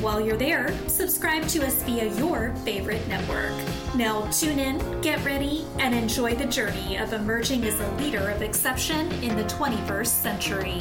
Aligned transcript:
While 0.00 0.20
you're 0.20 0.36
there, 0.36 0.72
subscribe 0.86 1.48
to 1.48 1.66
us 1.66 1.82
via 1.82 2.14
your 2.14 2.54
favorite 2.64 3.04
network. 3.08 3.50
Now, 3.96 4.30
tune 4.30 4.60
in, 4.60 5.00
get 5.00 5.24
ready, 5.24 5.66
and 5.80 5.92
enjoy 5.92 6.36
the 6.36 6.46
journey 6.46 6.96
of 6.96 7.12
emerging 7.12 7.64
as 7.64 7.80
a 7.80 7.90
leader 7.96 8.30
of 8.30 8.40
exception 8.40 9.10
in 9.24 9.36
the 9.36 9.42
21st 9.42 10.06
century. 10.06 10.78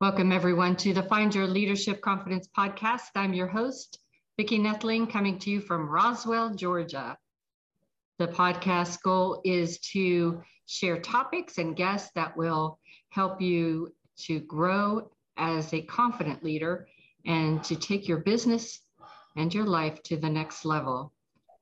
Welcome, 0.00 0.32
everyone, 0.32 0.74
to 0.76 0.94
the 0.94 1.02
Find 1.02 1.34
Your 1.34 1.46
Leadership 1.46 2.00
Confidence 2.00 2.48
podcast. 2.56 3.10
I'm 3.14 3.34
your 3.34 3.48
host, 3.48 3.98
Vicki 4.38 4.58
Nedling, 4.58 5.12
coming 5.12 5.38
to 5.40 5.50
you 5.50 5.60
from 5.60 5.86
Roswell, 5.86 6.54
Georgia. 6.54 7.18
The 8.18 8.28
podcast 8.28 9.02
goal 9.02 9.42
is 9.44 9.80
to 9.92 10.42
share 10.64 10.98
topics 10.98 11.58
and 11.58 11.76
guests 11.76 12.10
that 12.14 12.38
will 12.38 12.78
help 13.10 13.42
you 13.42 13.92
to 14.20 14.40
grow 14.40 15.10
as 15.38 15.72
a 15.72 15.82
confident 15.82 16.42
leader 16.44 16.86
and 17.26 17.62
to 17.64 17.76
take 17.76 18.06
your 18.08 18.18
business 18.18 18.80
and 19.36 19.54
your 19.54 19.64
life 19.64 20.02
to 20.02 20.16
the 20.16 20.28
next 20.28 20.64
level. 20.64 21.12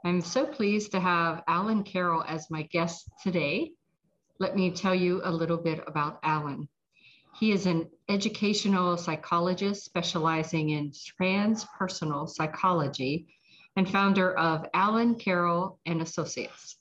I'm 0.04 0.20
so 0.20 0.46
pleased 0.46 0.92
to 0.92 1.00
have 1.00 1.42
Alan 1.48 1.82
Carroll 1.82 2.24
as 2.26 2.50
my 2.50 2.62
guest 2.62 3.08
today. 3.22 3.72
Let 4.38 4.54
me 4.56 4.70
tell 4.70 4.94
you 4.94 5.20
a 5.24 5.30
little 5.30 5.56
bit 5.56 5.80
about 5.86 6.20
Alan. 6.22 6.68
He 7.38 7.52
is 7.52 7.66
an 7.66 7.90
educational 8.08 8.96
psychologist 8.96 9.84
specializing 9.84 10.70
in 10.70 10.92
transpersonal 11.20 12.28
psychology 12.28 13.26
and 13.76 13.88
founder 13.88 14.36
of 14.38 14.66
Alan 14.72 15.16
Carroll 15.16 15.78
and 15.84 16.00
Associates. 16.00 16.75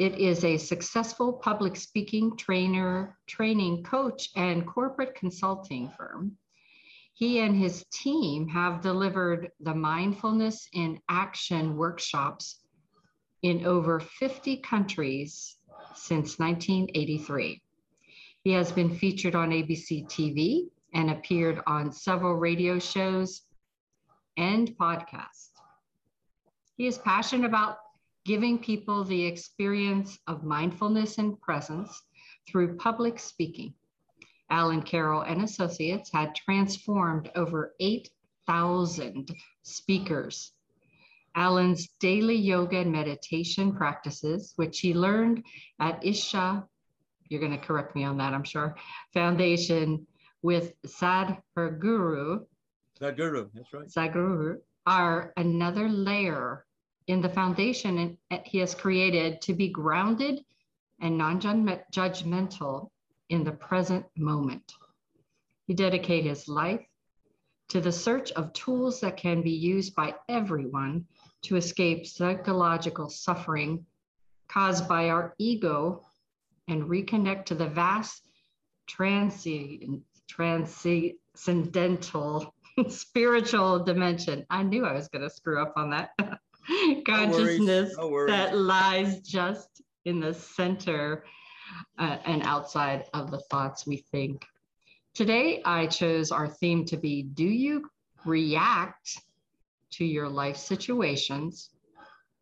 It 0.00 0.18
is 0.18 0.44
a 0.44 0.56
successful 0.56 1.30
public 1.30 1.76
speaking 1.76 2.34
trainer, 2.34 3.18
training 3.26 3.82
coach, 3.82 4.30
and 4.34 4.66
corporate 4.66 5.14
consulting 5.14 5.90
firm. 5.90 6.38
He 7.12 7.40
and 7.40 7.54
his 7.54 7.84
team 7.92 8.48
have 8.48 8.80
delivered 8.80 9.50
the 9.60 9.74
mindfulness 9.74 10.66
in 10.72 11.00
action 11.10 11.76
workshops 11.76 12.64
in 13.42 13.66
over 13.66 14.00
50 14.00 14.56
countries 14.62 15.58
since 15.94 16.38
1983. 16.38 17.60
He 18.42 18.52
has 18.52 18.72
been 18.72 18.96
featured 18.96 19.34
on 19.34 19.50
ABC 19.50 20.06
TV 20.06 20.70
and 20.94 21.10
appeared 21.10 21.60
on 21.66 21.92
several 21.92 22.36
radio 22.36 22.78
shows 22.78 23.42
and 24.38 24.68
podcasts. 24.78 25.50
He 26.78 26.86
is 26.86 26.96
passionate 26.96 27.44
about 27.44 27.76
giving 28.24 28.58
people 28.58 29.04
the 29.04 29.24
experience 29.24 30.18
of 30.26 30.44
mindfulness 30.44 31.18
and 31.18 31.40
presence 31.40 32.02
through 32.46 32.76
public 32.76 33.18
speaking. 33.18 33.74
Alan 34.50 34.82
Carroll 34.82 35.22
and 35.22 35.42
Associates 35.42 36.10
had 36.12 36.34
transformed 36.34 37.30
over 37.34 37.74
8,000 37.80 39.30
speakers. 39.62 40.52
Alan's 41.36 41.88
daily 42.00 42.34
yoga 42.34 42.78
and 42.78 42.90
meditation 42.90 43.72
practices, 43.72 44.52
which 44.56 44.80
he 44.80 44.92
learned 44.92 45.44
at 45.78 46.04
Isha, 46.04 46.66
you're 47.28 47.40
going 47.40 47.52
to 47.52 47.58
correct 47.58 47.94
me 47.94 48.02
on 48.02 48.18
that, 48.18 48.34
I'm 48.34 48.44
sure, 48.44 48.76
Foundation 49.14 50.06
with 50.42 50.72
Sadhguru. 50.82 52.44
Sadhguru, 53.00 53.50
that's 53.54 53.72
right. 53.72 53.86
Sadhguru 53.86 54.56
are 54.86 55.32
another 55.36 55.88
layer 55.88 56.66
in 57.10 57.20
the 57.20 57.28
foundation 57.28 58.16
he 58.44 58.58
has 58.58 58.74
created 58.74 59.40
to 59.42 59.52
be 59.52 59.68
grounded 59.68 60.44
and 61.00 61.18
non 61.18 61.40
judgmental 61.40 62.90
in 63.28 63.42
the 63.42 63.52
present 63.52 64.06
moment. 64.16 64.72
He 65.66 65.74
dedicated 65.74 66.26
his 66.26 66.48
life 66.48 66.84
to 67.68 67.80
the 67.80 67.92
search 67.92 68.32
of 68.32 68.52
tools 68.52 69.00
that 69.00 69.16
can 69.16 69.42
be 69.42 69.50
used 69.50 69.94
by 69.94 70.14
everyone 70.28 71.06
to 71.42 71.56
escape 71.56 72.06
psychological 72.06 73.08
suffering 73.08 73.86
caused 74.48 74.88
by 74.88 75.08
our 75.08 75.34
ego 75.38 76.04
and 76.68 76.84
reconnect 76.84 77.46
to 77.46 77.54
the 77.54 77.68
vast 77.68 78.26
transcend, 78.88 80.02
transcendental 80.28 82.54
spiritual 82.88 83.84
dimension. 83.84 84.44
I 84.50 84.64
knew 84.64 84.84
I 84.84 84.92
was 84.92 85.08
going 85.08 85.22
to 85.22 85.30
screw 85.30 85.62
up 85.62 85.74
on 85.76 85.90
that. 85.90 86.10
consciousness 87.06 87.94
no 87.96 88.08
no 88.08 88.26
that 88.26 88.56
lies 88.56 89.20
just 89.20 89.82
in 90.04 90.20
the 90.20 90.34
center 90.34 91.24
uh, 91.98 92.18
and 92.24 92.42
outside 92.42 93.04
of 93.14 93.30
the 93.30 93.40
thoughts 93.50 93.86
we 93.86 93.98
think. 94.10 94.44
Today, 95.14 95.60
I 95.64 95.86
chose 95.86 96.30
our 96.30 96.48
theme 96.48 96.84
to 96.86 96.96
be 96.96 97.22
Do 97.22 97.44
you 97.44 97.88
react 98.24 99.18
to 99.92 100.04
your 100.04 100.28
life 100.28 100.56
situations 100.56 101.70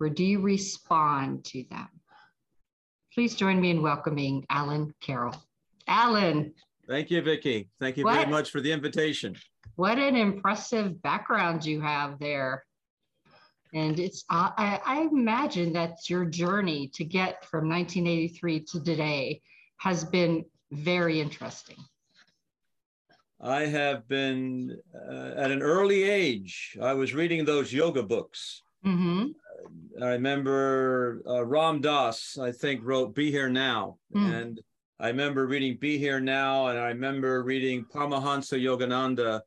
or 0.00 0.08
do 0.08 0.24
you 0.24 0.40
respond 0.40 1.44
to 1.46 1.64
them? 1.70 1.88
Please 3.12 3.34
join 3.34 3.60
me 3.60 3.70
in 3.70 3.82
welcoming 3.82 4.44
Alan 4.50 4.94
Carroll. 5.00 5.34
Alan. 5.88 6.52
Thank 6.86 7.10
you, 7.10 7.20
Vicki. 7.22 7.68
Thank 7.80 7.96
you 7.96 8.04
what, 8.04 8.14
very 8.14 8.30
much 8.30 8.50
for 8.50 8.60
the 8.60 8.70
invitation. 8.70 9.36
What 9.76 9.98
an 9.98 10.14
impressive 10.14 11.00
background 11.02 11.64
you 11.64 11.80
have 11.80 12.18
there. 12.18 12.64
And 13.74 13.98
it's, 13.98 14.24
uh, 14.30 14.50
I, 14.56 14.80
I 14.84 15.00
imagine 15.02 15.72
that 15.74 16.08
your 16.08 16.24
journey 16.24 16.90
to 16.94 17.04
get 17.04 17.44
from 17.44 17.68
1983 17.68 18.60
to 18.60 18.82
today 18.82 19.42
has 19.78 20.04
been 20.04 20.44
very 20.72 21.20
interesting. 21.20 21.76
I 23.40 23.66
have 23.66 24.08
been 24.08 24.78
uh, 24.94 25.32
at 25.36 25.50
an 25.50 25.62
early 25.62 26.02
age. 26.02 26.76
I 26.82 26.92
was 26.94 27.14
reading 27.14 27.44
those 27.44 27.72
yoga 27.72 28.02
books. 28.02 28.62
Mm-hmm. 28.84 29.28
Uh, 30.00 30.04
I 30.04 30.08
remember 30.10 31.22
uh, 31.26 31.44
Ram 31.44 31.80
Dass, 31.80 32.38
I 32.38 32.50
think, 32.50 32.80
wrote 32.82 33.14
"Be 33.14 33.30
Here 33.30 33.48
Now," 33.48 33.98
mm. 34.14 34.32
and 34.32 34.60
I 34.98 35.08
remember 35.08 35.46
reading 35.46 35.76
"Be 35.80 35.98
Here 35.98 36.20
Now," 36.20 36.68
and 36.68 36.78
I 36.78 36.88
remember 36.88 37.42
reading 37.42 37.84
Paramahansa 37.84 38.60
Yogananda. 38.60 39.40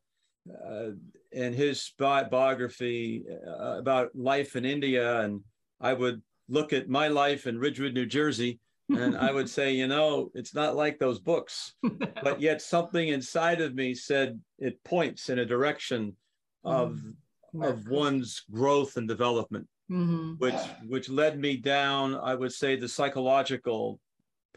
In 1.32 1.52
his 1.52 1.92
bi- 1.98 2.24
biography 2.24 3.24
uh, 3.46 3.78
about 3.78 4.10
life 4.14 4.56
in 4.56 4.64
India, 4.64 5.20
and 5.20 5.40
I 5.80 5.92
would 5.92 6.22
look 6.48 6.72
at 6.72 6.88
my 6.88 7.08
life 7.08 7.46
in 7.46 7.58
Ridgewood, 7.58 7.94
New 7.94 8.06
Jersey, 8.06 8.60
and 8.90 9.16
I 9.16 9.32
would 9.32 9.48
say, 9.48 9.72
you 9.72 9.86
know, 9.86 10.30
it's 10.34 10.54
not 10.54 10.76
like 10.76 10.98
those 10.98 11.18
books, 11.18 11.74
but 12.22 12.40
yet 12.40 12.60
something 12.60 13.08
inside 13.08 13.60
of 13.60 13.74
me 13.74 13.94
said 13.94 14.40
it 14.58 14.82
points 14.84 15.28
in 15.28 15.38
a 15.38 15.46
direction 15.46 16.16
of 16.64 16.92
mm-hmm. 16.92 17.62
of 17.62 17.88
one's 17.88 18.42
growth 18.50 18.96
and 18.96 19.08
development, 19.08 19.66
mm-hmm. 19.90 20.32
which 20.38 20.60
which 20.86 21.08
led 21.08 21.38
me 21.38 21.56
down, 21.56 22.14
I 22.16 22.34
would 22.34 22.52
say, 22.52 22.76
the 22.76 22.88
psychological 22.88 23.98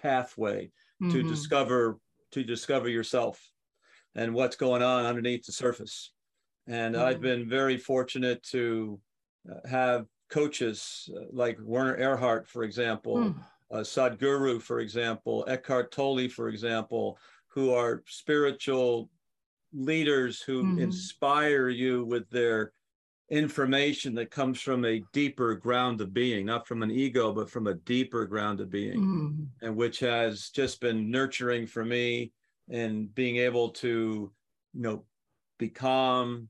pathway 0.02 0.72
mm-hmm. 1.02 1.12
to 1.12 1.24
discover 1.24 1.98
to 2.32 2.44
discover 2.44 2.90
yourself 2.90 3.42
and 4.16 4.34
what's 4.34 4.56
going 4.56 4.82
on 4.82 5.06
underneath 5.06 5.46
the 5.46 5.52
surface. 5.52 6.12
And 6.68 6.96
mm-hmm. 6.96 7.06
I've 7.06 7.22
been 7.22 7.48
very 7.48 7.78
fortunate 7.78 8.42
to 8.44 9.00
uh, 9.50 9.68
have 9.68 10.08
coaches 10.30 11.10
uh, 11.16 11.26
like 11.32 11.58
Werner 11.62 11.98
Erhard, 11.98 12.48
for 12.48 12.64
example, 12.64 13.18
mm. 13.18 13.36
uh, 13.72 13.78
Sadhguru, 13.78 14.62
for 14.62 14.80
example, 14.80 15.46
Eckhart 15.48 15.92
Tolle, 15.92 16.28
for 16.28 16.50
example, 16.50 17.18
who 17.48 17.74
are 17.74 18.04
spiritual 18.08 19.10
leaders 19.74 20.42
who 20.42 20.64
mm-hmm. 20.64 20.80
inspire 20.80 21.70
you 21.70 22.06
with 22.06 22.30
their 22.30 22.72
information 23.30 24.14
that 24.16 24.30
comes 24.30 24.62
from 24.62 24.86
a 24.86 25.02
deeper 25.12 25.56
ground 25.56 26.00
of 26.02 26.14
being, 26.14 26.46
not 26.46 26.68
from 26.68 26.84
an 26.84 26.92
ego, 26.92 27.34
but 27.34 27.50
from 27.50 27.68
a 27.68 27.74
deeper 27.74 28.26
ground 28.26 28.60
of 28.60 28.70
being, 28.70 29.00
mm-hmm. 29.00 29.44
and 29.66 29.76
which 29.76 30.00
has 30.00 30.50
just 30.50 30.80
been 30.80 31.10
nurturing 31.10 31.66
for 31.66 31.84
me 31.84 32.32
and 32.70 33.14
being 33.16 33.38
able 33.38 33.70
to, 33.70 34.32
you 34.74 34.82
know, 34.82 35.04
be 35.58 35.70
calm, 35.70 36.50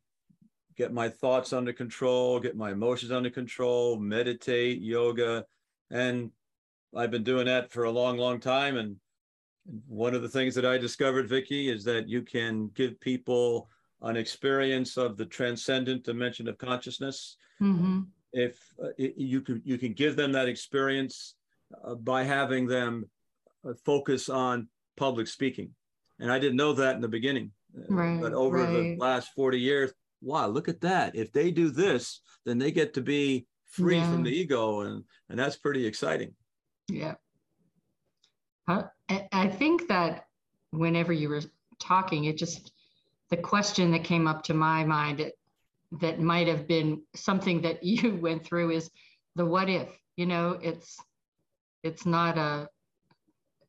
get 0.77 0.93
my 0.93 1.09
thoughts 1.09 1.53
under 1.53 1.73
control, 1.73 2.39
get 2.39 2.55
my 2.55 2.71
emotions 2.71 3.11
under 3.11 3.29
control, 3.29 3.97
meditate, 3.97 4.81
yoga. 4.81 5.45
And 5.89 6.31
I've 6.95 7.11
been 7.11 7.23
doing 7.23 7.45
that 7.45 7.71
for 7.71 7.85
a 7.85 7.91
long, 7.91 8.17
long 8.17 8.39
time. 8.39 8.77
And 8.77 8.97
one 9.87 10.13
of 10.13 10.21
the 10.21 10.29
things 10.29 10.55
that 10.55 10.65
I 10.65 10.77
discovered, 10.77 11.29
Vicki, 11.29 11.69
is 11.69 11.83
that 11.85 12.07
you 12.07 12.21
can 12.21 12.69
give 12.73 12.99
people 12.99 13.69
an 14.01 14.17
experience 14.17 14.97
of 14.97 15.17
the 15.17 15.25
transcendent 15.25 16.03
dimension 16.03 16.47
of 16.47 16.57
consciousness. 16.57 17.37
Mm-hmm. 17.61 18.01
If 18.33 18.59
uh, 18.83 18.89
you 18.97 19.39
can 19.39 19.61
you 19.63 19.77
can 19.77 19.93
give 19.93 20.17
them 20.17 20.33
that 20.33 20.49
experience 20.49 21.35
uh, 21.85 21.95
by 21.95 22.23
having 22.23 22.67
them 22.67 23.09
uh, 23.67 23.73
focus 23.85 24.27
on 24.27 24.67
public 24.97 25.27
speaking, 25.27 25.71
and 26.19 26.29
I 26.29 26.37
didn't 26.37 26.57
know 26.57 26.73
that 26.73 26.95
in 26.95 27.01
the 27.01 27.07
beginning, 27.07 27.51
uh, 27.77 27.95
right, 27.95 28.19
but 28.19 28.33
over 28.33 28.57
right. 28.57 28.73
the 28.73 28.97
last 28.97 29.29
forty 29.35 29.61
years, 29.61 29.93
wow, 30.25 30.47
look 30.47 30.67
at 30.67 30.81
that! 30.81 31.15
If 31.15 31.31
they 31.31 31.51
do 31.51 31.69
this, 31.69 32.21
then 32.45 32.57
they 32.57 32.71
get 32.71 32.93
to 32.95 33.01
be 33.01 33.47
free 33.65 33.97
yeah. 33.97 34.11
from 34.11 34.23
the 34.23 34.31
ego, 34.31 34.81
and 34.81 35.03
and 35.29 35.39
that's 35.39 35.55
pretty 35.55 35.85
exciting. 35.85 36.33
Yeah, 36.87 37.15
I 38.67 39.47
think 39.47 39.87
that 39.87 40.25
whenever 40.71 41.13
you 41.13 41.29
were 41.29 41.41
talking, 41.79 42.25
it 42.25 42.37
just 42.37 42.71
the 43.29 43.37
question 43.37 43.91
that 43.91 44.03
came 44.03 44.27
up 44.27 44.43
to 44.43 44.53
my 44.53 44.83
mind 44.83 45.19
it, 45.19 45.37
that 45.99 46.19
might 46.19 46.47
have 46.47 46.67
been 46.67 47.01
something 47.15 47.61
that 47.61 47.83
you 47.83 48.15
went 48.15 48.45
through 48.45 48.71
is 48.71 48.89
the 49.35 49.45
what 49.45 49.69
if. 49.69 49.89
You 50.15 50.25
know, 50.25 50.57
it's 50.61 50.97
it's 51.83 52.05
not 52.05 52.37
a 52.37 52.69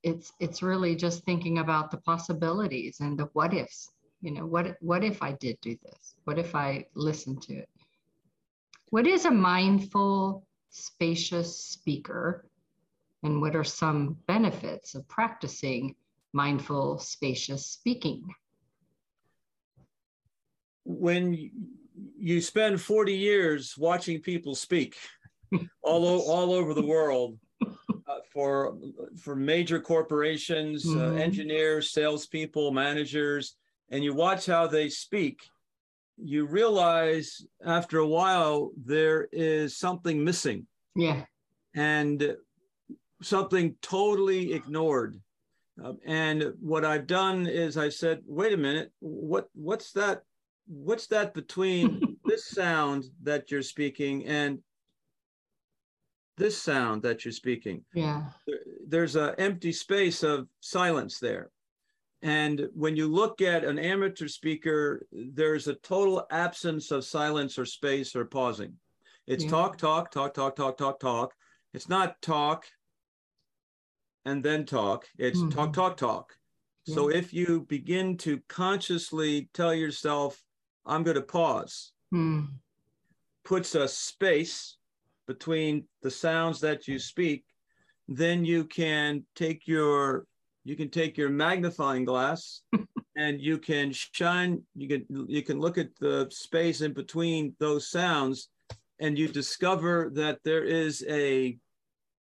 it's 0.03 0.33
it's 0.39 0.63
really 0.63 0.95
just 0.95 1.25
thinking 1.25 1.59
about 1.59 1.91
the 1.91 1.99
possibilities 1.99 3.01
and 3.01 3.19
the 3.19 3.29
what 3.33 3.53
ifs. 3.53 3.91
You 4.21 4.33
know, 4.33 4.47
what 4.47 4.77
what 4.81 5.05
if 5.05 5.23
I 5.23 5.33
did 5.33 5.59
do 5.61 5.77
this? 5.83 6.15
What 6.25 6.39
if 6.39 6.55
I 6.55 6.87
listened 6.95 7.43
to 7.43 7.55
it? 7.55 7.69
What 8.91 9.07
is 9.07 9.25
a 9.25 9.31
mindful, 9.31 10.47
spacious 10.71 11.59
speaker? 11.59 12.47
And 13.23 13.41
what 13.41 13.57
are 13.57 13.65
some 13.65 14.17
benefits 14.27 14.95
of 14.95 15.09
practicing 15.09 15.97
mindful, 16.33 16.99
spacious 16.99 17.67
speaking? 17.67 18.25
When 20.85 21.51
you 22.19 22.41
spend 22.41 22.81
40 22.81 23.15
years 23.15 23.77
watching 23.77 24.21
people 24.21 24.55
speak 24.55 24.97
all, 25.83 26.07
o- 26.07 26.31
all 26.31 26.53
over 26.53 26.75
the 26.75 26.87
world 26.87 27.39
uh, 27.63 28.21
for, 28.33 28.77
for 29.19 29.35
major 29.35 29.81
corporations, 29.81 30.87
uh, 30.87 30.91
mm-hmm. 30.91 31.17
uh, 31.17 31.21
engineers, 31.21 31.91
salespeople, 31.91 32.71
managers, 32.71 33.57
and 33.91 34.03
you 34.03 34.15
watch 34.15 34.47
how 34.47 34.67
they 34.67 34.89
speak, 34.89 35.41
you 36.17 36.47
realize 36.47 37.45
after 37.65 37.99
a 37.99 38.07
while 38.07 38.73
there 38.77 39.29
is 39.33 39.77
something 39.77 40.25
missing. 40.25 40.67
Yeah. 40.95 41.25
And 41.75 42.37
something 43.23 43.77
totally 43.83 44.53
ignored. 44.53 45.21
Um, 45.83 45.99
and 46.07 46.55
what 46.61 46.85
I've 46.85 47.07
done 47.07 47.47
is 47.47 47.77
I 47.77 47.91
said, 47.91 48.23
wait 48.27 48.55
a 48.55 48.57
minute, 48.57 48.93
what 49.01 49.49
what's 49.55 49.93
that? 49.93 50.23
What's 50.67 51.07
that 51.09 51.35
between 51.35 52.17
this 52.25 52.47
sound 52.47 53.05
that 53.23 53.51
you're 53.51 53.63
speaking 53.63 54.27
and 54.27 54.61
this 56.39 56.61
sound 56.61 57.03
that 57.03 57.25
you're 57.25 57.33
speaking? 57.33 57.85
Yeah. 57.93 58.25
there's 58.89 59.17
an 59.17 59.35
empty 59.39 59.73
space 59.73 60.23
of 60.23 60.49
silence 60.61 61.19
there. 61.19 61.51
And 62.27 62.69
when 62.75 62.97
you 62.97 63.07
look 63.07 63.41
at 63.41 63.65
an 63.65 63.79
amateur 63.79 64.27
speaker, 64.27 65.07
there's 65.13 65.69
a 65.69 65.77
total 65.77 66.27
absence 66.33 66.91
of 66.91 67.05
silence 67.05 67.57
or 67.57 67.65
space 67.65 68.17
or 68.17 68.25
pausing. 68.25 68.73
It's 69.29 69.45
yeah. 69.45 69.51
talk, 69.51 69.79
talk, 69.79 70.11
talk, 70.11 70.35
talk, 70.35 70.57
talk, 70.57 70.77
talk, 70.77 70.99
talk. 70.99 71.35
It's 71.73 71.89
not 71.89 72.21
talk, 72.21 72.67
and 74.25 74.43
then 74.43 74.67
talk. 74.67 75.07
It's 75.17 75.39
mm-hmm. 75.39 75.51
talk, 75.51 75.73
talk, 75.73 75.97
talk. 75.99 76.33
Yeah. 76.87 76.97
So 76.97 77.11
if 77.11 77.33
you 77.33 77.65
begin 77.69 78.17
to 78.19 78.41
consciously 78.49 79.49
tell 79.55 79.73
yourself, 79.73 80.43
I'm 80.85 81.05
going 81.05 81.15
to 81.15 81.23
pause, 81.23 81.93
mm. 82.13 82.49
puts 83.45 83.77
a 83.77 83.87
space 83.87 84.79
between 85.29 85.85
the 86.03 86.11
sounds 86.11 86.59
that 86.63 86.89
you 86.89 86.99
speak, 86.99 87.45
then 88.09 88.45
you 88.45 88.65
can 88.65 89.25
take 89.37 89.69
your 89.69 90.27
you 90.67 90.75
can 90.75 90.91
take 90.91 91.17
your 91.17 91.29
magnifying 91.29 92.05
glass 92.05 92.63
and 93.17 93.41
you 93.41 93.57
can 93.57 93.93
shine 93.93 94.61
you 94.75 94.89
can 94.89 95.27
you 95.29 95.43
can 95.43 95.61
look 95.61 95.79
at 95.79 95.91
the 96.01 96.27
space 96.31 96.81
in 96.81 96.93
between 96.93 97.55
those 97.61 97.89
sounds 97.89 98.49
and 98.99 99.17
you 99.17 99.29
discover 99.29 100.11
that 100.15 100.39
there 100.45 100.65
is 100.65 101.05
a 101.09 101.57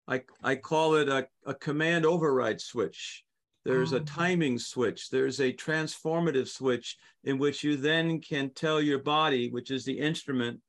I, 0.08 0.24
I 0.44 0.56
call 0.56 0.96
it 0.96 1.08
a, 1.08 1.28
a 1.46 1.54
command 1.54 2.06
override 2.06 2.60
switch. 2.60 3.24
There's 3.64 3.94
oh. 3.94 3.98
a 3.98 4.02
timing 4.02 4.58
switch. 4.58 5.10
There's 5.10 5.40
a 5.40 5.54
transformative 5.54 6.48
switch 6.48 6.98
in 7.24 7.38
which 7.38 7.64
you 7.64 7.78
then 7.78 8.20
can 8.20 8.50
tell 8.50 8.82
your 8.82 9.00
body, 9.00 9.50
which 9.52 9.70
is 9.72 9.86
the 9.86 9.98
instrument 9.98 10.60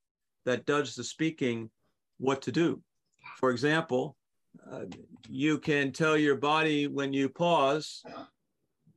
that 0.44 0.66
does 0.66 0.94
the 0.94 1.02
speaking, 1.02 1.70
what 2.18 2.42
to 2.42 2.52
do. 2.52 2.82
For 3.38 3.50
example, 3.50 4.16
uh, 4.70 4.84
you 5.28 5.58
can 5.58 5.92
tell 5.92 6.16
your 6.16 6.36
body 6.36 6.86
when 6.86 7.12
you 7.12 7.28
pause, 7.28 8.02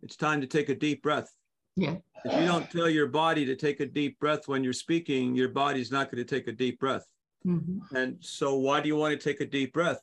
it's 0.01 0.15
time 0.15 0.41
to 0.41 0.47
take 0.47 0.69
a 0.69 0.75
deep 0.75 1.01
breath. 1.01 1.33
Yeah. 1.75 1.95
If 2.23 2.39
you 2.39 2.45
don't 2.45 2.69
tell 2.71 2.89
your 2.89 3.07
body 3.07 3.45
to 3.45 3.55
take 3.55 3.79
a 3.79 3.85
deep 3.85 4.19
breath 4.19 4.47
when 4.47 4.63
you're 4.63 4.73
speaking, 4.73 5.35
your 5.35 5.49
body's 5.49 5.91
not 5.91 6.09
going 6.09 6.25
to 6.25 6.35
take 6.35 6.47
a 6.47 6.51
deep 6.51 6.79
breath. 6.79 7.05
Mm-hmm. 7.45 7.95
And 7.95 8.17
so, 8.21 8.55
why 8.55 8.81
do 8.81 8.87
you 8.87 8.95
want 8.95 9.19
to 9.19 9.23
take 9.23 9.41
a 9.41 9.45
deep 9.45 9.73
breath? 9.73 9.99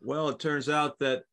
Well, 0.00 0.28
it 0.28 0.38
turns 0.38 0.68
out 0.68 0.98
that 1.00 1.24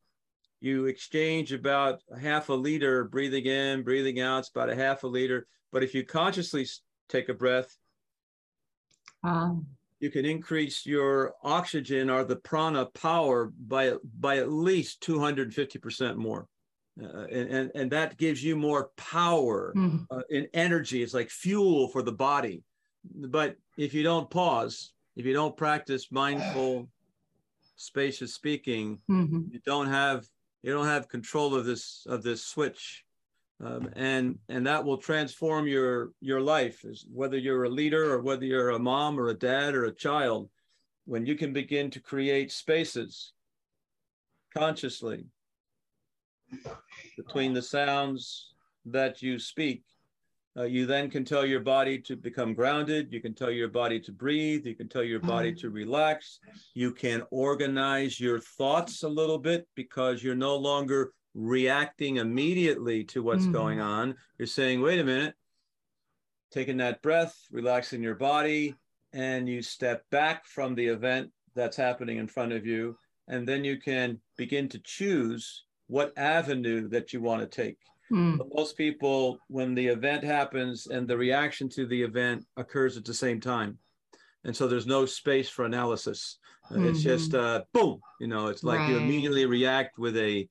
you 0.60 0.86
exchange 0.86 1.54
about 1.54 2.02
half 2.20 2.50
a 2.50 2.54
liter 2.54 3.04
breathing 3.04 3.46
in, 3.46 3.84
breathing 3.84 4.20
out. 4.20 4.40
It's 4.40 4.50
about 4.50 4.70
a 4.70 4.76
half 4.76 5.04
a 5.04 5.08
liter. 5.08 5.48
But 5.72 5.84
if 5.84 5.94
you 5.94 6.04
consciously 6.04 6.68
take 7.10 7.30
a 7.30 7.34
breath, 7.34 7.78
um, 9.24 9.68
you 10.02 10.10
can 10.10 10.26
increase 10.26 10.86
your 10.86 11.36
oxygen 11.44 12.10
or 12.10 12.24
the 12.24 12.36
prana 12.36 12.88
power 12.88 13.54
by 13.68 13.94
by 14.20 14.38
at 14.38 14.52
least 14.52 15.02
250% 15.02 16.16
more. 16.16 16.48
Uh, 17.02 17.26
and, 17.32 17.50
and, 17.50 17.72
and 17.74 17.92
that 17.92 18.18
gives 18.18 18.44
you 18.44 18.56
more 18.56 18.92
power 18.98 19.74
mm-hmm. 19.76 20.04
uh, 20.12 20.24
and 20.30 20.48
energy. 20.54 21.02
It's 21.02 21.14
like 21.14 21.30
fuel 21.30 21.88
for 21.88 22.02
the 22.02 22.12
body. 22.12 22.64
But 23.16 23.56
if 23.78 23.94
you 23.94 24.04
don't 24.04 24.30
pause, 24.30 24.92
if 25.16 25.26
you 25.26 25.34
don't 25.34 25.56
practice 25.56 26.12
mindful 26.12 26.90
spacious 27.76 28.34
speaking, 28.34 29.00
mm-hmm. 29.10 29.42
you 29.52 29.60
don't 29.66 29.88
have 29.88 30.26
you 30.64 30.74
don't 30.74 30.88
have 30.88 31.08
control 31.08 31.56
of 31.56 31.66
this 31.66 32.06
of 32.10 32.24
this 32.24 32.44
switch, 32.44 33.06
um, 33.64 33.90
and 33.96 34.40
and 34.50 34.66
that 34.68 34.84
will 34.84 34.98
transform 34.98 35.68
your 35.68 36.12
your 36.20 36.42
life, 36.42 36.84
as 36.90 37.06
whether 37.12 37.38
you're 37.38 37.66
a 37.66 37.70
leader 37.70 38.12
or 38.12 38.22
whether 38.22 38.46
you're 38.46 38.72
a 38.72 38.80
mom 38.80 39.20
or 39.20 39.30
a 39.30 39.34
dad 39.34 39.76
or 39.76 39.86
a 39.86 39.96
child. 39.96 40.50
When 41.06 41.26
you 41.26 41.36
can 41.36 41.52
begin 41.52 41.90
to 41.92 42.00
create 42.00 42.52
spaces 42.52 43.34
consciously 44.56 45.26
between 47.18 47.54
the 47.54 47.62
sounds 47.62 48.54
that 48.86 49.22
you 49.22 49.40
speak 49.40 49.84
uh, 50.58 50.64
you 50.64 50.86
then 50.86 51.10
can 51.10 51.24
tell 51.24 51.46
your 51.46 51.62
body 51.62 51.98
to 51.98 52.16
become 52.18 52.54
grounded. 52.54 53.08
You 53.12 53.22
can 53.22 53.34
tell 53.34 53.52
your 53.52 53.70
body 53.70 54.00
to 54.02 54.12
breathe. 54.12 54.66
You 54.66 54.76
can 54.76 54.90
tell 54.90 55.04
your 55.04 55.22
body 55.22 55.54
to 55.56 55.70
relax. 55.70 56.40
You 56.74 56.92
can 56.92 57.24
organize 57.32 58.20
your 58.20 58.40
thoughts 58.40 59.04
a 59.04 59.08
little 59.08 59.38
bit 59.38 59.66
because 59.76 60.22
you're 60.22 60.36
no 60.36 60.58
longer 60.58 61.14
reacting 61.34 62.18
immediately 62.18 63.04
to 63.06 63.24
what's 63.24 63.46
mm. 63.46 63.54
going 63.54 63.80
on. 63.80 64.16
You're 64.38 64.48
saying, 64.48 64.82
wait 64.82 65.00
a 65.00 65.04
minute, 65.04 65.36
taking 66.52 66.78
that 66.78 67.02
breath, 67.02 67.36
relaxing 67.52 68.04
your 68.04 68.16
body, 68.16 68.76
and 69.14 69.48
you 69.48 69.62
step 69.62 70.04
back 70.10 70.46
from 70.46 70.76
the 70.76 70.88
event 70.88 71.32
that's 71.56 71.78
happening 71.78 72.18
in 72.18 72.28
front 72.28 72.54
of 72.54 72.66
you. 72.66 72.98
And 73.28 73.48
then 73.48 73.64
you 73.64 73.80
can 73.80 74.20
begin 74.38 74.68
to 74.70 74.80
choose 74.80 75.64
what 75.88 76.18
avenue 76.18 76.88
that 76.90 77.14
you 77.14 77.22
want 77.22 77.42
to 77.42 77.48
take. 77.48 77.78
Mm. 78.12 78.42
most 78.54 78.76
people, 78.76 79.40
when 79.48 79.74
the 79.74 79.88
event 79.88 80.22
happens 80.22 80.88
and 80.88 81.08
the 81.08 81.16
reaction 81.16 81.70
to 81.70 81.86
the 81.86 82.02
event 82.02 82.46
occurs 82.58 82.98
at 82.98 83.06
the 83.06 83.14
same 83.14 83.40
time. 83.40 83.78
And 84.44 84.54
so 84.54 84.68
there's 84.68 84.88
no 84.88 85.06
space 85.06 85.48
for 85.48 85.64
analysis. 85.64 86.38
Mm-hmm. 86.70 86.88
It's 86.88 87.02
just 87.02 87.34
uh, 87.34 87.62
boom, 87.74 88.02
you 88.20 88.28
know, 88.28 88.48
it's 88.48 88.64
like 88.64 88.80
right. 88.80 88.90
you 88.90 88.98
immediately 88.98 89.46
react 89.46 89.98
with 89.98 90.18
a 90.18 90.48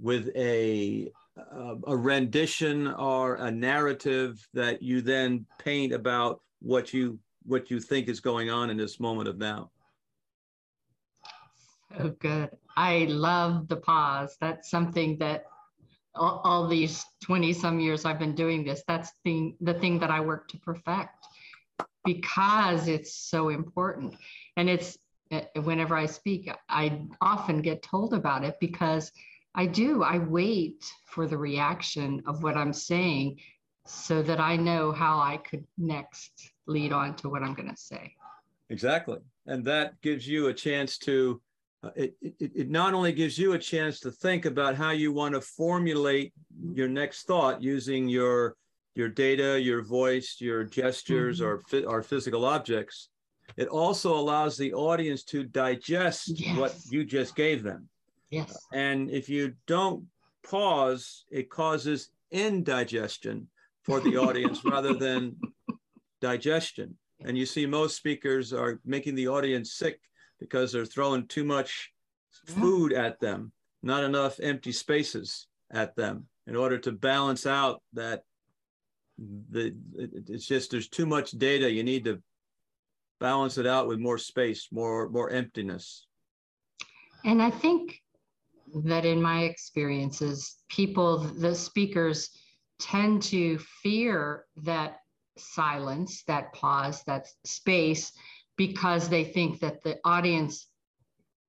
with 0.00 0.30
a 0.36 1.10
uh, 1.38 1.76
a 1.86 1.96
rendition 1.96 2.88
or 2.88 3.36
a 3.36 3.50
narrative 3.50 4.46
that 4.54 4.82
you 4.82 5.00
then 5.00 5.46
paint 5.58 5.92
about 5.92 6.40
what 6.60 6.92
you 6.92 7.18
what 7.44 7.70
you 7.70 7.80
think 7.80 8.08
is 8.08 8.20
going 8.20 8.50
on 8.50 8.70
in 8.70 8.76
this 8.76 9.00
moment 9.00 9.28
of 9.28 9.38
now. 9.38 9.70
Oh, 11.98 12.10
good. 12.10 12.50
I 12.76 13.06
love 13.08 13.68
the 13.68 13.76
pause. 13.76 14.36
That's 14.40 14.70
something 14.70 15.16
that 15.18 15.46
all, 16.14 16.40
all 16.44 16.68
these 16.68 17.04
20 17.22 17.52
some 17.52 17.80
years 17.80 18.04
I've 18.04 18.18
been 18.18 18.34
doing 18.34 18.64
this, 18.64 18.82
that's 18.86 19.12
the, 19.24 19.54
the 19.60 19.74
thing 19.74 19.98
that 20.00 20.10
I 20.10 20.20
work 20.20 20.48
to 20.48 20.58
perfect 20.58 21.26
because 22.04 22.88
it's 22.88 23.14
so 23.14 23.48
important. 23.48 24.14
And 24.56 24.68
it's 24.68 24.98
eh, 25.30 25.44
whenever 25.62 25.96
I 25.96 26.06
speak, 26.06 26.50
I 26.68 27.00
often 27.20 27.62
get 27.62 27.82
told 27.82 28.14
about 28.14 28.44
it 28.44 28.56
because 28.60 29.12
I 29.54 29.66
do. 29.66 30.02
I 30.02 30.18
wait 30.18 30.84
for 31.06 31.26
the 31.26 31.38
reaction 31.38 32.22
of 32.26 32.42
what 32.42 32.56
I'm 32.56 32.72
saying 32.72 33.40
so 33.86 34.22
that 34.22 34.40
I 34.40 34.56
know 34.56 34.92
how 34.92 35.18
I 35.18 35.38
could 35.38 35.64
next 35.76 36.52
lead 36.66 36.92
on 36.92 37.16
to 37.16 37.28
what 37.28 37.42
I'm 37.42 37.54
going 37.54 37.70
to 37.70 37.76
say. 37.76 38.14
Exactly. 38.70 39.18
And 39.46 39.64
that 39.64 40.00
gives 40.02 40.28
you 40.28 40.48
a 40.48 40.54
chance 40.54 40.98
to, 40.98 41.40
uh, 41.82 41.90
it, 41.96 42.14
it, 42.20 42.34
it 42.54 42.70
not 42.70 42.92
only 42.92 43.12
gives 43.12 43.38
you 43.38 43.54
a 43.54 43.58
chance 43.58 44.00
to 44.00 44.10
think 44.10 44.44
about 44.44 44.76
how 44.76 44.90
you 44.90 45.12
want 45.12 45.34
to 45.34 45.40
formulate 45.40 46.34
your 46.74 46.88
next 46.88 47.26
thought 47.26 47.62
using 47.62 48.08
your 48.08 48.56
your 48.94 49.08
data, 49.08 49.60
your 49.60 49.80
voice, 49.80 50.36
your 50.40 50.64
gestures, 50.64 51.40
mm-hmm. 51.40 51.86
or, 51.86 51.98
or 51.98 52.02
physical 52.02 52.44
objects, 52.44 53.10
it 53.56 53.68
also 53.68 54.18
allows 54.18 54.56
the 54.56 54.74
audience 54.74 55.22
to 55.22 55.44
digest 55.44 56.40
yes. 56.40 56.58
what 56.58 56.74
you 56.90 57.04
just 57.04 57.36
gave 57.36 57.62
them. 57.62 57.88
Yes. 58.30 58.56
And 58.72 59.10
if 59.10 59.28
you 59.28 59.54
don't 59.66 60.04
pause, 60.42 61.24
it 61.30 61.50
causes 61.50 62.10
indigestion 62.30 63.48
for 63.82 64.00
the 64.00 64.16
audience 64.16 64.64
rather 64.64 64.94
than 64.94 65.36
digestion. 66.20 66.96
And 67.24 67.36
you 67.36 67.46
see, 67.46 67.66
most 67.66 67.96
speakers 67.96 68.52
are 68.52 68.80
making 68.84 69.14
the 69.14 69.28
audience 69.28 69.72
sick 69.72 70.00
because 70.38 70.72
they're 70.72 70.84
throwing 70.84 71.26
too 71.26 71.44
much 71.44 71.92
food 72.46 72.92
at 72.92 73.18
them, 73.18 73.52
not 73.82 74.04
enough 74.04 74.38
empty 74.40 74.72
spaces 74.72 75.46
at 75.70 75.96
them 75.96 76.26
in 76.46 76.56
order 76.56 76.78
to 76.78 76.92
balance 76.92 77.46
out 77.46 77.82
that 77.92 78.22
the 79.50 79.74
it's 79.96 80.46
just 80.46 80.70
there's 80.70 80.88
too 80.88 81.04
much 81.04 81.32
data 81.32 81.70
you 81.70 81.82
need 81.82 82.04
to 82.04 82.22
balance 83.18 83.58
it 83.58 83.66
out 83.66 83.88
with 83.88 83.98
more 83.98 84.16
space 84.16 84.68
more 84.70 85.08
more 85.08 85.28
emptiness 85.30 86.06
and 87.24 87.42
i 87.42 87.50
think 87.50 88.00
that 88.84 89.04
in 89.04 89.20
my 89.22 89.42
experiences 89.42 90.56
people 90.68 91.18
the 91.18 91.54
speakers 91.54 92.30
tend 92.78 93.22
to 93.22 93.58
fear 93.82 94.44
that 94.56 94.98
silence, 95.36 96.22
that 96.24 96.52
pause, 96.52 97.02
that 97.04 97.26
space, 97.44 98.12
because 98.56 99.08
they 99.08 99.24
think 99.24 99.60
that 99.60 99.82
the 99.82 99.98
audience 100.04 100.66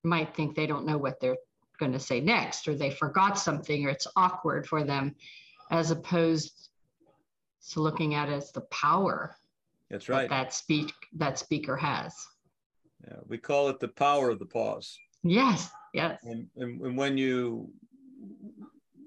might 0.03 0.35
think 0.35 0.55
they 0.55 0.67
don't 0.67 0.85
know 0.85 0.97
what 0.97 1.19
they're 1.19 1.37
going 1.79 1.91
to 1.91 1.99
say 1.99 2.19
next, 2.19 2.67
or 2.67 2.75
they 2.75 2.91
forgot 2.91 3.37
something, 3.37 3.85
or 3.85 3.89
it's 3.89 4.07
awkward 4.15 4.67
for 4.67 4.83
them, 4.83 5.15
as 5.71 5.91
opposed 5.91 6.69
to 7.71 7.79
looking 7.79 8.15
at 8.15 8.29
it 8.29 8.33
as 8.33 8.51
the 8.51 8.61
power. 8.61 9.35
That's 9.89 10.09
right. 10.09 10.29
That, 10.29 10.45
that 10.45 10.53
speak 10.53 10.93
that 11.13 11.39
speaker 11.39 11.75
has. 11.75 12.13
Yeah, 13.07 13.17
we 13.27 13.37
call 13.37 13.69
it 13.69 13.79
the 13.79 13.87
power 13.87 14.29
of 14.29 14.39
the 14.39 14.45
pause. 14.45 14.97
Yes. 15.23 15.69
Yes. 15.93 16.19
And, 16.23 16.47
and, 16.55 16.81
and 16.81 16.97
when 16.97 17.17
you 17.17 17.69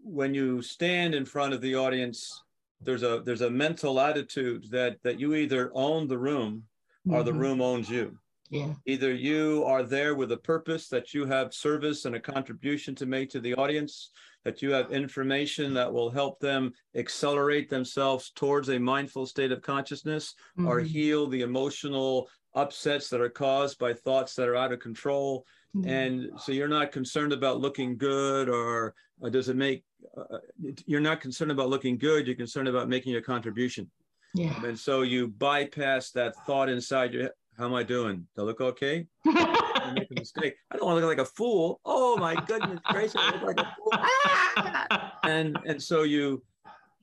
when 0.03 0.35
you 0.35 0.61
stand 0.63 1.15
in 1.15 1.25
front 1.25 1.55
of 1.55 1.61
the 1.61 1.75
audience 1.75 2.43
there's 2.81 3.03
a 3.03 3.23
there's 3.25 3.43
a 3.43 3.51
mental 3.51 4.01
attitude 4.01 4.67
that 4.71 4.97
that 5.03 5.19
you 5.19 5.35
either 5.35 5.71
own 5.75 6.09
the 6.09 6.19
room 6.19 6.63
or 7.09 7.19
mm-hmm. 7.19 7.27
the 7.27 7.33
room 7.33 7.61
owns 7.61 7.89
you 7.89 8.17
yeah 8.51 8.73
either 8.87 9.13
you 9.15 9.65
are 9.65 9.83
there 9.83 10.15
with 10.15 10.33
a 10.33 10.37
purpose 10.37 10.89
that 10.89 11.15
you 11.15 11.25
have 11.25 11.55
service 11.55 12.05
and 12.05 12.17
a 12.17 12.21
contribution 12.21 12.95
to 12.95 13.07
make 13.07 13.31
to 13.31 13.41
the 13.41 13.55
audience 13.55 14.11
that 14.45 14.61
you 14.61 14.73
have 14.73 14.91
information 14.91 15.73
that 15.73 15.93
will 15.93 16.11
help 16.11 16.41
them 16.41 16.73
accelerate 16.97 17.71
themselves 17.71 18.33
towards 18.35 18.71
a 18.71 18.79
mindful 18.79 19.25
state 19.25 19.53
of 19.53 19.63
consciousness 19.63 20.35
mm-hmm. 20.59 20.69
or 20.69 20.81
heal 20.81 21.29
the 21.29 21.43
emotional 21.43 22.29
upsets 22.55 23.09
that 23.09 23.21
are 23.21 23.31
caused 23.31 23.79
by 23.79 23.95
thoughts 23.95 24.35
that 24.35 24.49
are 24.49 24.57
out 24.57 24.73
of 24.73 24.81
control 24.81 25.47
mm-hmm. 25.77 25.89
and 25.89 26.31
so 26.39 26.53
you're 26.53 26.69
not 26.69 26.93
concerned 26.93 27.33
about 27.33 27.61
looking 27.61 27.97
good 27.97 28.49
or, 28.49 28.95
or 29.21 29.31
does 29.31 29.49
it 29.49 29.57
make 29.57 29.85
uh, 30.17 30.39
you're 30.87 31.01
not 31.01 31.21
concerned 31.21 31.51
about 31.51 31.69
looking 31.69 31.97
good 31.97 32.27
you're 32.27 32.37
concerned 32.37 32.69
about 32.69 32.89
making 32.89 33.17
a 33.17 33.23
contribution. 33.23 33.91
Yeah. 34.35 34.65
And 34.65 34.79
so 34.79 35.03
you 35.03 35.29
bypass 35.29 36.11
that 36.13 36.35
thought 36.47 36.69
inside 36.69 37.13
your 37.13 37.31
how 37.59 37.67
am 37.67 37.75
i 37.75 37.83
doing? 37.83 38.27
Do 38.35 38.43
i 38.43 38.45
look 38.45 38.61
okay? 38.61 39.07
I 39.27 39.93
make 39.95 40.11
a 40.11 40.15
mistake? 40.15 40.55
I 40.71 40.77
don't 40.77 40.87
want 40.87 40.97
to 40.97 41.07
look 41.07 41.19
like 41.19 41.27
a 41.27 41.31
fool. 41.31 41.81
Oh 41.85 42.17
my 42.17 42.35
goodness 42.35 42.81
gracious 42.87 43.17
i 43.17 43.31
look 43.33 43.57
like 43.57 43.61
a 43.61 43.77
fool. 43.77 43.93
Ah! 43.93 45.19
and 45.25 45.59
and 45.67 45.83
so 45.83 46.03
you 46.03 46.43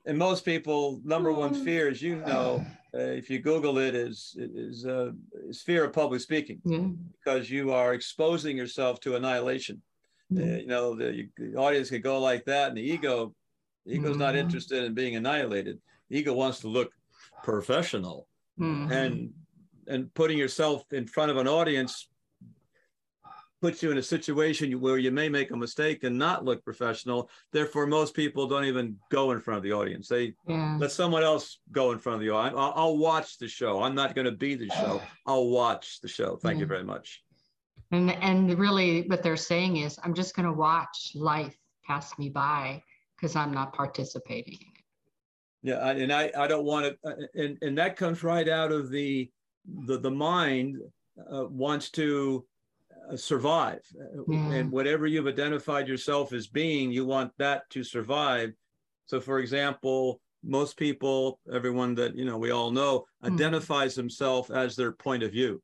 and 0.05 0.17
most 0.17 0.43
people 0.43 1.01
number 1.03 1.31
one 1.31 1.53
fear 1.53 1.88
as 1.88 2.01
you 2.01 2.17
know 2.17 2.65
uh, 2.93 2.98
if 2.98 3.29
you 3.29 3.39
google 3.39 3.77
it 3.77 3.96
is 3.96 4.36
is 4.38 4.86
uh, 4.86 5.12
is 5.48 5.62
fear 5.62 5.86
of 5.86 5.93
public 5.93 6.22
speaking 6.22 6.60
yeah. 6.65 6.88
because 7.19 7.50
you 7.50 7.72
are 7.72 7.93
exposing 7.93 8.58
yourself 8.58 9.00
to 9.00 9.15
annihilation 9.15 9.81
uh, 10.36 10.43
you 10.43 10.67
know 10.67 10.96
the, 10.96 11.27
the, 11.38 11.55
audience 11.55 11.89
could 11.89 12.03
go 12.03 12.19
like 12.19 12.46
that 12.46 12.69
and 12.69 12.77
the 12.77 12.81
ego 12.81 13.34
the 13.86 13.93
ego's 13.93 14.12
mm-hmm. 14.12 14.19
not 14.19 14.36
interested 14.36 14.84
in 14.84 14.93
being 14.93 15.15
annihilated 15.15 15.79
the 16.10 16.17
ego 16.17 16.34
wants 16.34 16.60
to 16.60 16.67
look 16.67 16.91
professional 17.43 18.27
mm-hmm. 18.60 18.91
and 18.91 19.31
and 19.88 20.13
putting 20.13 20.38
yourself 20.38 20.84
in 20.91 21.08
front 21.08 21.31
of 21.31 21.38
an 21.38 21.48
audience 21.48 22.08
puts 23.61 23.83
you 23.83 23.91
in 23.91 23.97
a 23.97 24.03
situation 24.03 24.79
where 24.79 24.97
you 24.97 25.11
may 25.11 25.29
make 25.29 25.51
a 25.51 25.57
mistake 25.57 26.03
and 26.03 26.17
not 26.17 26.45
look 26.45 26.63
professional. 26.63 27.29
Therefore 27.51 27.85
most 27.85 28.13
people 28.13 28.47
don't 28.47 28.65
even 28.65 28.97
go 29.11 29.31
in 29.31 29.39
front 29.39 29.57
of 29.57 29.63
the 29.63 29.73
audience. 29.73 30.07
They 30.07 30.33
yeah. 30.47 30.77
let 30.79 30.91
someone 30.91 31.23
else 31.23 31.59
go 31.71 31.91
in 31.91 31.99
front 31.99 32.15
of 32.15 32.21
the 32.21 32.29
audience. 32.29 32.55
I'll, 32.57 32.73
I'll 32.75 32.97
watch 32.97 33.37
the 33.37 33.47
show. 33.47 33.83
I'm 33.83 33.95
not 33.95 34.15
going 34.15 34.25
to 34.25 34.31
be 34.31 34.55
the 34.55 34.69
show. 34.69 35.01
I'll 35.25 35.49
watch 35.49 35.99
the 36.01 36.07
show. 36.07 36.37
Thank 36.37 36.55
yeah. 36.55 36.61
you 36.61 36.67
very 36.67 36.83
much. 36.83 37.21
And 37.91 38.11
and 38.11 38.57
really 38.57 39.07
what 39.07 39.23
they're 39.23 39.35
saying 39.35 39.77
is 39.77 39.97
i'm 40.03 40.13
just 40.13 40.35
going 40.35 40.45
to 40.45 40.53
watch 40.53 41.11
life 41.15 41.57
pass 41.85 42.17
me 42.19 42.29
by 42.29 42.83
because 43.15 43.35
i'm 43.35 43.51
not 43.51 43.73
participating 43.73 44.53
in 44.53 44.67
it. 44.67 44.83
Yeah 45.63 45.89
and 45.89 46.13
i 46.13 46.31
i 46.37 46.47
don't 46.47 46.65
want 46.65 46.85
to 46.85 47.09
uh, 47.09 47.15
and 47.33 47.57
and 47.63 47.77
that 47.79 47.95
comes 47.95 48.23
right 48.23 48.47
out 48.47 48.71
of 48.71 48.91
the 48.91 49.31
the 49.85 49.97
the 49.97 50.11
mind 50.11 50.77
uh, 51.33 51.45
wants 51.45 51.89
to 51.91 52.45
survive 53.15 53.81
yeah. 54.27 54.53
and 54.53 54.71
whatever 54.71 55.07
you've 55.07 55.27
identified 55.27 55.87
yourself 55.87 56.33
as 56.33 56.47
being 56.47 56.91
you 56.91 57.05
want 57.05 57.31
that 57.37 57.69
to 57.69 57.83
survive 57.83 58.51
so 59.05 59.19
for 59.19 59.39
example 59.39 60.21
most 60.43 60.77
people 60.77 61.39
everyone 61.51 61.95
that 61.95 62.15
you 62.15 62.25
know 62.25 62.37
we 62.37 62.51
all 62.51 62.71
know 62.71 63.05
mm. 63.23 63.33
identifies 63.33 63.95
himself 63.95 64.51
as 64.51 64.75
their 64.75 64.91
point 64.91 65.23
of 65.23 65.31
view 65.31 65.61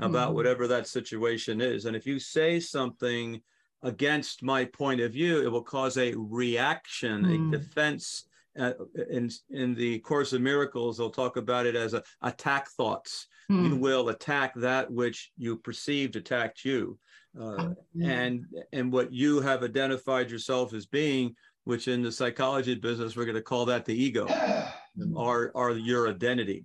about 0.00 0.28
mm-hmm. 0.28 0.36
whatever 0.36 0.66
that 0.68 0.86
situation 0.86 1.60
is. 1.60 1.84
And 1.84 1.96
if 1.96 2.06
you 2.06 2.18
say 2.18 2.60
something 2.60 3.40
against 3.82 4.42
my 4.42 4.64
point 4.64 5.00
of 5.00 5.12
view, 5.12 5.42
it 5.42 5.50
will 5.50 5.62
cause 5.62 5.96
a 5.96 6.14
reaction, 6.16 7.24
mm. 7.24 7.48
a 7.48 7.58
defense. 7.58 8.24
Uh, 8.58 8.72
in 9.10 9.30
in 9.48 9.74
the 9.74 9.98
Course 10.00 10.34
of 10.34 10.42
Miracles, 10.42 10.98
they'll 10.98 11.08
talk 11.08 11.38
about 11.38 11.64
it 11.64 11.74
as 11.74 11.94
a 11.94 12.02
attack 12.20 12.68
thoughts. 12.72 13.26
Mm. 13.50 13.68
You 13.68 13.76
will 13.76 14.08
attack 14.08 14.54
that 14.56 14.90
which 14.90 15.30
you 15.36 15.56
perceived 15.56 16.16
attacked 16.16 16.64
you, 16.64 16.98
uh, 17.38 17.72
mm. 17.96 18.04
and 18.04 18.44
and 18.72 18.92
what 18.92 19.12
you 19.12 19.40
have 19.40 19.62
identified 19.62 20.30
yourself 20.30 20.72
as 20.74 20.86
being, 20.86 21.34
which 21.64 21.88
in 21.88 22.02
the 22.02 22.12
psychology 22.12 22.74
business 22.74 23.16
we're 23.16 23.24
going 23.24 23.34
to 23.34 23.42
call 23.42 23.64
that 23.66 23.84
the 23.84 23.94
ego, 23.94 24.26
or 25.14 25.50
or 25.54 25.72
your 25.72 26.08
identity. 26.08 26.64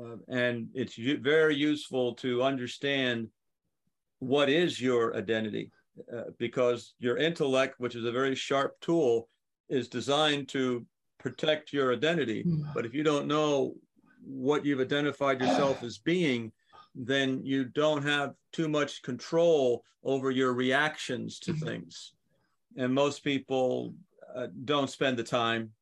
Uh, 0.00 0.16
and 0.28 0.68
it's 0.74 0.94
very 0.96 1.56
useful 1.56 2.14
to 2.14 2.42
understand 2.42 3.28
what 4.20 4.48
is 4.48 4.80
your 4.80 5.16
identity 5.16 5.70
uh, 6.12 6.24
because 6.38 6.94
your 6.98 7.16
intellect, 7.16 7.74
which 7.78 7.94
is 7.94 8.04
a 8.04 8.12
very 8.12 8.34
sharp 8.34 8.78
tool, 8.80 9.28
is 9.68 9.88
designed 9.88 10.48
to 10.48 10.86
protect 11.18 11.72
your 11.72 11.92
identity. 11.92 12.44
Mm. 12.44 12.72
But 12.74 12.86
if 12.86 12.94
you 12.94 13.02
don't 13.02 13.26
know 13.26 13.74
what 14.24 14.64
you've 14.64 14.80
identified 14.80 15.40
yourself 15.40 15.82
as 15.82 15.98
being, 15.98 16.52
then 16.94 17.44
you 17.44 17.64
don't 17.64 18.02
have 18.02 18.34
too 18.52 18.68
much 18.68 19.02
control 19.02 19.84
over 20.02 20.30
your 20.30 20.52
reactions 20.52 21.38
to 21.40 21.52
mm. 21.52 21.60
things. 21.60 22.12
And 22.76 22.94
most 22.94 23.24
people 23.24 23.94
uh, 24.34 24.48
don't 24.64 24.90
spend 24.90 25.16
the 25.16 25.24
time 25.24 25.72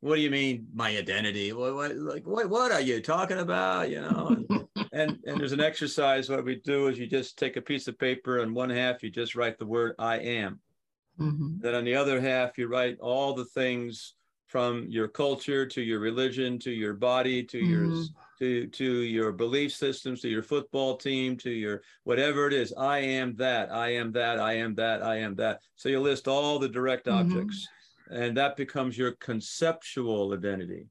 what 0.00 0.16
do 0.16 0.20
you 0.20 0.30
mean 0.30 0.66
my 0.74 0.96
identity 0.96 1.52
what, 1.52 1.74
what 1.74 1.96
like 1.96 2.26
what, 2.26 2.48
what 2.48 2.72
are 2.72 2.80
you 2.80 3.00
talking 3.00 3.38
about 3.38 3.90
you 3.90 4.00
know 4.00 4.36
and 4.92 5.18
and 5.26 5.40
there's 5.40 5.52
an 5.52 5.60
exercise 5.60 6.28
what 6.28 6.44
we 6.44 6.56
do 6.56 6.88
is 6.88 6.98
you 6.98 7.06
just 7.06 7.38
take 7.38 7.56
a 7.56 7.62
piece 7.62 7.88
of 7.88 7.98
paper 7.98 8.38
and 8.38 8.54
one 8.54 8.70
half 8.70 9.02
you 9.02 9.10
just 9.10 9.34
write 9.34 9.58
the 9.58 9.66
word 9.66 9.94
i 9.98 10.16
am 10.18 10.60
mm-hmm. 11.18 11.58
then 11.58 11.74
on 11.74 11.84
the 11.84 11.94
other 11.94 12.20
half 12.20 12.58
you 12.58 12.68
write 12.68 12.98
all 13.00 13.34
the 13.34 13.44
things 13.46 14.14
from 14.46 14.86
your 14.88 15.08
culture 15.08 15.66
to 15.66 15.82
your 15.82 15.98
religion 15.98 16.58
to 16.58 16.70
your 16.70 16.94
body 16.94 17.42
to 17.42 17.58
mm-hmm. 17.58 17.70
your 17.70 18.04
to 18.38 18.66
to 18.68 19.00
your 19.02 19.32
belief 19.32 19.72
systems 19.72 20.20
to 20.20 20.28
your 20.28 20.42
football 20.42 20.96
team 20.96 21.36
to 21.36 21.50
your 21.50 21.82
whatever 22.04 22.46
it 22.46 22.52
is 22.52 22.72
i 22.78 22.98
am 22.98 23.34
that 23.36 23.72
i 23.72 23.88
am 23.88 24.12
that 24.12 24.38
i 24.38 24.52
am 24.52 24.74
that 24.74 25.02
i 25.02 25.16
am 25.16 25.34
that 25.34 25.60
so 25.74 25.88
you 25.88 26.00
list 26.00 26.28
all 26.28 26.58
the 26.58 26.68
direct 26.68 27.06
mm-hmm. 27.06 27.18
objects 27.18 27.68
and 28.10 28.36
that 28.36 28.56
becomes 28.56 28.96
your 28.96 29.12
conceptual 29.12 30.32
identity. 30.32 30.86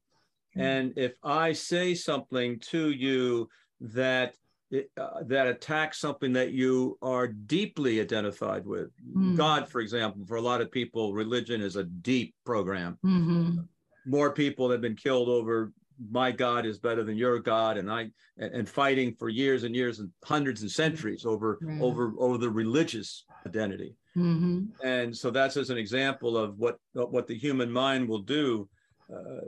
Mm-hmm. 0.56 0.60
And 0.60 0.92
if 0.96 1.14
I 1.22 1.52
say 1.52 1.94
something 1.94 2.58
to 2.70 2.90
you 2.90 3.48
that 3.80 4.34
uh, 4.74 5.22
that 5.22 5.46
attacks 5.46 5.98
something 5.98 6.32
that 6.32 6.52
you 6.52 6.98
are 7.02 7.28
deeply 7.28 8.00
identified 8.00 8.66
with, 8.66 8.88
mm-hmm. 9.00 9.36
God, 9.36 9.68
for 9.68 9.80
example, 9.80 10.24
for 10.26 10.36
a 10.36 10.40
lot 10.40 10.60
of 10.60 10.70
people, 10.70 11.14
religion 11.14 11.60
is 11.60 11.76
a 11.76 11.84
deep 11.84 12.34
program. 12.44 12.98
Mm-hmm. 13.04 13.60
more 14.06 14.32
people 14.32 14.70
have 14.70 14.80
been 14.80 14.96
killed 14.96 15.28
over 15.28 15.72
my 16.10 16.30
God 16.30 16.66
is 16.66 16.78
better 16.78 17.02
than 17.02 17.16
your 17.16 17.38
God, 17.38 17.78
and 17.78 17.90
I 17.90 18.10
and, 18.38 18.54
and 18.54 18.68
fighting 18.68 19.14
for 19.18 19.28
years 19.28 19.64
and 19.64 19.74
years 19.74 19.98
and 19.98 20.10
hundreds 20.24 20.62
and 20.62 20.70
centuries 20.70 21.24
over 21.24 21.58
right. 21.60 21.80
over 21.80 22.12
over 22.18 22.38
the 22.38 22.50
religious 22.50 23.24
identity. 23.46 23.94
Mm-hmm. 24.16 24.64
And 24.86 25.16
so 25.16 25.30
that's 25.30 25.56
as 25.56 25.70
an 25.70 25.78
example 25.78 26.36
of 26.36 26.58
what 26.58 26.78
what 26.92 27.26
the 27.26 27.36
human 27.36 27.70
mind 27.70 28.08
will 28.08 28.20
do 28.20 28.68
uh, 29.12 29.46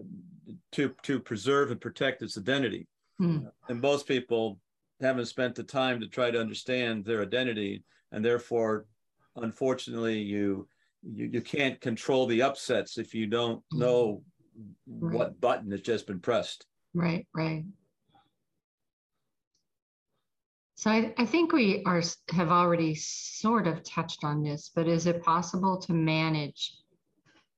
to 0.73 0.95
to 1.03 1.21
preserve 1.21 1.71
and 1.71 1.81
protect 1.81 2.23
its 2.23 2.39
identity. 2.39 2.87
Mm. 3.21 3.51
And 3.69 3.81
most 3.81 4.07
people 4.07 4.59
haven't 5.01 5.27
spent 5.27 5.55
the 5.55 5.63
time 5.63 6.01
to 6.01 6.09
try 6.09 6.31
to 6.31 6.41
understand 6.41 7.05
their 7.05 7.23
identity, 7.23 7.85
and 8.13 8.25
therefore, 8.25 8.87
unfortunately, 9.37 10.19
you 10.19 10.69
you, 11.03 11.27
you 11.27 11.41
can't 11.41 11.81
control 11.81 12.27
the 12.27 12.43
upsets 12.43 12.99
if 12.99 13.15
you 13.15 13.27
don't 13.27 13.63
mm. 13.73 13.79
know 13.79 14.23
right. 14.87 15.17
what 15.17 15.41
button 15.41 15.71
has 15.71 15.81
just 15.81 16.07
been 16.07 16.21
pressed. 16.21 16.67
Right, 16.95 17.27
right. 17.35 17.65
So 20.75 20.91
I, 20.91 21.13
I 21.19 21.25
think 21.25 21.53
we 21.53 21.83
are 21.87 22.03
have 22.31 22.51
already 22.51 22.95
sort 22.95 23.67
of 23.67 23.83
touched 23.83 24.23
on 24.23 24.43
this, 24.43 24.71
but 24.75 24.87
is 24.87 25.07
it 25.07 25.23
possible 25.23 25.77
to 25.79 25.93
manage 25.93 26.75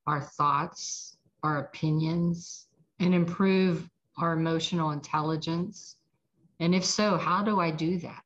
our 0.07 0.23
thoughts, 0.23 1.19
our 1.43 1.59
opinions, 1.59 2.67
and 2.99 3.15
improve 3.15 3.89
our 4.17 4.33
emotional 4.33 4.93
intelligence? 4.93 5.97
And 6.61 6.75
if 6.75 6.85
so, 6.85 7.17
how 7.17 7.43
do 7.43 7.59
I 7.59 7.71
do 7.71 7.99
that? 7.99 8.23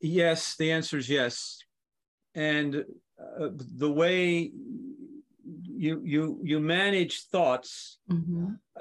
Yes, 0.00 0.56
the 0.56 0.72
answer 0.72 0.96
is 0.96 1.08
yes. 1.08 1.58
And 2.34 2.76
uh, 2.76 3.48
the 3.52 3.90
way 3.90 4.50
you 5.44 6.02
you 6.04 6.40
you 6.42 6.60
manage 6.60 7.24
thoughts 7.24 7.98
mm-hmm. 8.10 8.54
uh, 8.76 8.80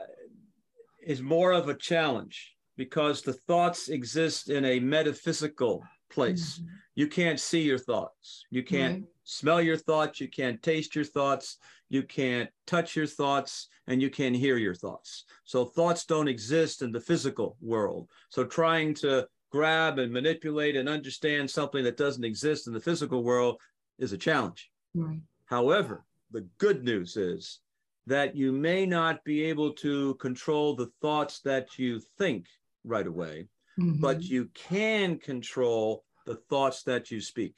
is 1.02 1.22
more 1.22 1.52
of 1.52 1.70
a 1.70 1.76
challenge 1.76 2.54
because 2.78 3.22
the 3.22 3.34
thoughts 3.34 3.90
exist 3.90 4.50
in 4.50 4.66
a 4.66 4.80
metaphysical 4.80 5.84
place. 6.10 6.60
Mm-hmm. 6.60 6.68
You 6.96 7.08
can't 7.08 7.40
see 7.40 7.62
your 7.62 7.78
thoughts. 7.78 8.46
You 8.50 8.64
can't 8.64 8.94
right. 8.94 9.04
smell 9.24 9.62
your 9.62 9.78
thoughts. 9.78 10.22
You 10.22 10.30
can't 10.30 10.62
taste 10.62 10.96
your 10.96 11.06
thoughts. 11.06 11.58
You 11.90 12.04
can't 12.04 12.50
touch 12.66 12.96
your 12.96 13.08
thoughts 13.08 13.68
and 13.88 14.02
you 14.02 14.10
can't 14.10 14.36
hear 14.36 14.58
your 14.58 14.74
thoughts. 14.74 15.26
So 15.44 15.66
thoughts 15.66 16.06
don't 16.06 16.28
exist 16.28 16.82
in 16.82 16.92
the 16.92 17.00
physical 17.00 17.58
world. 17.62 18.10
So 18.30 18.46
trying 18.46 18.94
to 18.96 19.28
grab 19.52 20.00
and 20.00 20.12
manipulate 20.12 20.76
and 20.76 20.90
understand 20.90 21.50
something 21.50 21.84
that 21.84 21.98
doesn't 21.98 22.24
exist 22.24 22.68
in 22.68 22.74
the 22.74 22.80
physical 22.80 23.24
world 23.24 23.60
is 24.00 24.14
a 24.14 24.18
challenge. 24.18 24.72
Right. 24.94 25.20
However, 25.46 26.06
the 26.32 26.48
good 26.58 26.84
news 26.84 27.18
is 27.18 27.60
that 28.08 28.36
you 28.36 28.52
may 28.52 28.86
not 28.86 29.24
be 29.24 29.44
able 29.44 29.72
to 29.74 30.16
control 30.16 30.76
the 30.76 30.90
thoughts 31.02 31.40
that 31.42 31.78
you 31.78 32.02
think 32.18 32.46
right 32.84 33.08
away, 33.08 33.48
mm-hmm. 33.80 34.00
but 34.02 34.22
you 34.22 34.50
can 34.54 35.18
control 35.18 36.04
the 36.26 36.36
thoughts 36.50 36.84
that 36.84 37.12
you 37.12 37.22
speak. 37.22 37.56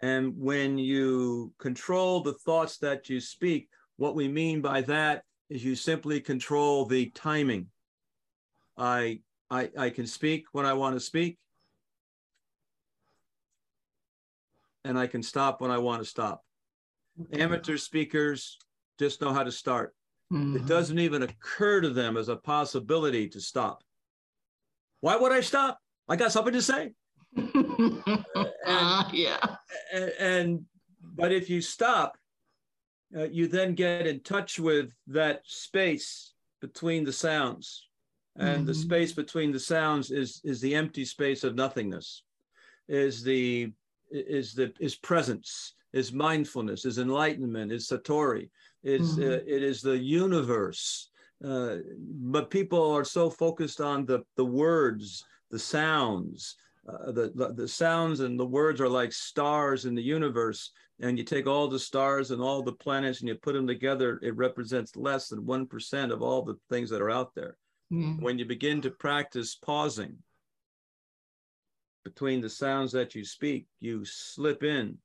And 0.00 0.34
when 0.38 0.78
you 0.78 1.52
control 1.58 2.22
the 2.22 2.34
thoughts 2.34 2.78
that 2.78 3.08
you 3.08 3.20
speak, 3.20 3.68
what 3.96 4.14
we 4.14 4.28
mean 4.28 4.60
by 4.60 4.82
that 4.82 5.24
is 5.50 5.64
you 5.64 5.74
simply 5.74 6.20
control 6.20 6.84
the 6.84 7.10
timing. 7.10 7.66
I 8.76 9.20
I, 9.50 9.70
I 9.78 9.90
can 9.90 10.06
speak 10.06 10.44
when 10.52 10.66
I 10.66 10.74
want 10.74 10.94
to 10.94 11.00
speak. 11.00 11.38
and 14.88 14.98
I 14.98 15.06
can 15.06 15.22
stop 15.22 15.60
when 15.60 15.70
I 15.70 15.78
want 15.78 16.02
to 16.02 16.08
stop. 16.08 16.42
Amateur 17.32 17.76
speakers 17.76 18.58
just 18.98 19.20
know 19.20 19.32
how 19.32 19.44
to 19.44 19.52
start. 19.52 19.94
Mm-hmm. 20.32 20.56
It 20.56 20.66
doesn't 20.66 20.98
even 20.98 21.22
occur 21.22 21.82
to 21.82 21.90
them 21.90 22.16
as 22.16 22.28
a 22.28 22.36
possibility 22.36 23.28
to 23.28 23.40
stop. 23.40 23.82
Why 25.00 25.16
would 25.16 25.32
I 25.32 25.40
stop? 25.40 25.78
I 26.08 26.16
got 26.16 26.32
something 26.32 26.54
to 26.54 26.62
say. 26.62 26.92
and, 27.36 28.24
uh, 28.66 29.04
yeah. 29.12 29.56
And, 29.92 30.12
and, 30.18 30.64
but 31.02 31.32
if 31.32 31.50
you 31.50 31.60
stop, 31.60 32.16
uh, 33.16 33.24
you 33.24 33.48
then 33.48 33.74
get 33.74 34.06
in 34.06 34.20
touch 34.20 34.58
with 34.58 34.92
that 35.06 35.40
space 35.44 36.34
between 36.60 37.04
the 37.04 37.12
sounds, 37.12 37.88
and 38.36 38.58
mm-hmm. 38.58 38.66
the 38.66 38.74
space 38.74 39.12
between 39.12 39.52
the 39.52 39.60
sounds 39.60 40.10
is 40.10 40.40
is 40.44 40.60
the 40.60 40.74
empty 40.74 41.04
space 41.04 41.44
of 41.44 41.54
nothingness, 41.54 42.22
is 42.88 43.22
the 43.22 43.72
is 44.10 44.54
the 44.54 44.72
is 44.78 44.94
presence, 44.96 45.74
is 45.92 46.12
mindfulness, 46.12 46.84
is 46.84 46.98
enlightenment, 46.98 47.72
is 47.72 47.88
satori, 47.88 48.50
is 48.82 49.16
mm-hmm. 49.16 49.22
uh, 49.22 49.40
it 49.46 49.62
is 49.62 49.80
the 49.80 49.96
universe. 49.96 51.10
Uh, 51.44 51.76
but 51.98 52.50
people 52.50 52.90
are 52.90 53.04
so 53.04 53.30
focused 53.30 53.80
on 53.80 54.04
the 54.06 54.24
the 54.36 54.44
words, 54.44 55.24
the 55.50 55.58
sounds. 55.58 56.56
Uh, 56.88 57.12
the, 57.12 57.32
the 57.34 57.52
the 57.54 57.68
sounds 57.68 58.20
and 58.20 58.38
the 58.38 58.46
words 58.46 58.80
are 58.80 58.88
like 58.88 59.12
stars 59.12 59.84
in 59.84 59.94
the 59.94 60.02
universe, 60.02 60.72
and 61.00 61.18
you 61.18 61.24
take 61.24 61.46
all 61.46 61.68
the 61.68 61.78
stars 61.78 62.30
and 62.30 62.40
all 62.40 62.62
the 62.62 62.72
planets 62.72 63.20
and 63.20 63.28
you 63.28 63.34
put 63.36 63.54
them 63.54 63.66
together. 63.66 64.18
It 64.22 64.36
represents 64.36 64.96
less 64.96 65.28
than 65.28 65.46
one 65.46 65.66
percent 65.66 66.12
of 66.12 66.22
all 66.22 66.42
the 66.42 66.56
things 66.70 66.90
that 66.90 67.02
are 67.02 67.10
out 67.10 67.34
there. 67.34 67.56
Mm-hmm. 67.92 68.22
When 68.22 68.38
you 68.38 68.44
begin 68.44 68.80
to 68.82 68.90
practice 68.90 69.54
pausing, 69.54 70.16
between 72.04 72.40
the 72.40 72.48
sounds 72.48 72.92
that 72.92 73.14
you 73.14 73.24
speak, 73.24 73.66
you 73.80 74.04
slip 74.04 74.62
in 74.62 74.98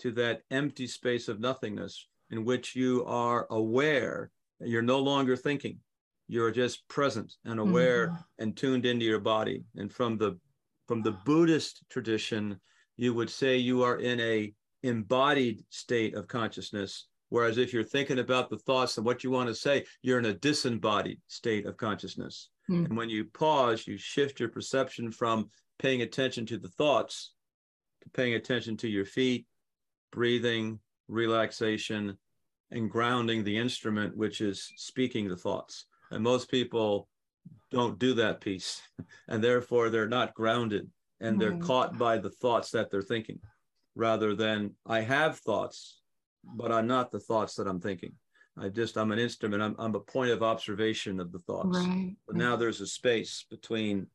to 0.00 0.12
that 0.12 0.42
empty 0.50 0.86
space 0.86 1.28
of 1.28 1.40
nothingness 1.40 2.06
in 2.30 2.44
which 2.44 2.76
you 2.76 3.04
are 3.06 3.46
aware. 3.50 4.30
You're 4.60 4.82
no 4.82 4.98
longer 4.98 5.36
thinking. 5.36 5.78
You're 6.26 6.50
just 6.50 6.86
present 6.88 7.32
and 7.44 7.58
aware 7.58 8.08
mm-hmm. 8.08 8.42
and 8.42 8.56
tuned 8.56 8.84
into 8.84 9.06
your 9.06 9.20
body. 9.20 9.64
And 9.76 9.92
from 9.92 10.18
the 10.18 10.38
from 10.86 11.02
the 11.02 11.12
Buddhist 11.12 11.84
tradition, 11.90 12.60
you 12.96 13.14
would 13.14 13.30
say 13.30 13.56
you 13.56 13.82
are 13.82 13.96
in 13.96 14.20
a 14.20 14.52
embodied 14.82 15.64
state 15.70 16.14
of 16.14 16.28
consciousness. 16.28 17.06
Whereas 17.30 17.58
if 17.58 17.72
you're 17.72 17.84
thinking 17.84 18.20
about 18.20 18.48
the 18.48 18.58
thoughts 18.58 18.96
and 18.96 19.04
what 19.04 19.22
you 19.22 19.30
want 19.30 19.48
to 19.48 19.54
say, 19.54 19.84
you're 20.02 20.18
in 20.18 20.24
a 20.24 20.34
disembodied 20.34 21.20
state 21.26 21.66
of 21.66 21.76
consciousness. 21.76 22.48
Mm. 22.70 22.86
And 22.86 22.96
when 22.96 23.10
you 23.10 23.24
pause, 23.26 23.86
you 23.86 23.98
shift 23.98 24.40
your 24.40 24.48
perception 24.48 25.10
from 25.12 25.50
paying 25.78 26.02
attention 26.02 26.46
to 26.46 26.58
the 26.58 26.68
thoughts, 26.68 27.32
to 28.02 28.10
paying 28.10 28.34
attention 28.34 28.76
to 28.78 28.88
your 28.88 29.04
feet, 29.04 29.46
breathing, 30.10 30.78
relaxation, 31.08 32.16
and 32.70 32.90
grounding 32.90 33.44
the 33.44 33.56
instrument, 33.56 34.16
which 34.16 34.40
is 34.40 34.72
speaking 34.76 35.28
the 35.28 35.36
thoughts. 35.36 35.86
And 36.10 36.22
most 36.22 36.50
people 36.50 37.08
don't 37.70 37.98
do 37.98 38.14
that 38.14 38.40
piece, 38.40 38.82
and 39.28 39.42
therefore 39.42 39.90
they're 39.90 40.08
not 40.08 40.34
grounded 40.34 40.88
and 41.20 41.40
they're 41.40 41.52
mm. 41.52 41.62
caught 41.62 41.98
by 41.98 42.16
the 42.18 42.30
thoughts 42.30 42.70
that 42.70 42.90
they're 42.90 43.02
thinking 43.02 43.40
rather 43.98 44.34
than 44.34 44.70
I 44.86 45.00
have 45.00 45.38
thoughts, 45.38 46.00
but 46.44 46.70
I'm 46.70 46.86
not 46.86 47.10
the 47.10 47.18
thoughts 47.18 47.56
that 47.56 47.66
I'm 47.66 47.80
thinking. 47.80 48.12
I 48.56 48.68
just, 48.68 48.96
I'm 48.96 49.12
an 49.12 49.18
instrument. 49.18 49.62
I'm, 49.62 49.74
I'm 49.78 49.94
a 49.94 50.00
point 50.00 50.30
of 50.30 50.42
observation 50.42 51.20
of 51.20 51.32
the 51.32 51.40
thoughts. 51.40 51.78
Right. 51.78 52.14
But 52.26 52.36
now 52.36 52.56
there's 52.56 52.80
a 52.80 52.86
space 52.86 53.44
between 53.50 54.06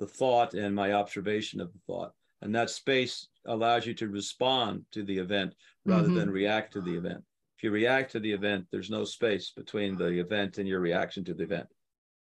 the 0.00 0.06
thought 0.06 0.54
and 0.54 0.74
my 0.74 0.92
observation 0.92 1.60
of 1.60 1.72
the 1.72 1.78
thought. 1.86 2.12
And 2.42 2.54
that 2.54 2.70
space 2.70 3.28
allows 3.46 3.86
you 3.86 3.94
to 3.94 4.08
respond 4.08 4.84
to 4.92 5.02
the 5.02 5.18
event 5.18 5.54
rather 5.84 6.08
mm-hmm. 6.08 6.16
than 6.16 6.30
react 6.30 6.72
to 6.74 6.80
the 6.80 6.96
event. 6.96 7.22
If 7.58 7.64
you 7.64 7.72
react 7.72 8.12
to 8.12 8.20
the 8.20 8.30
event, 8.30 8.66
there's 8.70 8.88
no 8.88 9.04
space 9.04 9.50
between 9.50 9.96
the 9.96 10.20
event 10.20 10.58
and 10.58 10.68
your 10.68 10.78
reaction 10.78 11.24
to 11.24 11.34
the 11.34 11.42
event. 11.42 11.66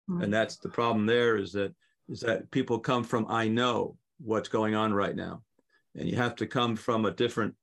Mm-hmm. 0.09 0.23
And 0.23 0.33
that's 0.33 0.57
the 0.57 0.67
problem 0.67 1.05
there 1.05 1.37
is 1.37 1.53
that 1.53 1.73
is 2.09 2.19
that 2.19 2.51
people 2.51 2.79
come 2.79 3.05
from 3.05 3.25
I 3.29 3.47
know 3.47 3.95
what's 4.19 4.49
going 4.49 4.75
on 4.75 4.93
right 4.93 5.15
now. 5.15 5.41
And 5.95 6.09
you 6.09 6.17
have 6.17 6.35
to 6.35 6.47
come 6.47 6.75
from 6.75 7.05
a 7.05 7.11
different 7.11 7.55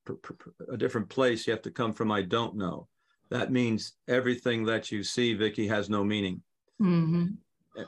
a 0.73 0.79
different 0.79 1.11
place. 1.11 1.47
You 1.47 1.53
have 1.53 1.63
to 1.63 1.71
come 1.71 1.93
from 1.93 2.11
I 2.11 2.23
don't 2.23 2.57
know. 2.57 2.89
That 3.31 3.53
means 3.53 3.93
everything 4.09 4.65
that 4.65 4.91
you 4.91 5.03
see, 5.03 5.35
Vicki, 5.35 5.69
has 5.69 5.91
no 5.91 6.03
meaning. 6.03 6.41
Mm-hmm. 6.81 7.27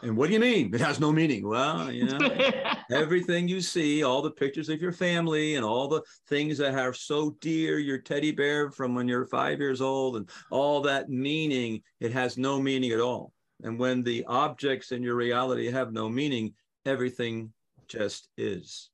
And 0.03 0.16
what 0.16 0.29
do 0.29 0.35
you 0.35 0.40
mean? 0.40 0.74
It 0.74 0.81
has 0.81 1.00
no 1.00 1.12
meaning. 1.12 1.46
Well, 1.46 1.90
you 1.90 2.05
know, 2.07 2.18
everything 2.90 3.48
you 3.48 3.61
see, 3.61 4.03
all 4.03 4.22
the 4.22 4.31
pictures 4.31 4.68
of 4.68 4.81
your 4.81 4.92
family 4.92 5.57
and 5.57 5.64
all 5.64 5.88
the 5.88 6.03
things 6.29 6.59
that 6.59 6.74
are 6.74 6.92
so 6.92 7.37
dear, 7.40 7.79
your 7.79 7.98
teddy 7.98 8.31
bear 8.31 8.70
from 8.70 8.94
when 8.94 9.09
you're 9.09 9.26
five 9.26 9.59
years 9.59 9.81
old, 9.81 10.16
and 10.16 10.29
all 10.50 10.81
that 10.83 11.09
meaning, 11.09 11.83
it 11.98 12.12
has 12.12 12.38
no 12.38 12.61
meaning 12.61 12.92
at 12.92 13.00
all. 13.00 13.33
And 13.62 13.79
when 13.79 14.03
the 14.03 14.24
objects 14.26 14.92
in 14.92 15.03
your 15.03 15.16
reality 15.16 15.70
have 15.70 15.92
no 15.92 16.09
meaning, 16.09 16.55
everything 16.87 17.53
just 17.88 18.29
is. 18.37 18.90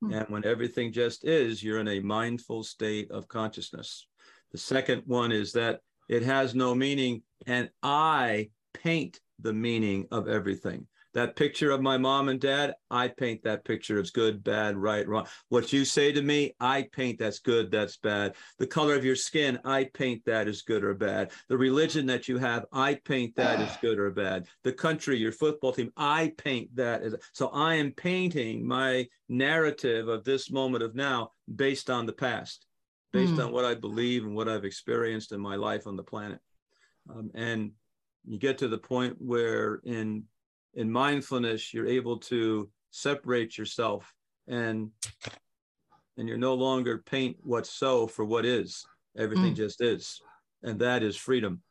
Hmm. 0.00 0.12
And 0.12 0.28
when 0.28 0.44
everything 0.44 0.92
just 0.92 1.24
is, 1.24 1.62
you're 1.62 1.80
in 1.80 1.88
a 1.88 2.00
mindful 2.00 2.64
state 2.64 3.10
of 3.10 3.28
consciousness. 3.28 4.06
The 4.52 4.58
second 4.58 5.02
one 5.06 5.30
is 5.30 5.52
that 5.52 5.80
it 6.08 6.22
has 6.22 6.54
no 6.54 6.74
meaning, 6.74 7.22
and 7.46 7.68
I 7.82 8.48
paint 8.72 9.20
the 9.40 9.52
meaning 9.52 10.06
of 10.10 10.28
everything. 10.28 10.86
That 11.14 11.36
picture 11.36 11.70
of 11.70 11.80
my 11.80 11.96
mom 11.96 12.28
and 12.28 12.38
dad, 12.38 12.74
I 12.90 13.08
paint 13.08 13.42
that 13.42 13.64
picture 13.64 13.98
as 13.98 14.10
good, 14.10 14.44
bad, 14.44 14.76
right, 14.76 15.08
wrong. 15.08 15.26
What 15.48 15.72
you 15.72 15.84
say 15.84 16.12
to 16.12 16.20
me, 16.20 16.54
I 16.60 16.86
paint 16.92 17.18
that's 17.18 17.38
good, 17.38 17.70
that's 17.70 17.96
bad. 17.96 18.34
The 18.58 18.66
color 18.66 18.94
of 18.94 19.06
your 19.06 19.16
skin, 19.16 19.58
I 19.64 19.88
paint 19.94 20.22
that 20.26 20.48
as 20.48 20.62
good 20.62 20.84
or 20.84 20.94
bad. 20.94 21.30
The 21.48 21.56
religion 21.56 22.06
that 22.06 22.28
you 22.28 22.36
have, 22.38 22.66
I 22.72 22.94
paint 22.94 23.36
that 23.36 23.58
as 23.58 23.74
good 23.80 23.98
or 23.98 24.10
bad. 24.10 24.46
The 24.64 24.72
country, 24.72 25.16
your 25.16 25.32
football 25.32 25.72
team, 25.72 25.90
I 25.96 26.34
paint 26.36 26.76
that 26.76 27.02
as 27.02 27.14
so 27.32 27.48
I 27.48 27.76
am 27.76 27.92
painting 27.92 28.66
my 28.66 29.08
narrative 29.28 30.08
of 30.08 30.24
this 30.24 30.50
moment 30.50 30.84
of 30.84 30.94
now 30.94 31.32
based 31.52 31.88
on 31.88 32.04
the 32.04 32.12
past, 32.12 32.66
based 33.12 33.34
mm. 33.34 33.46
on 33.46 33.52
what 33.52 33.64
I 33.64 33.74
believe 33.74 34.24
and 34.24 34.36
what 34.36 34.48
I've 34.48 34.66
experienced 34.66 35.32
in 35.32 35.40
my 35.40 35.56
life 35.56 35.86
on 35.86 35.96
the 35.96 36.02
planet. 36.02 36.38
Um, 37.10 37.30
and 37.34 37.72
you 38.28 38.38
get 38.38 38.58
to 38.58 38.68
the 38.68 38.78
point 38.78 39.16
where 39.18 39.80
in 39.84 40.24
in 40.74 40.90
mindfulness 40.90 41.72
you're 41.72 41.86
able 41.86 42.18
to 42.18 42.68
separate 42.90 43.56
yourself 43.56 44.12
and 44.46 44.90
and 46.16 46.28
you're 46.28 46.36
no 46.36 46.54
longer 46.54 46.98
paint 46.98 47.36
what's 47.42 47.70
so 47.70 48.06
for 48.06 48.24
what 48.24 48.44
is. 48.44 48.84
Everything 49.16 49.52
mm. 49.52 49.56
just 49.56 49.80
is. 49.80 50.20
And 50.62 50.78
that 50.80 51.02
is 51.02 51.16
freedom. 51.16 51.62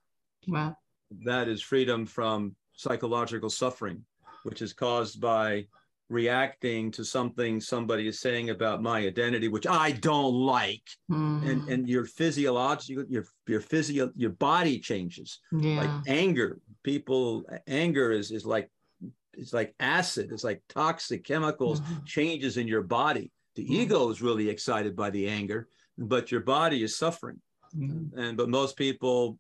Wow. 0.48 0.78
That 1.26 1.48
is 1.50 1.62
freedom 1.62 2.06
from 2.06 2.56
psychological 2.74 3.50
suffering 3.50 4.06
which 4.48 4.62
is 4.62 4.72
caused 4.72 5.20
by 5.20 5.66
reacting 6.10 6.90
to 6.90 7.04
something 7.04 7.60
somebody 7.60 8.08
is 8.08 8.20
saying 8.20 8.50
about 8.50 8.82
my 8.82 9.00
identity 9.00 9.50
which 9.50 9.68
i 9.68 9.92
don't 9.92 10.34
like 10.34 10.84
mm. 11.12 11.46
and 11.50 11.68
and 11.68 11.90
your 11.90 12.06
physiological 12.06 13.04
your 13.10 13.26
your 13.46 13.60
physio 13.60 14.10
your 14.16 14.30
body 14.30 14.80
changes 14.80 15.40
yeah. 15.52 15.82
like 15.82 15.90
anger 16.08 16.60
people 16.84 17.44
anger 17.68 18.12
is 18.12 18.32
is 18.32 18.46
like 18.46 18.70
it's 19.34 19.54
like 19.54 19.76
acid 19.82 20.32
it's 20.32 20.46
like 20.46 20.62
toxic 20.70 21.26
chemicals 21.26 21.82
mm-hmm. 21.82 22.04
changes 22.06 22.56
in 22.56 22.68
your 22.68 22.84
body 22.84 23.30
the 23.56 23.66
mm. 23.66 23.72
ego 23.72 24.10
is 24.10 24.22
really 24.22 24.50
excited 24.50 24.96
by 24.96 25.10
the 25.10 25.28
anger 25.28 25.68
but 25.98 26.32
your 26.32 26.42
body 26.42 26.84
is 26.84 26.98
suffering 26.98 27.42
mm. 27.78 28.10
and 28.18 28.38
but 28.38 28.48
most 28.48 28.78
people 28.78 29.38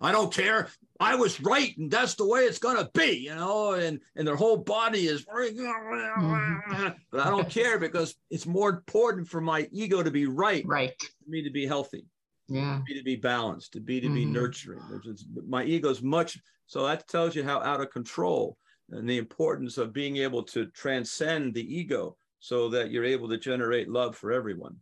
I 0.00 0.12
don't 0.12 0.32
care. 0.32 0.68
I 1.00 1.14
was 1.16 1.40
right, 1.40 1.76
and 1.76 1.90
that's 1.90 2.14
the 2.14 2.26
way 2.26 2.42
it's 2.42 2.58
gonna 2.58 2.88
be, 2.94 3.24
you 3.24 3.34
know. 3.34 3.72
And 3.72 4.00
and 4.16 4.26
their 4.26 4.36
whole 4.36 4.56
body 4.56 5.06
is, 5.06 5.24
mm-hmm. 5.24 6.88
but 7.10 7.20
I 7.20 7.30
don't 7.30 7.50
care 7.50 7.78
because 7.78 8.14
it's 8.30 8.46
more 8.46 8.70
important 8.70 9.28
for 9.28 9.40
my 9.40 9.68
ego 9.72 10.02
to 10.02 10.10
be 10.10 10.26
right, 10.26 10.64
right, 10.66 10.92
for 11.00 11.30
me 11.30 11.42
to 11.42 11.50
be 11.50 11.66
healthy, 11.66 12.06
yeah, 12.48 12.78
to 12.78 12.82
be 12.84 12.94
to 12.98 13.02
be 13.02 13.16
balanced, 13.16 13.72
to 13.72 13.80
be 13.80 14.00
to 14.00 14.06
mm-hmm. 14.06 14.14
be 14.14 14.24
nurturing. 14.24 14.80
Is, 15.04 15.26
my 15.46 15.64
ego 15.64 15.90
is 15.90 16.02
much. 16.02 16.38
So 16.66 16.86
that 16.86 17.08
tells 17.08 17.34
you 17.34 17.44
how 17.44 17.60
out 17.60 17.80
of 17.80 17.90
control 17.90 18.56
and 18.90 19.08
the 19.08 19.18
importance 19.18 19.78
of 19.78 19.92
being 19.92 20.18
able 20.18 20.42
to 20.44 20.66
transcend 20.66 21.54
the 21.54 21.76
ego 21.76 22.16
so 22.40 22.68
that 22.68 22.90
you're 22.90 23.04
able 23.04 23.28
to 23.28 23.38
generate 23.38 23.88
love 23.88 24.16
for 24.16 24.32
everyone. 24.32 24.76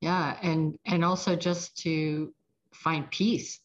Yeah, 0.00 0.36
and 0.42 0.74
and 0.84 1.04
also 1.04 1.36
just 1.36 1.76
to 1.82 2.34
find 2.74 3.10
peace 3.10 3.60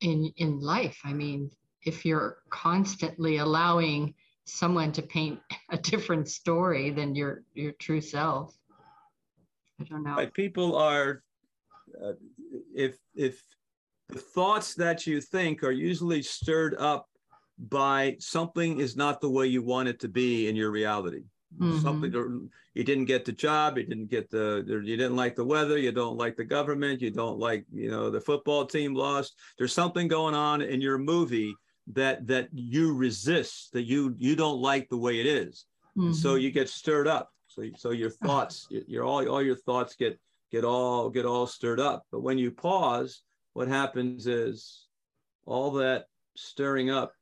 in 0.00 0.32
in 0.36 0.60
life. 0.60 0.98
I 1.04 1.12
mean, 1.12 1.50
if 1.82 2.04
you're 2.04 2.38
constantly 2.50 3.38
allowing 3.38 4.14
someone 4.44 4.92
to 4.92 5.02
paint 5.02 5.40
a 5.70 5.78
different 5.78 6.28
story 6.28 6.90
than 6.90 7.14
your 7.14 7.42
your 7.54 7.72
true 7.72 8.00
self, 8.00 8.56
I 9.80 9.84
don't 9.84 10.02
know. 10.02 10.16
Right. 10.16 10.32
People 10.32 10.76
are, 10.76 11.22
uh, 12.02 12.12
if 12.74 12.98
if 13.14 13.42
the 14.08 14.18
thoughts 14.18 14.74
that 14.74 15.06
you 15.06 15.20
think 15.20 15.62
are 15.62 15.72
usually 15.72 16.22
stirred 16.22 16.74
up 16.78 17.08
by 17.58 18.16
something 18.18 18.80
is 18.80 18.96
not 18.96 19.20
the 19.20 19.30
way 19.30 19.46
you 19.46 19.62
want 19.62 19.88
it 19.88 20.00
to 20.00 20.08
be 20.08 20.48
in 20.48 20.56
your 20.56 20.70
reality. 20.70 21.24
Mm-hmm. 21.58 21.78
Something 21.80 22.50
you 22.74 22.84
didn't 22.84 23.06
get 23.06 23.24
the 23.24 23.32
job, 23.32 23.78
you 23.78 23.84
didn't 23.84 24.10
get 24.10 24.30
the, 24.30 24.62
you 24.66 24.96
didn't 24.96 25.16
like 25.16 25.34
the 25.34 25.44
weather, 25.44 25.78
you 25.78 25.92
don't 25.92 26.18
like 26.18 26.36
the 26.36 26.44
government, 26.44 27.00
you 27.00 27.10
don't 27.10 27.38
like, 27.38 27.64
you 27.72 27.90
know, 27.90 28.10
the 28.10 28.20
football 28.20 28.66
team 28.66 28.94
lost. 28.94 29.36
There's 29.56 29.72
something 29.72 30.08
going 30.08 30.34
on 30.34 30.60
in 30.60 30.80
your 30.80 30.98
movie 30.98 31.54
that 31.92 32.26
that 32.26 32.48
you 32.52 32.94
resist, 32.94 33.72
that 33.72 33.84
you 33.84 34.14
you 34.18 34.36
don't 34.36 34.60
like 34.60 34.88
the 34.88 34.96
way 34.98 35.20
it 35.20 35.26
is. 35.26 35.64
Mm-hmm. 35.96 36.12
So 36.12 36.34
you 36.34 36.50
get 36.50 36.68
stirred 36.68 37.08
up. 37.08 37.30
So 37.48 37.64
so 37.76 37.90
your 37.90 38.10
thoughts, 38.24 38.66
your 38.70 39.04
all 39.04 39.26
all 39.26 39.42
your 39.42 39.56
thoughts 39.56 39.94
get 39.94 40.20
get 40.52 40.64
all 40.64 41.08
get 41.08 41.24
all 41.24 41.46
stirred 41.46 41.80
up. 41.80 42.04
But 42.12 42.20
when 42.20 42.36
you 42.36 42.50
pause, 42.50 43.22
what 43.54 43.68
happens 43.68 44.26
is 44.26 44.84
all 45.46 45.70
that 45.72 46.06
stirring 46.36 46.90
up 46.90 47.12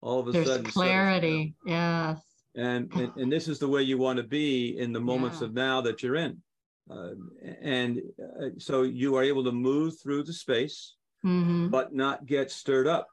all 0.00 0.20
of 0.20 0.28
a 0.28 0.32
There's 0.32 0.46
sudden 0.46 0.66
clarity. 0.66 1.56
Yes 1.66 2.20
and, 2.56 2.92
and, 2.94 3.12
and 3.16 3.32
this 3.32 3.48
is 3.48 3.58
the 3.58 3.68
way 3.68 3.82
you 3.82 3.98
want 3.98 4.16
to 4.18 4.22
be 4.22 4.78
in 4.78 4.92
the 4.92 5.00
moments 5.00 5.40
yeah. 5.40 5.46
of 5.46 5.54
now 5.54 5.80
that 5.80 6.02
you're 6.02 6.16
in 6.16 6.40
uh, 6.90 7.10
and 7.62 8.00
uh, 8.20 8.48
so 8.58 8.82
you 8.82 9.16
are 9.16 9.22
able 9.22 9.44
to 9.44 9.52
move 9.52 9.98
through 9.98 10.22
the 10.22 10.32
space 10.32 10.94
mm-hmm. 11.24 11.68
but 11.68 11.94
not 11.94 12.26
get 12.26 12.50
stirred 12.50 12.86
up 12.86 13.08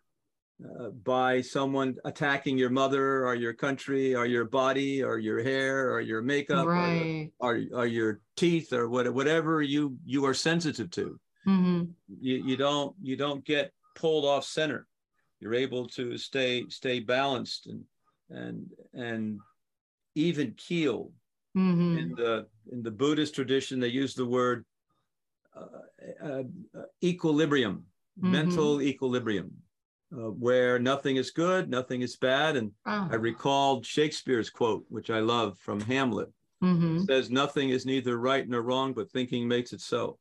uh, 0.63 0.89
by 0.89 1.41
someone 1.41 1.95
attacking 2.05 2.57
your 2.57 2.69
mother 2.69 3.25
or 3.25 3.33
your 3.33 3.53
country 3.53 4.13
or 4.13 4.25
your 4.25 4.45
body 4.45 5.01
or 5.01 5.17
your 5.17 5.41
hair 5.41 5.91
or 5.91 6.01
your 6.01 6.21
makeup 6.21 6.67
right. 6.67 7.31
or, 7.39 7.55
or, 7.55 7.79
or, 7.79 7.87
your 7.87 8.19
teeth 8.35 8.71
or 8.71 8.87
what, 8.87 9.11
whatever 9.11 9.61
you 9.61 9.97
you 10.05 10.23
are 10.25 10.35
sensitive 10.35 10.91
to 10.91 11.19
mm-hmm. 11.47 11.83
you, 12.19 12.43
you 12.45 12.57
don't 12.57 12.95
you 13.01 13.15
don't 13.15 13.43
get 13.43 13.71
pulled 13.95 14.25
off 14.25 14.43
center 14.43 14.85
you're 15.39 15.55
able 15.55 15.87
to 15.87 16.17
stay 16.17 16.65
stay 16.69 16.99
balanced 16.99 17.65
and 17.65 17.83
and 18.31 18.65
and 18.93 19.39
even 20.15 20.53
keel. 20.57 21.11
Mm-hmm. 21.57 21.97
In 21.97 22.15
the 22.15 22.47
in 22.71 22.81
the 22.81 22.91
Buddhist 22.91 23.35
tradition, 23.35 23.79
they 23.79 23.89
use 23.89 24.13
the 24.13 24.25
word 24.25 24.65
uh, 25.55 26.25
uh, 26.25 26.43
uh, 26.77 26.83
equilibrium, 27.03 27.85
mm-hmm. 28.17 28.31
mental 28.31 28.81
equilibrium, 28.81 29.51
uh, 30.13 30.31
where 30.31 30.79
nothing 30.79 31.17
is 31.17 31.31
good, 31.31 31.69
nothing 31.69 32.01
is 32.01 32.15
bad. 32.15 32.55
And 32.55 32.71
oh. 32.85 33.09
I 33.11 33.15
recalled 33.15 33.85
Shakespeare's 33.85 34.49
quote, 34.49 34.85
which 34.87 35.09
I 35.09 35.19
love 35.19 35.57
from 35.59 35.81
Hamlet. 35.81 36.29
Mm-hmm. 36.63 37.05
says, 37.05 37.31
"Nothing 37.31 37.69
is 37.69 37.85
neither 37.87 38.17
right 38.17 38.47
nor 38.47 38.61
wrong, 38.61 38.93
but 38.93 39.11
thinking 39.11 39.47
makes 39.47 39.73
it 39.73 39.81
so." 39.81 40.19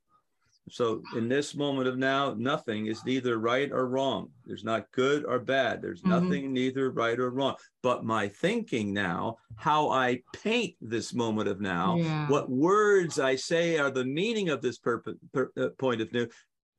So 0.69 1.03
in 1.17 1.29
this 1.29 1.55
moment 1.55 1.89
of 1.89 1.99
now, 1.99 2.35
nothing 2.39 2.87
is 2.87 3.05
neither 3.05 3.39
right 3.39 3.71
or 3.73 3.87
wrong. 3.87 4.31
There's 4.47 4.65
not 4.65 4.91
good 4.93 5.25
or 5.25 5.39
bad. 5.39 5.83
There's 5.83 6.01
mm-hmm. 6.03 6.11
nothing 6.11 6.53
neither 6.53 6.91
right 6.91 7.19
or 7.19 7.31
wrong. 7.31 7.57
But 7.83 8.05
my 8.05 8.29
thinking 8.29 8.93
now, 8.93 9.39
how 9.57 9.91
I 9.91 10.23
paint 10.33 10.77
this 10.81 11.13
moment 11.13 11.49
of 11.49 11.61
now, 11.61 11.97
yeah. 11.97 12.29
what 12.29 12.51
words 12.51 13.19
I 13.19 13.35
say 13.35 13.79
are 13.79 13.91
the 13.91 14.05
meaning 14.05 14.51
of 14.51 14.63
this 14.63 14.79
purpose, 14.79 15.17
per, 15.33 15.51
uh, 15.57 15.69
point 15.79 16.03
of 16.03 16.11
view, 16.11 16.29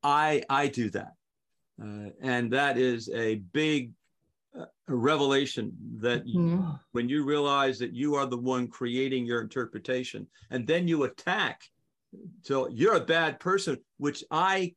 I 0.02 0.42
I 0.48 0.68
do 0.68 0.90
that, 0.90 1.12
uh, 1.80 2.10
and 2.20 2.52
that 2.52 2.78
is 2.78 3.08
a 3.14 3.36
big 3.52 3.92
uh, 4.58 4.64
revelation 4.88 5.72
that 5.98 6.26
you, 6.26 6.66
when 6.90 7.08
you 7.08 7.24
realize 7.24 7.78
that 7.78 7.94
you 7.94 8.14
are 8.16 8.26
the 8.26 8.38
one 8.38 8.68
creating 8.68 9.26
your 9.26 9.40
interpretation, 9.40 10.26
and 10.50 10.66
then 10.66 10.88
you 10.88 11.04
attack 11.04 11.62
so 12.42 12.68
you're 12.68 12.96
a 12.96 13.00
bad 13.00 13.40
person, 13.40 13.78
which 13.98 14.24
I, 14.30 14.74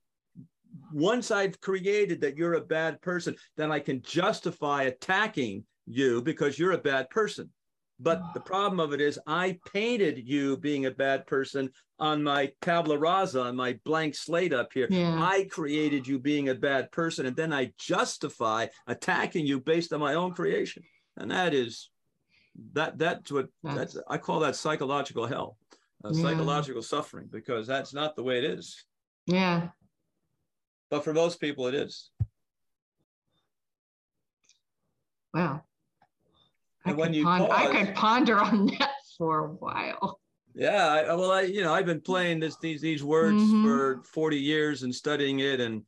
once 0.93 1.31
I've 1.31 1.59
created 1.61 2.21
that 2.21 2.37
you're 2.37 2.55
a 2.55 2.61
bad 2.61 3.01
person, 3.01 3.35
then 3.57 3.71
I 3.71 3.79
can 3.79 4.01
justify 4.01 4.83
attacking 4.83 5.63
you 5.85 6.21
because 6.21 6.57
you're 6.57 6.73
a 6.73 6.77
bad 6.77 7.09
person. 7.09 7.49
But 7.99 8.21
the 8.33 8.41
problem 8.41 8.81
of 8.81 8.91
it 8.91 8.99
is, 8.99 9.17
I 9.25 9.57
painted 9.71 10.27
you 10.27 10.57
being 10.57 10.85
a 10.85 10.91
bad 10.91 11.25
person 11.27 11.69
on 11.97 12.23
my 12.23 12.51
tabla 12.61 12.99
rasa, 12.99 13.43
on 13.43 13.55
my 13.55 13.79
blank 13.85 14.15
slate 14.15 14.53
up 14.53 14.73
here. 14.73 14.87
Yeah. 14.89 15.17
I 15.17 15.45
created 15.45 16.05
you 16.05 16.19
being 16.19 16.49
a 16.49 16.55
bad 16.55 16.91
person, 16.91 17.25
and 17.25 17.37
then 17.37 17.53
I 17.53 17.71
justify 17.79 18.67
attacking 18.87 19.47
you 19.47 19.61
based 19.61 19.93
on 19.93 20.01
my 20.01 20.15
own 20.15 20.33
creation. 20.33 20.83
And 21.15 21.31
that 21.31 21.53
is 21.53 21.89
that 22.73 22.97
that's 22.97 23.31
what 23.31 23.47
that's, 23.63 23.93
that's 23.93 24.05
I 24.09 24.17
call 24.17 24.41
that 24.41 24.57
psychological 24.57 25.25
hell 25.25 25.57
uh, 26.05 26.09
yeah. 26.11 26.21
psychological 26.21 26.81
suffering 26.81 27.27
because 27.31 27.65
that's 27.65 27.93
not 27.93 28.15
the 28.15 28.23
way 28.23 28.37
it 28.37 28.43
is. 28.43 28.83
Yeah. 29.25 29.69
But 30.89 31.03
for 31.03 31.13
most 31.13 31.39
people, 31.39 31.67
it 31.67 31.73
is. 31.73 32.11
Wow. 35.33 35.63
And 36.85 36.93
I 36.93 36.97
when 36.97 37.13
you 37.13 37.23
ponder, 37.23 37.47
pause, 37.47 37.67
I 37.67 37.83
could 37.85 37.95
ponder 37.95 38.39
on 38.39 38.67
that 38.79 38.91
for 39.17 39.45
a 39.45 39.47
while. 39.47 40.19
Yeah, 40.53 40.87
I, 40.87 41.15
well, 41.15 41.31
I 41.31 41.41
you 41.41 41.61
know 41.61 41.73
I've 41.73 41.85
been 41.85 41.99
playing 41.99 42.39
this 42.39 42.57
these 42.57 42.81
these 42.81 43.03
words 43.03 43.41
mm-hmm. 43.41 43.65
for 43.65 44.03
forty 44.05 44.39
years 44.39 44.83
and 44.83 44.93
studying 44.93 45.39
it 45.39 45.59
and 45.59 45.83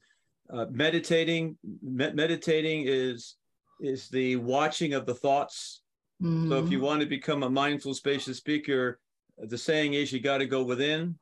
uh, 0.52 0.66
meditating. 0.72 1.58
Me- 1.82 2.12
meditating 2.12 2.84
is 2.86 3.36
is 3.80 4.10
the 4.10 4.36
watching 4.38 4.94
of 4.94 5.06
the 5.06 5.16
thoughts. 5.16 5.82
Mm-hmm. 6.22 6.50
So 6.50 6.58
if 6.58 6.72
you 6.72 6.80
mm-hmm. 6.80 6.88
want 6.88 7.02
to 7.02 7.06
become 7.06 7.44
a 7.44 7.50
mindful, 7.50 7.94
spacious 7.94 8.38
speaker, 8.38 9.00
the 9.38 9.58
saying 9.58 9.94
is 9.94 10.12
you 10.12 10.20
got 10.20 10.40
to 10.40 10.46
go 10.46 10.64
within 10.64 11.18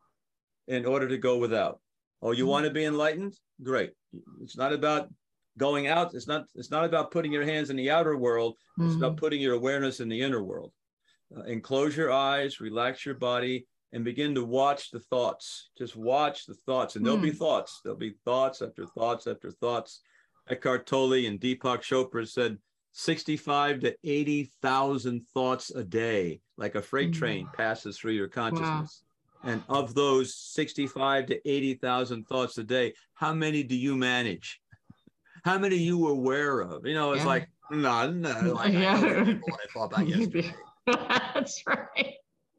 in 0.68 0.86
order 0.86 1.08
to 1.08 1.18
go 1.18 1.38
without. 1.38 1.80
Oh, 2.22 2.32
you 2.32 2.44
mm-hmm. 2.44 2.52
want 2.52 2.66
to 2.66 2.72
be 2.72 2.86
enlightened? 2.86 3.36
Great. 3.62 3.92
It's 4.42 4.58
not 4.58 4.74
about 4.74 5.10
going 5.58 5.88
out. 5.88 6.14
It's 6.14 6.28
not. 6.28 6.46
It's 6.56 6.72
not 6.72 6.86
about 6.86 7.12
putting 7.12 7.32
your 7.32 7.46
hands 7.46 7.70
in 7.70 7.76
the 7.76 7.92
outer 7.92 8.18
world. 8.18 8.56
It's 8.80 8.94
Mm-hmm. 8.94 9.04
about 9.04 9.18
putting 9.18 9.42
your 9.42 9.56
awareness 9.56 10.00
in 10.00 10.10
the 10.10 10.22
inner 10.22 10.44
world. 10.44 10.72
Uh, 11.36 11.42
and 11.42 11.64
close 11.64 11.96
your 11.98 12.12
eyes, 12.12 12.60
relax 12.60 13.06
your 13.06 13.16
body, 13.16 13.66
and 13.94 14.04
begin 14.04 14.36
to 14.36 14.44
watch 14.44 14.92
the 14.92 15.00
thoughts. 15.00 15.70
Just 15.78 15.96
watch 15.96 16.46
the 16.46 16.54
thoughts, 16.66 16.96
and 16.96 17.06
there'll 17.06 17.20
be 17.20 17.32
Hmm. 17.32 17.38
thoughts. 17.38 17.80
There'll 17.84 17.98
be 17.98 18.16
thoughts 18.26 18.62
after 18.62 18.86
thoughts 18.86 19.28
after 19.28 19.52
thoughts. 19.52 20.02
Eckhart 20.50 20.86
Tolle 20.86 21.26
and 21.26 21.40
Deepak 21.40 21.82
Chopra 21.82 22.28
said 22.28 22.58
65 22.98 23.82
to 23.82 23.94
80,000 24.06 25.28
thoughts 25.34 25.70
a 25.70 25.84
day, 25.84 26.40
like 26.56 26.76
a 26.76 26.82
freight 26.82 27.12
Mm. 27.12 27.16
train 27.16 27.50
passes 27.52 27.98
through 27.98 28.14
your 28.14 28.30
consciousness. 28.30 29.04
And 29.44 29.62
of 29.68 29.94
those 29.94 30.34
65 30.34 31.26
to 31.26 31.50
80,000 31.50 32.26
thoughts 32.26 32.58
a 32.58 32.64
day, 32.64 32.94
how 33.14 33.34
many 33.34 33.64
do 33.64 33.76
you 33.76 33.98
manage? 33.98 34.62
How 35.44 35.60
many 35.60 35.76
are 35.76 35.80
you 35.80 36.08
aware 36.08 36.62
of? 36.62 36.88
You 36.88 36.94
know, 36.94 37.12
it's 37.12 37.24
Yeah. 37.24 37.28
like, 37.28 37.50
no, 37.70 38.10
no, 38.12 38.54
like 38.54 38.74
Yeah. 38.74 38.96
I 38.96 39.34
what 39.44 39.60
I 39.62 39.68
thought 39.74 39.92
about 39.92 40.08
yesterday. 40.08 40.56
That's 40.88 41.62
right. 41.68 42.14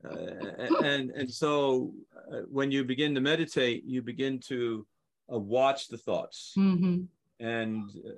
Uh, 0.04 0.70
and 0.84 1.10
and 1.12 1.30
so 1.30 1.94
uh, 2.30 2.40
when 2.50 2.70
you 2.70 2.84
begin 2.84 3.14
to 3.14 3.22
meditate, 3.22 3.84
you 3.84 4.02
begin 4.02 4.38
to 4.48 4.86
uh, 5.32 5.38
watch 5.38 5.88
the 5.88 5.96
thoughts. 5.96 6.52
hmm 6.54 7.04
And 7.40 7.88
uh, 8.06 8.10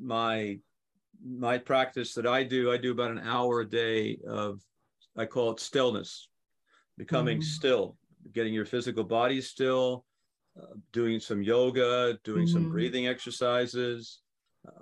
my 0.00 0.60
my 1.24 1.58
practice 1.58 2.14
that 2.14 2.26
I 2.26 2.44
do, 2.44 2.70
I 2.70 2.76
do 2.76 2.92
about 2.92 3.10
an 3.10 3.18
hour 3.18 3.60
a 3.60 3.68
day 3.68 4.18
of 4.28 4.60
I 5.16 5.26
call 5.26 5.52
it 5.52 5.60
stillness, 5.60 6.28
becoming 6.98 7.38
Mhm. 7.38 7.42
still, 7.42 7.98
getting 8.32 8.54
your 8.54 8.66
physical 8.66 9.04
body 9.04 9.40
still, 9.40 10.06
uh, 10.60 10.74
doing 10.92 11.20
some 11.20 11.42
yoga, 11.42 12.18
doing 12.24 12.46
some 12.46 12.64
Mhm. 12.64 12.70
breathing 12.70 13.06
exercises. 13.08 14.20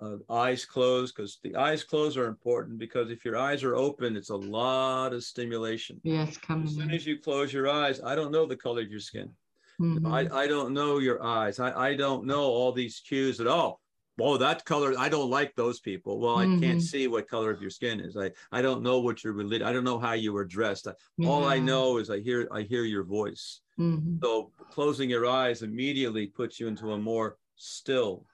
Uh, 0.01 0.19
eyes 0.31 0.65
closed 0.65 1.15
because 1.17 1.39
the 1.43 1.57
eyes 1.57 1.85
closed 1.85 2.17
are 2.19 2.27
important 2.29 2.79
because 2.79 3.11
if 3.11 3.25
your 3.25 3.37
eyes 3.37 3.65
are 3.65 3.77
open, 3.77 4.17
it's 4.17 4.31
a 4.31 4.37
lot 4.37 5.13
of 5.15 5.25
stimulation. 5.25 6.01
Yes, 6.05 6.39
coming 6.39 6.65
As 6.69 6.75
soon 6.77 6.91
in. 6.91 6.97
as 6.97 7.07
you 7.07 7.19
close 7.21 7.53
your 7.53 7.69
eyes, 7.69 8.01
I 8.03 8.15
don't 8.15 8.33
know 8.33 8.47
the 8.47 8.57
color 8.57 8.83
of 8.83 8.91
your 8.91 9.01
skin. 9.01 9.37
Mhm. 9.81 10.07
I, 10.07 10.45
I 10.45 10.47
don't 10.49 10.75
know 10.75 10.99
your 10.99 11.23
eyes. 11.23 11.59
I, 11.61 11.91
I 11.91 11.97
don't 11.97 12.27
know 12.27 12.43
all 12.45 12.73
these 12.73 13.01
cues 13.01 13.41
at 13.41 13.49
oh, 13.49 13.81
oh, 14.21 14.37
that 14.37 14.65
color, 14.65 14.95
I 14.99 15.09
don't 15.09 15.31
like 15.31 15.55
those 15.55 15.81
people. 15.81 16.19
Well, 16.21 16.37
I 16.37 16.47
can't 16.47 16.79
Mhm. 16.79 16.83
see 16.83 17.09
what 17.09 17.29
color 17.29 17.51
of 17.51 17.61
your 17.61 17.71
skin 17.71 18.01
is. 18.01 18.17
I, 18.17 18.33
I 18.51 18.61
don't 18.63 18.83
know 18.83 19.01
what 19.01 19.25
you're 19.25 19.33
related. 19.33 19.67
I 19.67 19.73
don't 19.73 19.85
know 19.85 19.99
how 19.99 20.13
you 20.13 20.33
were 20.33 20.45
dressed. 20.45 20.87
I, 20.87 20.95
All 21.25 21.45
I 21.45 21.59
know 21.59 21.99
is 21.99 22.11
I 22.11 22.21
hear 22.21 22.49
I 22.51 22.63
hear 22.63 22.85
your 22.85 23.05
voice. 23.05 23.61
Mhm. 23.79 24.21
So 24.23 24.53
closing 24.71 25.09
your 25.09 25.27
eyes 25.27 25.63
immediately 25.63 26.27
puts 26.27 26.61
you 26.61 26.67
into 26.69 26.93
a 26.93 26.99
more 26.99 27.39
still, 27.57 28.27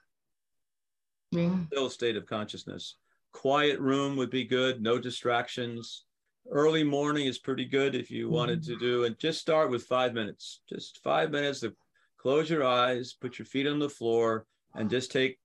Yeah. 1.31 1.65
still 1.67 1.89
state 1.89 2.17
of 2.17 2.25
consciousness. 2.25 2.95
Quiet 3.31 3.79
room 3.79 4.17
would 4.17 4.29
be 4.29 4.43
good, 4.43 4.81
no 4.81 4.97
distractions. 4.99 6.05
Early 6.51 6.83
morning 6.83 7.27
is 7.27 7.37
pretty 7.37 7.65
good 7.65 7.93
if 7.93 8.09
you 8.09 8.27
wanted 8.29 8.63
to 8.63 8.75
do, 8.77 9.03
and 9.05 9.17
just 9.19 9.39
start 9.39 9.69
with 9.69 9.83
five 9.83 10.13
minutes. 10.13 10.61
Just 10.67 10.97
five 11.03 11.29
minutes 11.31 11.59
to 11.59 11.75
close 12.17 12.49
your 12.49 12.63
eyes, 12.63 13.13
put 13.13 13.37
your 13.37 13.45
feet 13.45 13.67
on 13.67 13.77
the 13.79 13.89
floor, 13.89 14.47
and 14.73 14.89
just 14.89 15.11
take 15.11 15.39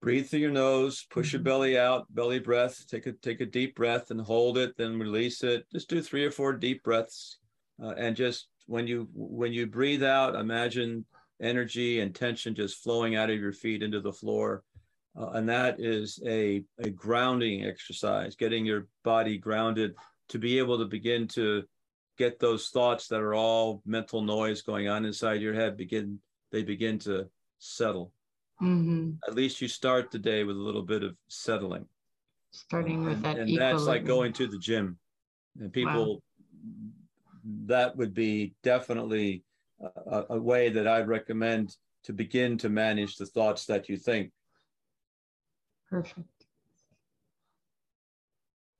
breathe 0.00 0.28
through 0.28 0.40
your 0.40 0.50
nose, 0.50 1.06
push 1.10 1.32
your 1.32 1.40
Mhm. 1.40 1.44
belly 1.44 1.78
out, 1.78 2.12
belly 2.14 2.38
breath, 2.38 2.86
take 2.86 3.06
a 3.06 3.12
take 3.12 3.40
a 3.40 3.46
deep 3.46 3.74
breath 3.74 4.10
and 4.10 4.20
hold 4.20 4.58
it, 4.58 4.76
then 4.76 4.98
release 4.98 5.42
it. 5.42 5.66
Just 5.72 5.88
do 5.88 6.00
three 6.00 6.24
or 6.24 6.30
four 6.30 6.52
deep 6.52 6.82
breaths. 6.82 7.38
Uh, 7.82 7.94
and 7.96 8.16
just 8.16 8.48
when 8.66 8.86
you 8.86 9.08
when 9.12 9.52
you 9.52 9.66
breathe 9.66 10.02
out, 10.02 10.34
imagine 10.34 11.04
energy 11.40 12.00
and 12.00 12.14
tension 12.14 12.54
just 12.54 12.82
flowing 12.82 13.14
out 13.16 13.30
of 13.30 13.38
your 13.40 13.52
feet 13.52 13.82
into 13.82 14.00
the 14.00 14.12
floor. 14.12 14.64
Uh, 15.16 15.30
and 15.30 15.48
that 15.48 15.80
is 15.80 16.20
a, 16.26 16.62
a 16.78 16.90
grounding 16.90 17.64
exercise, 17.64 18.36
getting 18.36 18.64
your 18.64 18.86
body 19.04 19.38
grounded 19.38 19.94
to 20.28 20.38
be 20.38 20.58
able 20.58 20.78
to 20.78 20.84
begin 20.84 21.26
to 21.26 21.64
get 22.18 22.38
those 22.38 22.68
thoughts 22.68 23.08
that 23.08 23.20
are 23.20 23.34
all 23.34 23.82
mental 23.86 24.22
noise 24.22 24.62
going 24.62 24.88
on 24.88 25.04
inside 25.04 25.40
your 25.40 25.54
head 25.54 25.76
begin 25.76 26.20
they 26.50 26.62
begin 26.62 26.98
to 26.98 27.28
settle. 27.58 28.12
Hmm 28.58 29.12
At 29.26 29.34
least 29.34 29.60
you 29.60 29.68
start 29.68 30.10
the 30.10 30.18
day 30.18 30.44
with 30.44 30.56
a 30.56 30.60
little 30.60 30.82
bit 30.82 31.02
of 31.02 31.16
settling. 31.28 31.86
Starting 32.50 33.04
with 33.04 33.22
that 33.22 33.38
and 33.38 33.56
that's 33.56 33.86
like 33.86 34.04
going 34.04 34.32
to 34.34 34.46
the 34.46 34.58
gym 34.58 34.98
and 35.60 35.72
people 35.72 36.22
that 37.66 37.96
would 37.96 38.14
be 38.14 38.54
definitely 38.62 39.44
a, 39.80 40.24
a 40.30 40.38
way 40.38 40.68
that 40.68 40.86
i 40.86 41.00
recommend 41.00 41.76
to 42.02 42.12
begin 42.12 42.58
to 42.58 42.68
manage 42.68 43.16
the 43.16 43.26
thoughts 43.26 43.66
that 43.66 43.88
you 43.88 43.96
think 43.96 44.32
Perfect. 45.88 46.46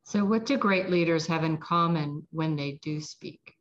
So, 0.03 0.25
what 0.25 0.45
do 0.45 0.59
great 0.59 0.91
leaders 0.91 1.27
have 1.27 1.43
in 1.43 1.57
common 1.57 2.27
when 2.31 2.57
they 2.57 2.73
do 2.83 3.01
speak? 3.01 3.55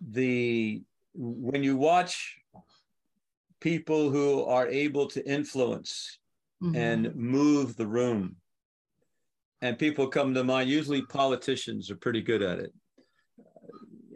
the 0.00 0.82
when 1.20 1.64
you 1.64 1.76
watch 1.76 2.36
people 3.60 4.08
who 4.10 4.44
are 4.44 4.68
able 4.68 5.08
to 5.08 5.28
influence 5.28 6.18
Mhm. 6.62 6.76
and 6.76 7.14
move 7.16 7.76
the 7.76 7.86
room 7.86 8.36
and 9.60 9.76
people 9.78 10.06
come 10.06 10.32
to 10.34 10.44
mind 10.44 10.70
usually 10.70 11.02
politicians 11.02 11.90
are 11.90 11.96
pretty 11.96 12.20
good 12.22 12.42
at 12.42 12.58
it 12.60 12.72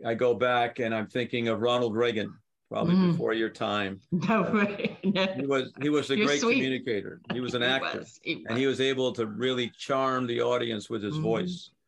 i 0.04 0.14
go 0.14 0.32
back 0.34 0.78
and 0.80 0.94
i'm 0.94 1.06
thinking 1.08 1.48
of 1.48 1.60
ronald 1.60 1.94
reagan 1.96 2.32
probably 2.68 2.94
Mm. 2.94 3.10
before 3.12 3.32
your 3.34 3.50
time 3.50 4.00
no 4.12 4.42
way. 4.52 4.98
No. 5.04 5.26
he 5.34 5.46
was 5.46 5.72
he 5.82 5.88
was 5.88 6.10
a 6.10 6.16
You're 6.16 6.26
great 6.26 6.40
sweet. 6.40 6.54
communicator 6.54 7.20
he 7.32 7.40
was 7.40 7.54
an 7.54 7.62
He 7.62 7.68
actor 7.68 7.98
was, 8.00 8.20
he 8.22 8.44
and 8.48 8.56
he 8.58 8.66
was 8.66 8.80
able 8.80 9.12
to 9.12 9.26
really 9.26 9.70
charm 9.76 10.26
the 10.26 10.40
audience 10.40 10.88
with 10.88 11.02
his 11.02 11.16
Mhm. 11.16 11.22
voice 11.22 11.70
uh, 11.70 11.72
uh, 11.72 11.78
uh, 11.78 11.81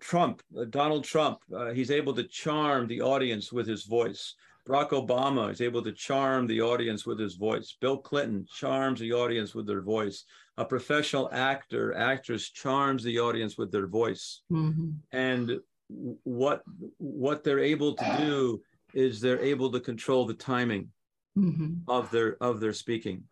Trump, 0.00 0.42
uh, 0.56 0.64
Donald 0.70 1.04
Trump, 1.04 1.38
uh, 1.54 1.70
he's 1.72 1.90
able 1.90 2.14
to 2.14 2.24
charm 2.24 2.86
the 2.86 3.00
audience 3.00 3.52
with 3.52 3.66
his 3.66 3.84
voice. 3.84 4.34
Barack 4.66 4.90
Obama 4.90 5.52
is 5.52 5.60
able 5.60 5.82
to 5.82 5.92
charm 5.92 6.46
the 6.46 6.60
audience 6.60 7.06
with 7.06 7.20
his 7.20 7.36
voice. 7.36 7.76
Bill 7.80 7.98
Clinton 7.98 8.46
charms 8.52 8.98
the 8.98 9.12
audience 9.12 9.54
with 9.54 9.66
their 9.66 9.80
voice. 9.80 10.24
A 10.56 10.64
professional 10.64 11.28
actor, 11.32 11.94
actress 11.94 12.50
charms 12.50 13.04
the 13.04 13.20
audience 13.20 13.56
with 13.56 13.70
their 13.70 13.86
voice. 13.86 14.42
Mhm. 14.50 14.96
And 15.12 15.60
what 15.88 16.64
what 16.98 17.44
they're 17.44 17.60
able 17.60 17.94
to 17.94 18.16
do 18.18 18.60
is 18.92 19.20
they're 19.20 19.38
able 19.38 19.70
to 19.70 19.78
control 19.78 20.26
the 20.26 20.34
timing 20.34 20.90
Mhm. 21.38 21.82
of 21.86 22.10
their 22.10 22.42
of 22.42 22.58
their 22.58 22.72
speaking. 22.72 23.28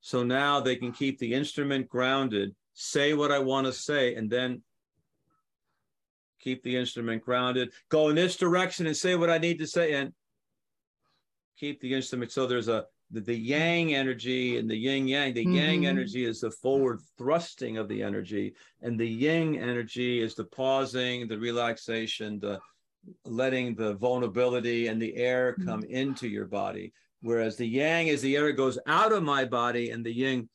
So 0.00 0.22
now 0.22 0.60
they 0.60 0.76
can 0.76 0.92
keep 0.92 1.18
the 1.18 1.34
instrument 1.34 1.90
grounded, 1.90 2.56
say 2.74 3.14
what 3.14 3.32
I 3.32 3.38
want 3.38 3.66
to 3.66 3.72
say, 3.72 4.14
and 4.14 4.30
then 4.30 4.62
keep 6.40 6.62
the 6.62 6.76
instrument 6.76 7.22
grounded, 7.22 7.72
go 7.88 8.08
in 8.08 8.16
this 8.16 8.36
direction 8.36 8.86
and 8.86 8.96
say 8.96 9.14
what 9.14 9.30
I 9.30 9.38
need 9.38 9.58
to 9.58 9.66
say, 9.66 9.92
and 9.94 10.12
keep 11.58 11.80
the 11.80 11.94
instrument. 11.94 12.32
So 12.32 12.46
there's 12.46 12.68
a 12.68 12.86
the, 13.12 13.20
the 13.20 13.36
yang 13.36 13.92
energy 13.92 14.56
and 14.56 14.70
the 14.70 14.76
yin 14.76 15.08
yang. 15.08 15.34
The 15.34 15.44
yang 15.44 15.82
Mhm. 15.82 15.86
energy 15.86 16.24
is 16.24 16.40
the 16.40 16.50
forward 16.52 17.00
thrusting 17.18 17.76
of 17.76 17.88
the 17.88 18.02
energy, 18.04 18.54
and 18.82 18.98
the 18.98 19.08
yin 19.08 19.56
energy 19.56 20.20
is 20.20 20.34
the 20.36 20.44
pausing, 20.44 21.26
the 21.26 21.38
relaxation, 21.38 22.38
the 22.38 22.60
letting 23.24 23.74
the 23.74 23.94
vulnerability 23.94 24.86
and 24.86 25.02
the 25.02 25.16
air 25.16 25.56
Mhm. 25.58 25.64
come 25.66 25.82
into 25.84 26.28
your 26.28 26.46
body. 26.46 26.92
Whereas 27.20 27.56
the 27.56 27.66
yang 27.66 28.06
is 28.06 28.22
the 28.22 28.36
air 28.36 28.52
goes 28.52 28.78
out 28.86 29.12
of 29.12 29.22
my 29.24 29.44
body, 29.44 29.90
and 29.90 30.06
the 30.06 30.12
yin. 30.14 30.48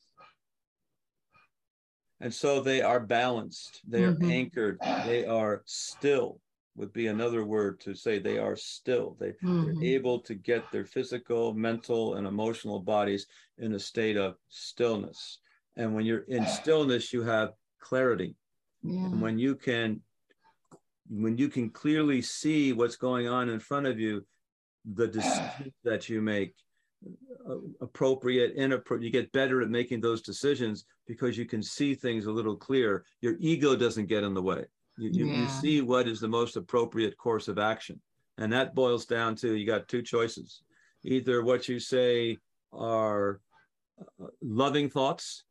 And 2.20 2.32
so 2.32 2.60
they 2.60 2.80
are 2.80 3.00
balanced, 3.00 3.82
they 3.86 4.04
are 4.04 4.14
Mhm. 4.14 4.30
anchored, 4.30 4.78
they 4.80 5.26
are 5.26 5.62
still, 5.66 6.40
would 6.74 6.92
be 6.92 7.08
another 7.08 7.44
word 7.44 7.78
to 7.80 7.94
say 7.94 8.18
they 8.18 8.38
are 8.38 8.56
still. 8.56 9.16
They, 9.20 9.34
Mhm. 9.42 9.64
they're 9.64 9.82
able 9.82 10.20
to 10.20 10.34
get 10.34 10.70
their 10.72 10.86
physical, 10.86 11.52
mental, 11.54 12.14
and 12.14 12.26
emotional 12.26 12.80
bodies 12.80 13.26
in 13.58 13.72
a 13.74 13.78
state 13.78 14.16
of 14.16 14.38
stillness. 14.48 15.40
And 15.76 15.94
when 15.94 16.06
you're 16.06 16.20
in 16.24 16.46
stillness, 16.46 17.12
you 17.12 17.22
have 17.22 17.54
clarity. 17.80 18.36
Yeah. 18.82 19.06
And 19.06 19.20
when 19.20 19.38
you 19.38 19.54
can 19.56 20.02
when 21.08 21.38
you 21.38 21.48
can 21.48 21.70
clearly 21.70 22.20
see 22.20 22.72
what's 22.72 22.96
going 22.96 23.28
on 23.28 23.48
in 23.48 23.60
front 23.60 23.86
of 23.86 23.98
you, 24.00 24.26
the 24.84 25.06
decisions 25.06 25.72
that 25.84 26.08
you 26.08 26.20
make, 26.20 26.54
appropriate, 27.80 28.54
inappropriate, 28.54 29.04
you 29.04 29.10
get 29.10 29.32
better 29.32 29.62
at 29.62 29.68
making 29.68 30.00
those 30.00 30.22
decisions 30.22 30.84
because 31.06 31.38
you 31.38 31.46
can 31.46 31.62
see 31.62 31.94
things 31.94 32.26
a 32.26 32.32
little 32.32 32.56
clearer. 32.56 33.04
Your 33.20 33.36
ego 33.38 33.76
doesn't 33.76 34.06
get 34.06 34.24
in 34.24 34.34
the 34.34 34.42
way. 34.42 34.64
You, 34.98 35.10
you, 35.12 35.26
you 35.26 35.48
see 35.48 35.82
what 35.82 36.08
is 36.08 36.20
the 36.20 36.28
most 36.28 36.56
appropriate 36.56 37.16
course 37.18 37.48
of 37.48 37.58
action. 37.58 38.00
And 38.38 38.52
that 38.52 38.74
boils 38.74 39.06
down 39.06 39.36
to 39.36 39.54
you 39.54 39.66
got 39.66 39.88
two 39.88 40.02
choices. 40.02 40.62
Either 41.04 41.42
what 41.42 41.68
you 41.68 41.78
say 41.78 42.38
are 42.72 43.40
uh, 44.00 44.26
loving 44.42 44.90
thoughts 44.90 45.44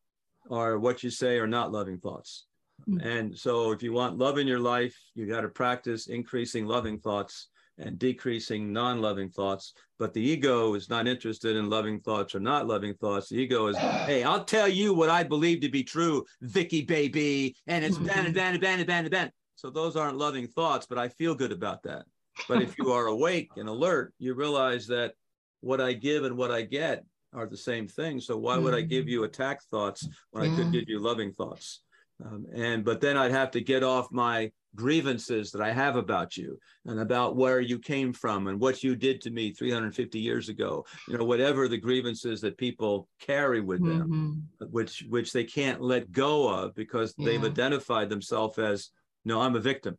or 0.49 0.79
what 0.79 1.03
you 1.03 1.09
say 1.09 1.37
are 1.37 1.47
not 1.47 1.71
loving 1.71 1.99
thoughts. 1.99 2.45
Mm. 2.89 3.05
And 3.05 3.37
so 3.37 3.71
if 3.71 3.81
you 3.81 3.93
want 3.93 4.17
love 4.17 4.37
in 4.37 4.47
your 4.47 4.59
life, 4.59 4.95
you 5.13 5.25
got 5.27 5.41
to 5.41 5.49
practice 5.49 6.07
increasing 6.07 6.65
loving 6.65 6.99
thoughts. 6.99 7.49
And 7.77 7.99
decreasing 7.99 8.71
non-loving 8.71 9.29
thoughts 9.29 9.73
but 9.97 10.13
the 10.13 10.21
ego 10.21 10.73
is 10.73 10.89
not 10.89 11.07
interested 11.07 11.55
in 11.55 11.69
loving 11.69 11.99
thoughts 11.99 12.35
or 12.35 12.39
not 12.39 12.67
loving 12.67 12.93
thoughts. 12.95 13.29
The 13.29 13.37
ego 13.37 13.67
is 13.67 13.77
hey 14.05 14.23
i'll 14.23 14.43
tell 14.43 14.67
you 14.67 14.93
what 14.93 15.09
i 15.09 15.23
believe 15.23 15.61
to 15.61 15.69
be 15.69 15.83
true 15.83 16.25
vicki 16.41 16.81
baby 16.81 17.55
and 17.67 17.83
it's 17.83 17.97
ban 17.97 18.25
and 18.25 18.33
ban 18.35 18.53
and 18.53 18.61
ban 18.61 18.79
and 18.79 18.87
ban 18.87 19.05
and 19.05 19.11
ban 19.11 19.31
so 19.55 19.69
those 19.69 19.95
aren't 19.95 20.17
loving 20.17 20.47
thoughts 20.47 20.85
but 20.85 20.97
i 20.97 21.07
feel 21.07 21.35
good 21.35 21.51
about 21.51 21.83
that. 21.83 22.03
But 22.49 22.61
if 22.61 22.77
you 22.77 22.91
are 22.91 23.07
awake 23.07 23.51
and 23.55 23.69
alert 23.69 24.13
you 24.19 24.33
realize 24.33 24.87
that 24.87 25.13
what 25.61 25.81
i 25.81 25.93
give 25.93 26.23
and 26.23 26.37
what 26.37 26.51
i 26.51 26.61
get 26.61 27.03
are 27.33 27.45
the 27.45 27.57
same 27.57 27.87
thing. 27.87 28.21
So 28.21 28.37
why 28.37 28.57
would 28.57 28.73
i 28.73 28.81
give 28.81 29.09
you 29.09 29.23
attack 29.23 29.61
thoughts 29.63 30.07
when 30.31 30.45
yeah. 30.45 30.53
i 30.53 30.55
could 30.55 30.71
give 30.71 30.87
you 30.87 30.99
loving 30.99 31.33
thoughts? 31.33 31.81
Um, 32.25 32.45
and 32.53 32.85
but 32.85 33.01
then 33.01 33.17
i'd 33.17 33.31
have 33.31 33.51
to 33.51 33.61
get 33.61 33.83
off 33.83 34.09
my 34.09 34.49
grievances 34.75 35.51
that 35.51 35.61
I 35.61 35.71
have 35.71 35.95
about 35.95 36.37
you 36.37 36.59
and 36.85 36.99
about 36.99 37.35
where 37.35 37.61
you 37.61 37.79
came 37.79 38.13
from 38.13 38.47
and 38.47 38.59
what 38.59 38.83
you 38.83 38.95
did 38.95 39.21
to 39.21 39.31
me 39.31 39.51
350 39.51 40.19
years 40.19 40.49
ago. 40.49 40.85
You 41.07 41.17
know, 41.17 41.25
whatever 41.25 41.67
the 41.67 41.77
grievances 41.77 42.41
that 42.41 42.57
people 42.57 43.07
carry 43.19 43.61
with 43.61 43.83
them, 43.83 44.47
mm-hmm. 44.59 44.65
which 44.71 45.05
which 45.09 45.33
they 45.33 45.43
can't 45.43 45.81
let 45.81 46.11
go 46.11 46.49
of 46.49 46.75
because 46.75 47.13
yeah. 47.17 47.25
they've 47.25 47.45
identified 47.45 48.09
themselves 48.09 48.59
as, 48.59 48.89
no, 49.23 49.41
I'm 49.41 49.55
a 49.55 49.59
victim. 49.59 49.97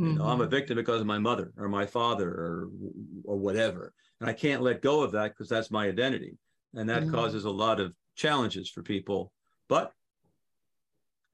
Mm-hmm. 0.00 0.12
You 0.12 0.18
know, 0.18 0.24
I'm 0.24 0.40
a 0.40 0.44
mm-hmm. 0.44 0.50
victim 0.50 0.76
because 0.76 1.00
of 1.00 1.06
my 1.06 1.18
mother 1.18 1.52
or 1.56 1.68
my 1.68 1.86
father 1.86 2.28
or 2.28 2.70
or 3.24 3.36
whatever. 3.36 3.92
And 4.20 4.28
I 4.28 4.32
can't 4.32 4.62
let 4.62 4.82
go 4.82 5.02
of 5.02 5.12
that 5.12 5.32
because 5.32 5.48
that's 5.48 5.70
my 5.70 5.86
identity. 5.86 6.36
And 6.74 6.88
that 6.88 7.02
mm-hmm. 7.02 7.14
causes 7.14 7.44
a 7.44 7.50
lot 7.50 7.78
of 7.78 7.94
challenges 8.16 8.68
for 8.70 8.82
people. 8.82 9.32
But 9.68 9.92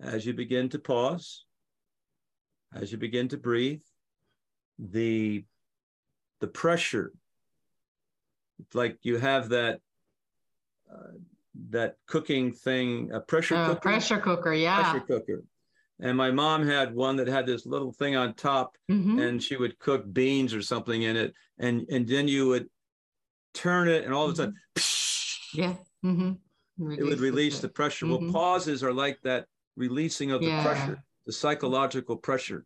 as 0.03 0.25
you 0.25 0.35
begin 0.35 0.69
to 0.71 0.79
pause, 0.79 1.45
as 2.75 2.93
you 2.93 2.99
begin 2.99 3.29
to 3.29 3.37
breathe, 3.37 3.83
the 4.79 5.45
the 6.41 6.47
pressure, 6.47 7.13
like 8.75 8.99
you 9.03 9.19
have 9.19 9.51
that 9.51 9.81
uh, 10.91 11.13
that 11.71 11.97
cooking 12.07 12.53
thing, 12.53 13.11
a 13.13 13.21
pressure 13.21 13.57
oh, 13.57 13.67
cooker. 13.69 13.81
Pressure 13.81 14.19
cooker, 14.19 14.53
yeah. 14.53 14.83
Pressure 14.83 15.07
cooker. 15.07 15.43
And 16.01 16.17
my 16.17 16.31
mom 16.31 16.67
had 16.67 16.95
one 16.95 17.17
that 17.17 17.29
had 17.29 17.45
this 17.45 17.67
little 17.67 17.93
thing 17.93 18.17
on 18.17 18.33
top, 18.35 18.77
mm-hmm. 18.91 19.19
and 19.19 19.43
she 19.43 19.57
would 19.57 19.79
cook 19.79 20.11
beans 20.13 20.55
or 20.55 20.63
something 20.63 21.03
in 21.03 21.17
it, 21.17 21.35
and 21.59 21.87
and 21.91 22.09
then 22.09 22.27
you 22.27 22.49
would 22.49 22.69
turn 23.53 23.89
it, 23.89 24.05
and 24.05 24.15
all 24.15 24.27
of 24.27 24.33
a 24.33 24.37
sudden, 24.37 24.55
mm-hmm. 24.77 25.61
yeah, 25.61 25.75
mm-hmm. 26.03 26.93
it 26.93 27.05
would 27.05 27.21
release 27.21 27.59
the, 27.59 27.69
pressure. 27.69 28.07
Well, 28.07 28.19
mm-hmm. 28.19 28.33
pauses 28.33 28.83
are 28.83 28.95
like 28.95 29.21
that 29.25 29.47
releasing 29.77 30.31
of 30.31 30.41
the 30.41 30.47
yeah. 30.47 30.63
pressure 30.63 31.05
the 31.27 31.33
psychological 31.33 32.17
pressure 32.17 32.65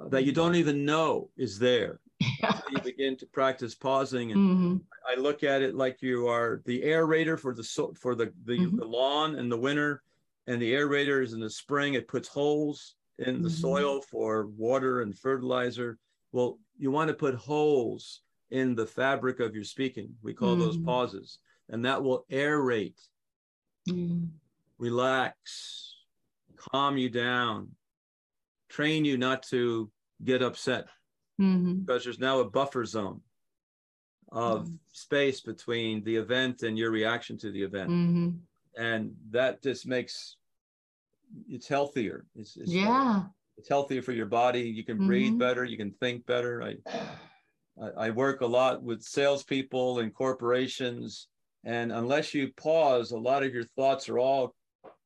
uh, 0.00 0.08
that 0.08 0.24
you 0.24 0.32
don't 0.32 0.56
even 0.56 0.84
know 0.84 1.30
is 1.36 1.58
there. 1.58 2.00
Yeah. 2.40 2.60
you 2.70 2.80
begin 2.80 3.16
to 3.18 3.26
practice 3.26 3.74
pausing, 3.74 4.32
and 4.32 4.40
mm-hmm. 4.40 4.76
I 5.06 5.20
look 5.20 5.42
at 5.42 5.62
it 5.62 5.74
like 5.74 6.00
you 6.00 6.28
are 6.28 6.62
the 6.64 6.82
aerator 6.82 7.38
for 7.38 7.54
the 7.54 7.64
for 8.00 8.14
the 8.14 8.32
the, 8.44 8.58
mm-hmm. 8.58 8.76
the 8.76 8.84
lawn 8.84 9.36
in 9.36 9.48
the 9.48 9.58
winter, 9.58 10.02
and 10.46 10.60
the 10.60 10.72
aerator 10.72 11.22
is 11.22 11.32
in 11.32 11.40
the 11.40 11.50
spring. 11.50 11.94
It 11.94 12.08
puts 12.08 12.28
holes 12.28 12.94
in 13.18 13.42
the 13.42 13.48
mm-hmm. 13.48 13.60
soil 13.60 14.00
for 14.00 14.46
water 14.46 15.02
and 15.02 15.16
fertilizer. 15.16 15.98
Well, 16.32 16.58
you 16.78 16.90
want 16.90 17.08
to 17.08 17.14
put 17.14 17.34
holes 17.34 18.20
in 18.50 18.74
the 18.74 18.86
fabric 18.86 19.40
of 19.40 19.54
your 19.54 19.64
speaking. 19.64 20.14
We 20.22 20.34
call 20.34 20.56
those 20.56 20.76
mm-hmm. 20.76 20.86
pauses, 20.86 21.38
and 21.68 21.84
that 21.84 22.02
will 22.02 22.24
aerate, 22.30 23.00
mm-hmm. 23.88 24.26
relax, 24.78 25.96
calm 26.56 26.96
you 26.96 27.08
down, 27.10 27.70
train 28.74 29.04
you 29.04 29.16
not 29.16 29.42
to 29.44 29.90
get 30.24 30.42
upset 30.42 30.86
mm-hmm. 31.40 31.74
because 31.80 32.02
there's 32.02 32.18
now 32.18 32.40
a 32.40 32.50
buffer 32.50 32.84
zone 32.84 33.20
of 34.32 34.64
mm-hmm. 34.64 34.74
space 34.92 35.40
between 35.40 36.02
the 36.02 36.16
event 36.16 36.62
and 36.62 36.76
your 36.76 36.90
reaction 36.90 37.38
to 37.38 37.52
the 37.52 37.62
event. 37.62 37.90
Mm-hmm. 37.90 38.30
And 38.76 39.12
that 39.30 39.62
just 39.62 39.86
makes 39.86 40.36
it's 41.48 41.68
healthier. 41.68 42.26
It's, 42.36 42.56
it's 42.56 42.70
yeah. 42.70 43.22
It's 43.56 43.68
healthier 43.68 44.02
for 44.02 44.12
your 44.12 44.26
body. 44.26 44.62
You 44.62 44.84
can 44.84 45.06
breathe 45.06 45.30
mm-hmm. 45.30 45.38
better. 45.38 45.64
You 45.64 45.76
can 45.76 45.92
think 45.92 46.26
better. 46.26 46.60
I, 46.62 46.74
I, 47.80 48.06
I 48.06 48.10
work 48.10 48.40
a 48.40 48.46
lot 48.46 48.82
with 48.82 49.02
salespeople 49.02 50.00
and 50.00 50.12
corporations, 50.12 51.28
and 51.64 51.92
unless 51.92 52.34
you 52.34 52.52
pause, 52.56 53.12
a 53.12 53.16
lot 53.16 53.44
of 53.44 53.54
your 53.54 53.64
thoughts 53.76 54.08
are 54.08 54.18
all 54.18 54.56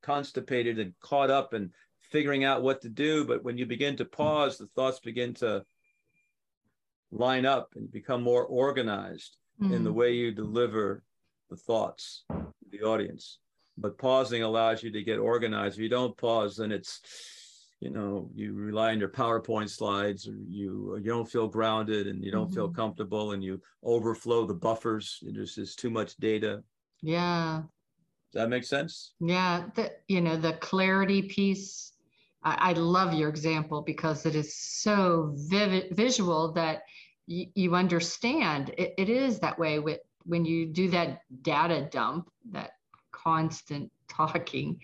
constipated 0.02 0.78
and 0.78 0.94
caught 1.00 1.30
up 1.30 1.52
and 1.52 1.70
figuring 2.10 2.44
out 2.44 2.62
what 2.62 2.82
to 2.82 2.88
do. 2.88 3.24
But 3.24 3.44
when 3.44 3.58
you 3.58 3.66
begin 3.66 3.96
to 3.96 4.04
pause, 4.04 4.58
the 4.58 4.66
thoughts 4.66 5.00
begin 5.00 5.34
to 5.34 5.64
line 7.10 7.46
up 7.46 7.70
and 7.76 7.90
become 7.90 8.22
more 8.22 8.44
organized 8.44 9.36
mm-hmm. 9.60 9.72
in 9.72 9.84
the 9.84 9.90
mm-hmm. 9.90 9.98
way 9.98 10.12
you 10.12 10.32
deliver 10.32 11.02
the 11.50 11.56
thoughts 11.56 12.24
to 12.30 12.70
the 12.70 12.82
audience. 12.82 13.38
But 13.76 13.98
pausing 13.98 14.42
allows 14.42 14.82
you 14.82 14.90
to 14.90 15.02
get 15.02 15.18
organized. 15.18 15.76
If 15.76 15.82
you 15.82 15.88
don't 15.88 16.16
pause, 16.16 16.56
then 16.56 16.72
it's, 16.72 17.00
you 17.80 17.90
know, 17.90 18.28
you 18.34 18.52
rely 18.52 18.90
on 18.90 18.98
your 18.98 19.08
PowerPoint 19.08 19.70
slides, 19.70 20.26
or 20.26 20.36
you 20.48 20.96
you 20.96 21.10
don't 21.10 21.30
feel 21.30 21.46
grounded, 21.46 22.08
and 22.08 22.24
you 22.24 22.32
don't 22.32 22.46
mm-hmm. 22.46 22.54
feel 22.54 22.68
comfortable, 22.68 23.32
and 23.32 23.44
you 23.44 23.62
overflow 23.84 24.46
the 24.46 24.54
buffers. 24.54 25.20
There's 25.22 25.54
just 25.54 25.78
too 25.78 25.90
much 25.90 26.16
data. 26.16 26.64
Yeah. 27.02 27.62
Does 28.32 28.42
that 28.42 28.48
make 28.50 28.64
sense? 28.64 29.14
Yeah, 29.20 29.66
the, 29.74 29.92
you 30.08 30.20
know 30.20 30.36
the 30.36 30.54
clarity 30.54 31.22
piece 31.22 31.92
I, 32.48 32.70
I 32.70 32.72
love 32.72 33.14
your 33.14 33.28
example 33.28 33.82
because 33.82 34.24
it 34.26 34.34
is 34.34 34.56
so 34.56 35.34
vivid, 35.34 35.94
visual 35.96 36.52
that 36.52 36.82
y- 37.26 37.50
you 37.54 37.74
understand. 37.74 38.70
It, 38.78 38.94
it 38.96 39.08
is 39.08 39.38
that 39.40 39.58
way 39.58 39.78
with 39.78 40.00
when 40.24 40.44
you 40.44 40.66
do 40.66 40.88
that 40.90 41.20
data 41.42 41.88
dump, 41.90 42.30
that 42.52 42.72
constant 43.12 43.90
talking. 44.08 44.80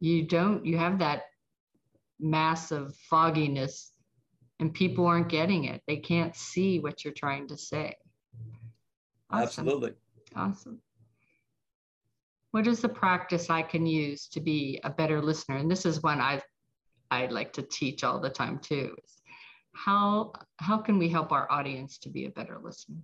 You 0.00 0.26
don't. 0.26 0.64
You 0.66 0.76
have 0.78 0.98
that 0.98 1.22
massive 2.20 2.94
fogginess, 3.08 3.92
and 4.60 4.72
people 4.72 5.06
aren't 5.06 5.28
getting 5.28 5.64
it. 5.64 5.82
They 5.86 5.96
can't 5.96 6.34
see 6.36 6.80
what 6.80 7.04
you're 7.04 7.14
trying 7.14 7.48
to 7.48 7.56
say. 7.56 7.94
Awesome. 9.30 9.66
Absolutely. 9.66 9.92
Awesome 10.36 10.80
what 12.54 12.68
is 12.68 12.80
the 12.80 12.88
practice 12.88 13.50
I 13.50 13.62
can 13.62 13.84
use 13.84 14.28
to 14.28 14.40
be 14.40 14.78
a 14.84 14.90
better 14.90 15.20
listener? 15.20 15.56
And 15.56 15.68
this 15.68 15.84
is 15.84 16.04
one 16.04 16.20
I've 16.20 16.44
I 17.14 17.26
like 17.26 17.52
to 17.54 17.62
teach 17.62 18.02
all 18.02 18.18
the 18.18 18.30
time 18.30 18.58
too. 18.58 18.96
How 19.72 20.32
how 20.56 20.78
can 20.78 20.98
we 20.98 21.08
help 21.08 21.30
our 21.32 21.50
audience 21.50 21.98
to 21.98 22.08
be 22.08 22.26
a 22.26 22.30
better 22.30 22.58
listener? 22.62 23.02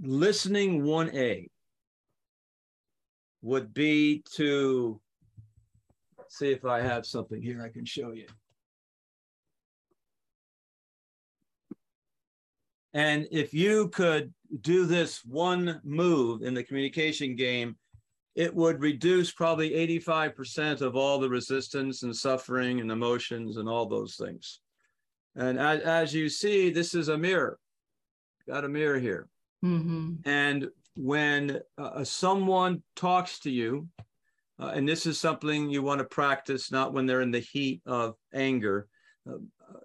Listening 0.00 0.82
1A 0.82 1.48
would 3.42 3.74
be 3.74 4.22
to 4.36 5.00
see 6.28 6.52
if 6.52 6.64
I 6.64 6.80
have 6.80 7.04
something 7.04 7.42
here 7.42 7.62
I 7.62 7.68
can 7.68 7.84
show 7.84 8.12
you. 8.12 8.26
And 12.94 13.28
if 13.30 13.52
you 13.52 13.88
could 13.88 14.32
do 14.60 14.86
this 14.86 15.24
one 15.24 15.80
move 15.84 16.42
in 16.42 16.54
the 16.54 16.62
communication 16.62 17.36
game, 17.36 17.76
it 18.34 18.54
would 18.54 18.80
reduce 18.80 19.32
probably 19.32 19.70
85% 19.70 20.80
of 20.80 20.96
all 20.96 21.18
the 21.18 21.28
resistance 21.28 22.02
and 22.02 22.14
suffering 22.14 22.80
and 22.80 22.90
emotions 22.90 23.56
and 23.56 23.68
all 23.68 23.86
those 23.86 24.16
things. 24.16 24.60
And 25.34 25.58
as, 25.58 25.80
as 25.80 26.14
you 26.14 26.28
see, 26.28 26.70
this 26.70 26.94
is 26.94 27.08
a 27.08 27.18
mirror. 27.18 27.58
Got 28.46 28.64
a 28.64 28.68
mirror 28.68 28.98
here. 28.98 29.28
Mm-hmm. 29.64 30.28
And 30.28 30.68
when 30.94 31.60
uh, 31.76 32.04
someone 32.04 32.82
talks 32.96 33.40
to 33.40 33.50
you, 33.50 33.88
uh, 34.60 34.72
and 34.74 34.88
this 34.88 35.06
is 35.06 35.18
something 35.18 35.70
you 35.70 35.82
want 35.82 36.00
to 36.00 36.04
practice, 36.04 36.72
not 36.72 36.92
when 36.92 37.06
they're 37.06 37.20
in 37.20 37.30
the 37.30 37.38
heat 37.38 37.80
of 37.86 38.14
anger, 38.34 38.88
uh, 39.28 39.36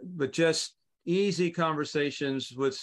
but 0.04 0.32
just 0.32 0.76
easy 1.06 1.52
conversations 1.52 2.52
with 2.56 2.80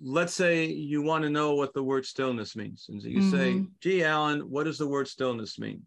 let's 0.00 0.34
say 0.34 0.66
you 0.66 1.02
want 1.02 1.24
to 1.24 1.30
know 1.30 1.54
what 1.54 1.72
the 1.72 1.82
word 1.82 2.04
stillness 2.04 2.56
means. 2.56 2.86
And 2.88 3.00
so 3.00 3.08
you 3.08 3.20
mm-hmm. 3.20 3.30
say, 3.30 3.64
gee, 3.80 4.04
Alan, 4.04 4.40
what 4.50 4.64
does 4.64 4.78
the 4.78 4.86
word 4.86 5.08
stillness 5.08 5.58
mean? 5.58 5.82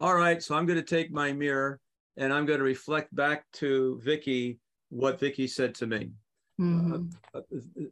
All 0.00 0.14
right, 0.14 0.42
so 0.42 0.56
I'm 0.56 0.66
going 0.66 0.78
to 0.78 0.84
take 0.84 1.12
my 1.12 1.32
mirror 1.32 1.78
and 2.16 2.32
I'm 2.32 2.44
going 2.44 2.58
to 2.58 2.64
reflect 2.64 3.14
back 3.14 3.44
to 3.54 4.00
Vicki 4.02 4.58
what 4.90 5.20
Vicki 5.20 5.46
said 5.46 5.74
to 5.76 5.86
me. 5.86 6.10
Mm-hmm. 6.60 7.08
Uh, 7.34 7.38
uh, 7.38 7.42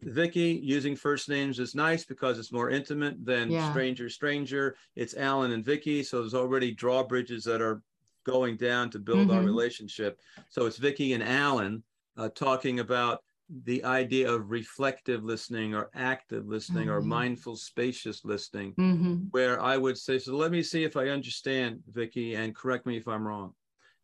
Vicki 0.03 0.61
using 0.63 0.95
first 0.95 1.29
names 1.29 1.59
is 1.59 1.75
nice 1.75 2.05
because 2.05 2.39
it's 2.39 2.53
more 2.53 2.71
intimate 2.71 3.25
than 3.25 3.51
yeah. 3.51 3.71
stranger, 3.71 4.09
stranger. 4.09 4.77
It's 4.97 5.17
Alan 5.17 5.53
and 5.53 5.65
Vicki, 5.65 6.03
so 6.03 6.21
there's 6.21 6.35
already 6.35 6.73
drawbridges 6.73 7.43
that 7.45 7.63
are 7.63 7.83
going 8.25 8.57
down 8.57 8.91
to 8.91 8.99
build 8.99 9.29
mm-hmm. 9.29 9.39
our 9.39 9.43
relationship. 9.43 10.21
So 10.51 10.67
it's 10.67 10.77
Vicki 10.77 11.15
and 11.15 11.23
Alan 11.23 11.83
uh, 12.17 12.29
talking 12.29 12.81
about 12.81 13.23
the 13.65 13.85
idea 13.85 14.31
of 14.31 14.51
reflective 14.51 15.25
listening 15.25 15.75
or 15.75 15.91
active 15.95 16.47
listening 16.47 16.87
mm-hmm. 16.87 16.97
or 16.97 17.01
mindful 17.03 17.57
spacious 17.57 18.25
listening 18.25 18.73
mm-hmm. 18.75 19.15
where 19.33 19.61
i 19.61 19.77
would 19.77 19.99
say 19.99 20.19
so 20.19 20.37
let 20.37 20.53
me 20.53 20.63
see 20.63 20.85
if 20.85 20.97
i 20.97 21.09
understand 21.09 21.81
vicki 21.91 22.35
and 22.35 22.55
correct 22.55 22.87
me 22.87 22.97
if 22.97 23.09
i'm 23.09 23.27
wrong 23.27 23.53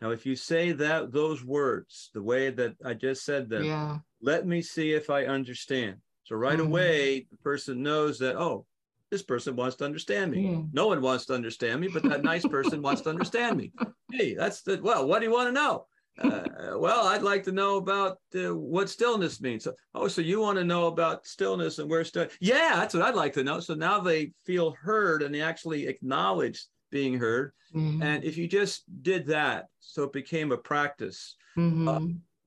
Now, 0.00 0.10
if 0.10 0.26
you 0.26 0.36
say 0.36 0.72
that 0.72 1.12
those 1.12 1.44
words 1.44 2.10
the 2.12 2.22
way 2.22 2.50
that 2.50 2.74
I 2.84 2.94
just 2.94 3.24
said 3.24 3.48
them, 3.48 3.64
yeah. 3.64 3.98
let 4.20 4.46
me 4.46 4.60
see 4.60 4.92
if 4.92 5.08
I 5.08 5.24
understand. 5.24 5.96
So 6.24 6.36
right 6.36 6.58
mm-hmm. 6.58 6.66
away, 6.66 7.26
the 7.30 7.38
person 7.38 7.82
knows 7.82 8.18
that, 8.18 8.36
oh, 8.36 8.66
this 9.10 9.22
person 9.22 9.56
wants 9.56 9.76
to 9.76 9.84
understand 9.84 10.32
me. 10.32 10.50
Yeah. 10.50 10.62
No 10.72 10.88
one 10.88 11.00
wants 11.00 11.26
to 11.26 11.34
understand 11.34 11.80
me, 11.80 11.88
but 11.88 12.02
that 12.02 12.24
nice 12.24 12.44
person 12.44 12.82
wants 12.82 13.02
to 13.02 13.10
understand 13.10 13.56
me. 13.56 13.72
Hey, 14.12 14.34
that's 14.34 14.62
the 14.62 14.78
well. 14.80 15.04
What 15.08 15.18
do 15.18 15.26
you 15.26 15.32
want 15.32 15.48
to 15.48 15.52
know? 15.52 15.86
Uh, 16.22 16.42
well, 16.76 17.06
I'd 17.06 17.22
like 17.22 17.42
to 17.44 17.52
know 17.52 17.76
about 17.76 18.18
uh, 18.34 18.54
what 18.54 18.88
stillness 18.88 19.40
means. 19.40 19.64
So, 19.64 19.74
oh, 19.94 20.08
so 20.08 20.22
you 20.22 20.40
want 20.40 20.58
to 20.58 20.64
know 20.64 20.86
about 20.86 21.26
stillness 21.26 21.78
and 21.78 21.90
where 21.90 22.04
still? 22.04 22.26
Yeah, 22.40 22.76
that's 22.76 22.94
what 22.94 23.02
I'd 23.02 23.14
like 23.14 23.34
to 23.34 23.44
know. 23.44 23.60
So 23.60 23.74
now 23.74 24.00
they 24.00 24.32
feel 24.44 24.72
heard 24.72 25.22
and 25.22 25.34
they 25.34 25.42
actually 25.42 25.86
acknowledge 25.86 26.64
being 26.90 27.18
heard. 27.18 27.52
Mm-hmm. 27.74 28.02
And 28.02 28.24
if 28.24 28.36
you 28.36 28.48
just 28.48 28.84
did 29.02 29.26
that, 29.26 29.66
so 29.80 30.04
it 30.04 30.12
became 30.12 30.52
a 30.52 30.56
practice. 30.56 31.36
Mm-hmm. 31.58 31.88
Uh, 31.88 32.00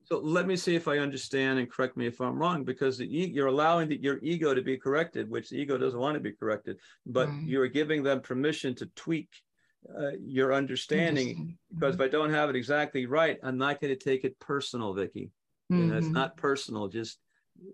so 0.05 0.17
let 0.17 0.47
me 0.47 0.55
see 0.55 0.75
if 0.75 0.87
I 0.87 0.97
understand 0.97 1.59
and 1.59 1.69
correct 1.69 1.95
me 1.95 2.07
if 2.07 2.19
I'm 2.19 2.39
wrong, 2.39 2.63
because 2.63 2.97
the, 2.97 3.05
you're 3.05 3.47
allowing 3.47 3.89
the, 3.89 4.01
your 4.01 4.17
ego 4.23 4.55
to 4.55 4.61
be 4.63 4.77
corrected, 4.77 5.29
which 5.29 5.49
the 5.49 5.57
ego 5.57 5.77
doesn't 5.77 5.99
want 5.99 6.15
to 6.15 6.19
be 6.19 6.31
corrected, 6.31 6.77
but 7.05 7.29
right. 7.29 7.43
you're 7.43 7.67
giving 7.67 8.01
them 8.01 8.21
permission 8.21 8.73
to 8.75 8.87
tweak 8.95 9.29
uh, 9.97 10.11
your 10.19 10.53
understanding. 10.53 11.57
Because 11.73 11.95
if 11.95 12.01
I 12.01 12.07
don't 12.07 12.31
have 12.31 12.49
it 12.49 12.55
exactly 12.55 13.05
right, 13.05 13.37
I'm 13.43 13.57
not 13.57 13.81
going 13.81 13.95
to 13.95 14.03
take 14.03 14.23
it 14.23 14.39
personal, 14.39 14.93
Vicki. 14.93 15.31
Mm-hmm. 15.71 15.97
it's 15.97 16.07
not 16.07 16.35
personal. 16.35 16.87
Just 16.87 17.19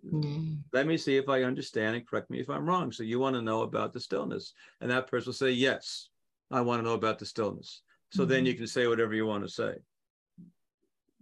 mm-hmm. 0.05 0.55
let 0.73 0.85
me 0.85 0.97
see 0.97 1.15
if 1.15 1.29
I 1.29 1.43
understand 1.43 1.95
and 1.95 2.05
correct 2.05 2.29
me 2.29 2.39
if 2.39 2.49
I'm 2.49 2.67
wrong. 2.67 2.91
So 2.91 3.03
you 3.03 3.19
want 3.19 3.37
to 3.37 3.41
know 3.41 3.61
about 3.61 3.93
the 3.93 4.01
stillness, 4.01 4.53
and 4.81 4.91
that 4.91 5.07
person 5.07 5.29
will 5.29 5.33
say, 5.33 5.51
"Yes, 5.51 6.09
I 6.51 6.59
want 6.59 6.79
to 6.79 6.83
know 6.83 6.95
about 6.95 7.19
the 7.19 7.25
stillness." 7.25 7.81
So 8.11 8.23
mm-hmm. 8.23 8.31
then 8.31 8.45
you 8.45 8.53
can 8.55 8.67
say 8.67 8.87
whatever 8.87 9.13
you 9.13 9.25
want 9.25 9.45
to 9.45 9.49
say 9.49 9.75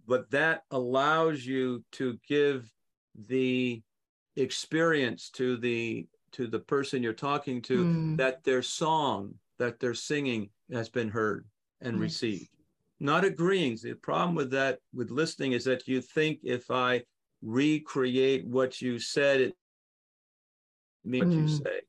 but 0.07 0.29
that 0.31 0.63
allows 0.71 1.45
you 1.45 1.83
to 1.93 2.17
give 2.27 2.69
the 3.27 3.81
experience 4.35 5.29
to 5.29 5.57
the 5.57 6.07
to 6.31 6.47
the 6.47 6.59
person 6.59 7.03
you're 7.03 7.13
talking 7.13 7.61
to 7.61 7.85
mm. 7.85 8.17
that 8.17 8.43
their 8.43 8.63
song 8.63 9.35
that 9.59 9.79
they're 9.79 9.93
singing 9.93 10.49
has 10.73 10.89
been 10.89 11.09
heard 11.09 11.45
and 11.81 11.99
received 11.99 12.49
not 12.99 13.25
agreeing 13.25 13.77
the 13.83 13.93
problem 13.95 14.35
with 14.35 14.51
that 14.51 14.79
with 14.93 15.11
listening 15.11 15.51
is 15.51 15.65
that 15.65 15.87
you 15.87 16.01
think 16.01 16.39
if 16.43 16.69
i 16.71 17.01
recreate 17.41 18.45
what 18.47 18.81
you 18.81 18.97
said 18.97 19.41
it 19.41 19.53
means 21.03 21.33
mm. 21.33 21.41
you 21.41 21.47
say 21.47 21.81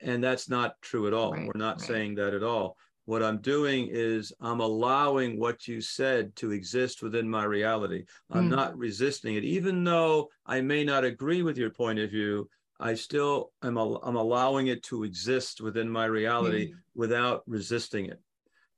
and 0.00 0.22
that's 0.22 0.48
not 0.48 0.74
true 0.80 1.06
at 1.06 1.12
all 1.12 1.32
right, 1.32 1.46
we're 1.46 1.52
not 1.58 1.80
right. 1.80 1.88
saying 1.88 2.14
that 2.14 2.34
at 2.34 2.42
all 2.42 2.76
what 3.06 3.22
I'm 3.22 3.38
doing 3.38 3.88
is 3.90 4.32
I'm 4.40 4.60
allowing 4.60 5.38
what 5.38 5.66
you 5.68 5.80
said 5.80 6.34
to 6.36 6.50
exist 6.50 7.02
within 7.02 7.30
my 7.30 7.44
reality. 7.44 8.04
I'm 8.32 8.48
mm. 8.48 8.56
not 8.56 8.76
resisting 8.76 9.36
it, 9.36 9.44
even 9.44 9.84
though 9.84 10.28
I 10.44 10.60
may 10.60 10.82
not 10.82 11.04
agree 11.04 11.42
with 11.42 11.56
your 11.56 11.70
point 11.70 12.00
of 12.00 12.10
view. 12.10 12.50
I 12.78 12.94
still 12.94 13.52
am 13.62 13.78
I'm 13.78 14.16
allowing 14.16 14.66
it 14.66 14.82
to 14.84 15.04
exist 15.04 15.60
within 15.60 15.88
my 15.88 16.04
reality 16.06 16.72
mm. 16.72 16.76
without 16.94 17.42
resisting 17.46 18.06
it, 18.06 18.20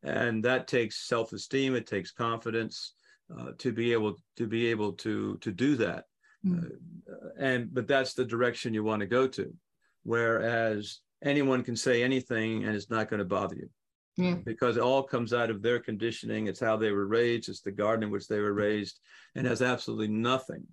and 0.03 0.45
that 0.45 0.69
takes 0.69 1.09
self-esteem. 1.09 1.75
It 1.75 1.87
takes 1.87 2.11
confidence 2.11 2.95
uh, 3.37 3.53
to 3.59 3.73
be 3.73 3.93
able 3.93 4.17
to 4.37 4.47
be 4.47 4.67
able 4.69 4.93
to 4.95 5.37
to 5.39 5.53
do 5.53 5.77
that. 5.77 6.05
Mm. 6.47 6.73
Uh, 7.11 7.29
and 7.39 7.75
but 7.75 7.89
that's 7.89 8.15
the 8.15 8.25
direction 8.25 8.75
you 8.75 8.85
want 8.85 9.01
to 9.01 9.07
go 9.07 9.27
to, 9.27 9.53
whereas 10.05 11.01
anyone 11.23 11.65
can 11.65 11.77
say 11.77 12.03
anything 12.03 12.65
and 12.65 12.77
it's 12.77 12.91
not 12.91 13.09
going 13.09 13.19
to 13.19 13.25
bother 13.25 13.57
you 13.57 13.69
yeah. 14.19 14.35
because 14.45 14.77
it 14.77 14.83
all 14.83 15.03
comes 15.03 15.33
out 15.33 15.51
of 15.51 15.63
their 15.63 15.79
conditioning. 15.79 16.47
It's 16.47 16.61
how 16.61 16.77
they 16.77 16.91
were 16.91 17.07
raised. 17.07 17.49
It's 17.49 17.61
the 17.61 17.73
garden 17.73 18.05
in 18.05 18.11
which 18.11 18.29
they 18.29 18.41
were 18.41 18.53
raised, 18.53 19.01
and 19.35 19.47
has 19.47 19.63
absolutely 19.63 20.09
nothing 20.09 20.65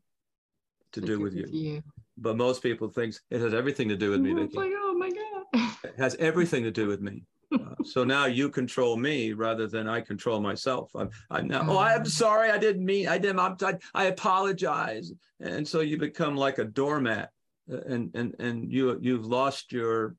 to 0.96 1.02
do 1.02 1.20
with 1.20 1.34
you. 1.34 1.46
you. 1.52 1.84
But 2.18 2.38
most 2.38 2.64
people 2.64 2.89
think 2.89 3.16
it 3.30 3.41
has 3.41 3.54
everything 3.54 3.89
to 3.89 3.98
do 3.98 4.12
with 4.12 4.22
me. 4.22 4.32
Oh, 4.32 4.48
like, 4.54 4.72
oh 4.76 4.96
my 4.98 5.10
god! 5.10 5.76
it 5.84 5.96
has 5.98 6.16
everything 6.16 6.64
to 6.64 6.72
do 6.72 6.88
with 6.88 7.02
me. 7.02 7.24
Uh, 7.54 7.76
so 7.86 8.04
now 8.04 8.26
you 8.26 8.50
control 8.50 8.98
me 8.98 9.32
rather 9.32 9.66
than 9.68 9.88
I 9.88 10.02
control 10.02 10.41
myself. 10.41 10.89
I'm, 10.96 11.10
I'm 11.30 11.48
now. 11.48 11.64
Oh, 11.70 11.78
I'm 11.78 12.04
mm. 12.04 12.08
sorry. 12.08 12.50
I 12.50 12.58
didn't 12.58 12.84
mean. 12.84 13.08
I 13.08 13.18
didn't. 13.18 13.39
I'm, 13.39 13.56
I, 13.62 13.78
I 13.93 14.06
apologize. 14.06 15.14
And 15.39 15.66
so 15.66 15.80
you 15.80 15.98
become 15.98 16.36
like 16.36 16.58
a 16.58 16.66
doormat, 16.66 17.30
uh, 17.72 17.82
and 17.88 18.14
and 18.16 18.36
and 18.39 18.70
you 18.70 18.98
you've 19.00 19.28
lost 19.28 19.72
your 19.72 20.16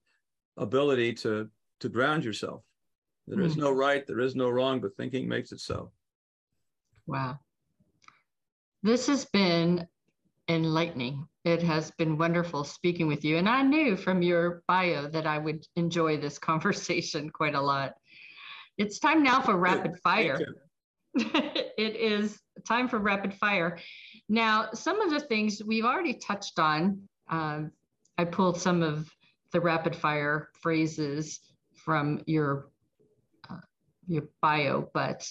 ability 0.57 1.15
to 1.15 1.51
to 1.81 1.89
ground 1.89 2.25
yourself. 2.25 2.63
There 3.27 3.41
is 3.41 3.55
hmm. 3.55 3.61
no 3.61 3.71
right, 3.73 4.07
there 4.07 4.21
is 4.21 4.37
no 4.37 4.49
wrong, 4.49 4.81
but 4.81 4.97
thinking 4.97 5.29
makes 5.29 5.51
it 5.53 5.61
so. 5.61 5.91
Wow. 7.07 7.41
This 8.83 9.09
has 9.09 9.25
been 9.25 9.87
enlightening. 10.49 11.27
It 11.45 11.63
has 11.63 11.91
been 11.93 12.19
wonderful 12.19 12.65
speaking 12.65 13.07
with 13.07 13.25
you. 13.25 13.37
And 13.37 13.49
I 13.49 13.63
knew 13.63 13.97
from 13.97 14.23
your 14.23 14.63
bio 14.69 15.09
that 15.09 15.27
I 15.27 15.39
would 15.39 15.67
enjoy 15.77 16.17
this 16.19 16.39
conversation 16.51 17.31
quite 17.31 17.55
a 17.55 17.61
lot. 17.61 17.95
It's 18.79 18.99
time 18.99 19.23
now 19.23 19.41
for 19.41 19.57
rapid 19.57 19.99
fire. 20.03 20.39
it 21.15 21.97
is 21.97 22.39
time 22.67 22.89
for 22.89 22.99
rapid 22.99 23.33
fire. 23.35 23.79
Now, 24.29 24.69
some 24.75 25.01
of 25.01 25.11
the 25.11 25.21
things 25.21 25.63
we've 25.65 25.85
already 25.85 26.15
touched 26.15 26.59
on, 26.59 27.09
um, 27.31 27.71
I 28.19 28.25
pulled 28.25 28.61
some 28.61 28.83
of 28.83 29.09
the 29.53 29.61
rapid 29.61 29.97
fire 29.97 30.51
phrases 30.61 31.41
from 31.75 32.23
your 32.27 32.69
your 34.09 34.29
bio, 34.41 34.89
but 34.95 35.29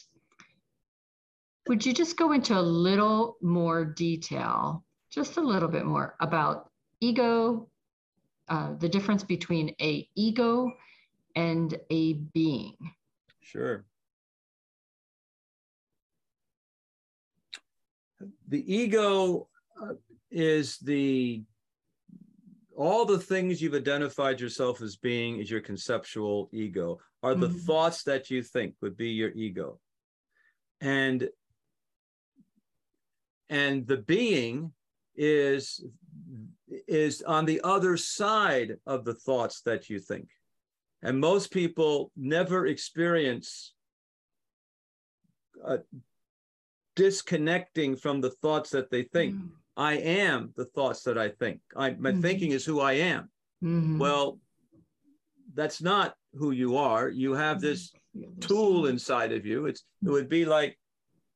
would 1.67 1.85
you 1.85 1.93
just 1.93 2.17
go 2.17 2.31
into 2.31 2.57
a 2.57 2.61
little 2.61 3.37
more 3.41 3.85
detail, 3.85 4.84
just 5.15 5.37
a 5.37 5.41
little 5.41 5.69
bit 5.69 5.85
more 5.85 6.15
about 6.19 6.69
ego, 6.99 7.69
uh, 8.49 8.73
the 8.77 8.89
difference 8.89 9.23
between 9.23 9.73
a 9.81 10.07
ego 10.13 10.73
and 11.35 11.79
a 11.89 12.13
being? 12.13 12.75
Sure. 13.39 13.85
The 18.49 18.73
ego 18.73 19.47
uh, 19.81 19.93
is 20.29 20.77
the 20.79 21.43
all 22.75 23.05
the 23.05 23.19
things 23.19 23.61
you've 23.61 23.73
identified 23.73 24.41
yourself 24.41 24.81
as 24.81 24.97
being 24.97 25.39
is 25.39 25.49
your 25.49 25.61
conceptual 25.61 26.49
ego 26.51 26.99
are 27.23 27.33
the 27.33 27.47
mm-hmm. 27.47 27.57
thoughts 27.59 28.03
that 28.03 28.29
you 28.29 28.43
think 28.43 28.75
would 28.81 28.97
be 28.97 29.11
your 29.11 29.31
ego 29.31 29.79
and 30.81 31.29
and 33.49 33.87
the 33.87 33.97
being 33.97 34.73
is 35.17 35.85
is 36.87 37.21
on 37.21 37.45
the 37.45 37.61
other 37.63 37.95
side 37.97 38.75
of 38.85 39.05
the 39.05 39.13
thoughts 39.13 39.61
that 39.61 39.89
you 39.89 39.99
think 39.99 40.29
and 41.01 41.19
most 41.19 41.51
people 41.51 42.11
never 42.17 42.67
experience 42.67 43.73
uh, 45.65 45.77
disconnecting 46.95 47.95
from 47.95 48.21
the 48.21 48.29
thoughts 48.29 48.69
that 48.69 48.89
they 48.89 49.03
think 49.03 49.35
mm. 49.35 49.49
I 49.77 49.93
am 49.93 50.53
the 50.55 50.65
thoughts 50.65 51.03
that 51.03 51.17
I 51.17 51.29
think. 51.29 51.59
I, 51.75 51.91
my 51.91 52.11
mm-hmm. 52.11 52.21
thinking 52.21 52.51
is 52.51 52.65
who 52.65 52.79
I 52.79 52.93
am. 52.93 53.29
Mm-hmm. 53.63 53.99
Well, 53.99 54.39
that's 55.53 55.81
not 55.81 56.15
who 56.33 56.51
you 56.51 56.77
are. 56.77 57.09
You 57.09 57.33
have 57.33 57.59
this 57.59 57.91
tool 58.39 58.87
inside 58.87 59.31
of 59.31 59.45
you. 59.45 59.65
It's 59.65 59.83
it 60.03 60.09
would 60.09 60.29
be 60.29 60.45
like 60.45 60.77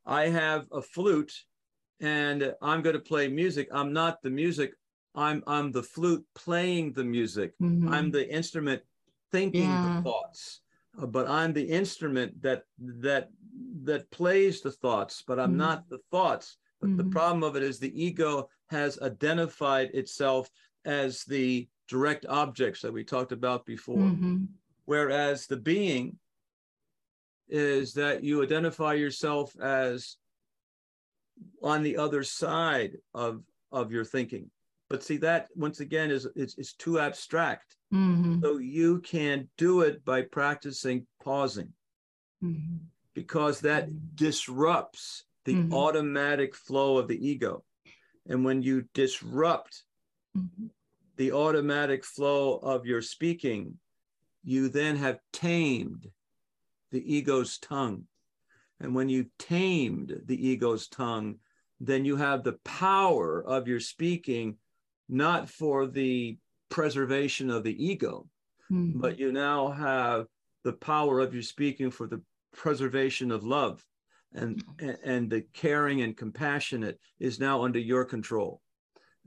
I 0.05 0.27
have 0.27 0.65
a 0.71 0.81
flute 0.81 1.33
and 2.01 2.53
I'm 2.61 2.81
going 2.81 2.95
to 2.95 3.01
play 3.01 3.27
music. 3.27 3.67
I'm 3.71 3.93
not 3.93 4.21
the 4.21 4.29
music. 4.29 4.73
I'm 5.15 5.43
I'm 5.47 5.71
the 5.71 5.83
flute 5.83 6.25
playing 6.35 6.93
the 6.93 7.03
music. 7.03 7.53
Mm-hmm. 7.61 7.89
I'm 7.89 8.11
the 8.11 8.31
instrument 8.31 8.81
thinking 9.31 9.63
yeah. 9.63 9.95
the 9.97 10.09
thoughts. 10.09 10.61
Uh, 11.01 11.05
but 11.05 11.27
I'm 11.27 11.53
the 11.53 11.63
instrument 11.63 12.41
that 12.41 12.63
that 12.79 13.29
that 13.83 14.09
plays 14.11 14.61
the 14.61 14.71
thoughts, 14.71 15.23
but 15.25 15.39
I'm 15.39 15.51
mm-hmm. 15.51 15.59
not 15.59 15.89
the 15.89 15.99
thoughts. 16.11 16.57
But 16.79 16.89
mm-hmm. 16.89 16.97
the 16.97 17.03
problem 17.05 17.43
of 17.43 17.55
it 17.55 17.63
is 17.63 17.79
the 17.79 18.01
ego 18.01 18.49
has 18.67 18.99
identified 19.01 19.89
itself 19.93 20.49
as 20.85 21.23
the 21.25 21.67
direct 21.87 22.25
objects 22.27 22.81
that 22.81 22.93
we 22.93 23.03
talked 23.03 23.31
about 23.31 23.65
before. 23.65 23.97
Mm-hmm. 23.97 24.45
Whereas 24.85 25.47
the 25.47 25.57
being 25.57 26.17
is 27.49 27.93
that 27.95 28.23
you 28.23 28.43
identify 28.43 28.93
yourself 28.93 29.59
as 29.59 30.17
on 31.61 31.83
the 31.83 31.97
other 31.97 32.23
side 32.23 32.97
of, 33.13 33.41
of 33.71 33.91
your 33.91 34.05
thinking. 34.05 34.49
But 34.89 35.03
see, 35.03 35.17
that 35.17 35.49
once 35.55 35.79
again 35.79 36.09
is, 36.09 36.27
is, 36.35 36.57
is 36.57 36.73
too 36.73 36.99
abstract. 36.99 37.75
Mm-hmm. 37.93 38.41
So 38.41 38.57
you 38.57 38.99
can 38.99 39.47
do 39.57 39.81
it 39.81 40.03
by 40.03 40.23
practicing 40.23 41.05
pausing 41.23 41.73
mm-hmm. 42.43 42.77
because 43.13 43.61
that 43.61 44.15
disrupts 44.15 45.25
the 45.45 45.55
mm-hmm. 45.55 45.73
automatic 45.73 46.55
flow 46.55 46.97
of 46.97 47.07
the 47.07 47.27
ego. 47.27 47.63
And 48.27 48.43
when 48.43 48.61
you 48.61 48.85
disrupt 48.93 49.83
mm-hmm. 50.37 50.67
the 51.17 51.31
automatic 51.31 52.03
flow 52.03 52.55
of 52.57 52.85
your 52.85 53.01
speaking, 53.01 53.77
you 54.43 54.69
then 54.69 54.95
have 54.97 55.19
tamed 55.33 56.09
the 56.91 57.15
ego's 57.15 57.57
tongue. 57.59 58.05
And 58.79 58.95
when 58.95 59.09
you 59.09 59.25
tamed 59.37 60.21
the 60.25 60.47
ego's 60.47 60.87
tongue, 60.87 61.39
then 61.79 62.05
you 62.05 62.15
have 62.15 62.43
the 62.43 62.59
power 62.63 63.43
of 63.43 63.67
your 63.67 63.79
speaking, 63.79 64.57
not 65.07 65.49
for 65.49 65.87
the 65.87 66.37
preservation 66.69 67.49
of 67.49 67.63
the 67.63 67.85
ego, 67.85 68.27
mm-hmm. 68.71 68.99
but 68.99 69.19
you 69.19 69.31
now 69.31 69.69
have 69.69 70.27
the 70.63 70.73
power 70.73 71.19
of 71.19 71.33
your 71.33 71.43
speaking 71.43 71.91
for 71.91 72.07
the 72.07 72.21
preservation 72.53 73.31
of 73.31 73.43
love. 73.43 73.85
And, 74.33 74.63
and 75.03 75.29
the 75.29 75.41
caring 75.53 76.01
and 76.01 76.15
compassionate 76.15 76.99
is 77.19 77.39
now 77.39 77.63
under 77.63 77.79
your 77.79 78.05
control. 78.05 78.61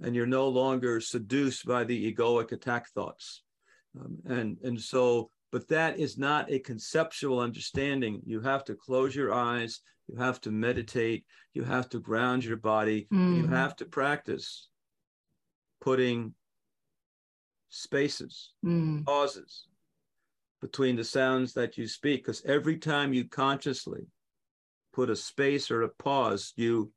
And 0.00 0.14
you're 0.14 0.26
no 0.26 0.48
longer 0.48 1.00
seduced 1.00 1.66
by 1.66 1.84
the 1.84 2.14
egoic 2.14 2.52
attack 2.52 2.88
thoughts. 2.90 3.42
Um, 3.98 4.18
and, 4.24 4.58
and 4.62 4.80
so 4.80 5.30
but 5.52 5.68
that 5.68 5.98
is 5.98 6.16
not 6.16 6.50
a 6.50 6.58
conceptual 6.58 7.38
understanding. 7.38 8.22
You 8.24 8.40
have 8.40 8.64
to 8.64 8.74
close 8.74 9.14
your 9.14 9.32
eyes, 9.34 9.80
you 10.08 10.16
have 10.16 10.40
to 10.40 10.50
meditate, 10.50 11.26
you 11.52 11.62
have 11.62 11.90
to 11.90 12.00
ground 12.00 12.42
your 12.44 12.56
body, 12.56 13.06
mm. 13.12 13.36
you 13.36 13.46
have 13.46 13.76
to 13.76 13.84
practice 13.84 14.68
putting 15.80 16.34
spaces, 17.68 18.52
mm. 18.64 19.04
pauses 19.04 19.66
between 20.62 20.96
the 20.96 21.04
sounds 21.04 21.52
that 21.52 21.76
you 21.76 21.86
speak. 21.86 22.24
Because 22.24 22.42
every 22.46 22.78
time 22.78 23.12
you 23.12 23.28
consciously 23.28 24.06
put 24.94 25.10
a 25.10 25.16
space 25.16 25.70
or 25.70 25.82
a 25.82 25.88
pause, 25.88 26.54
you 26.56 26.90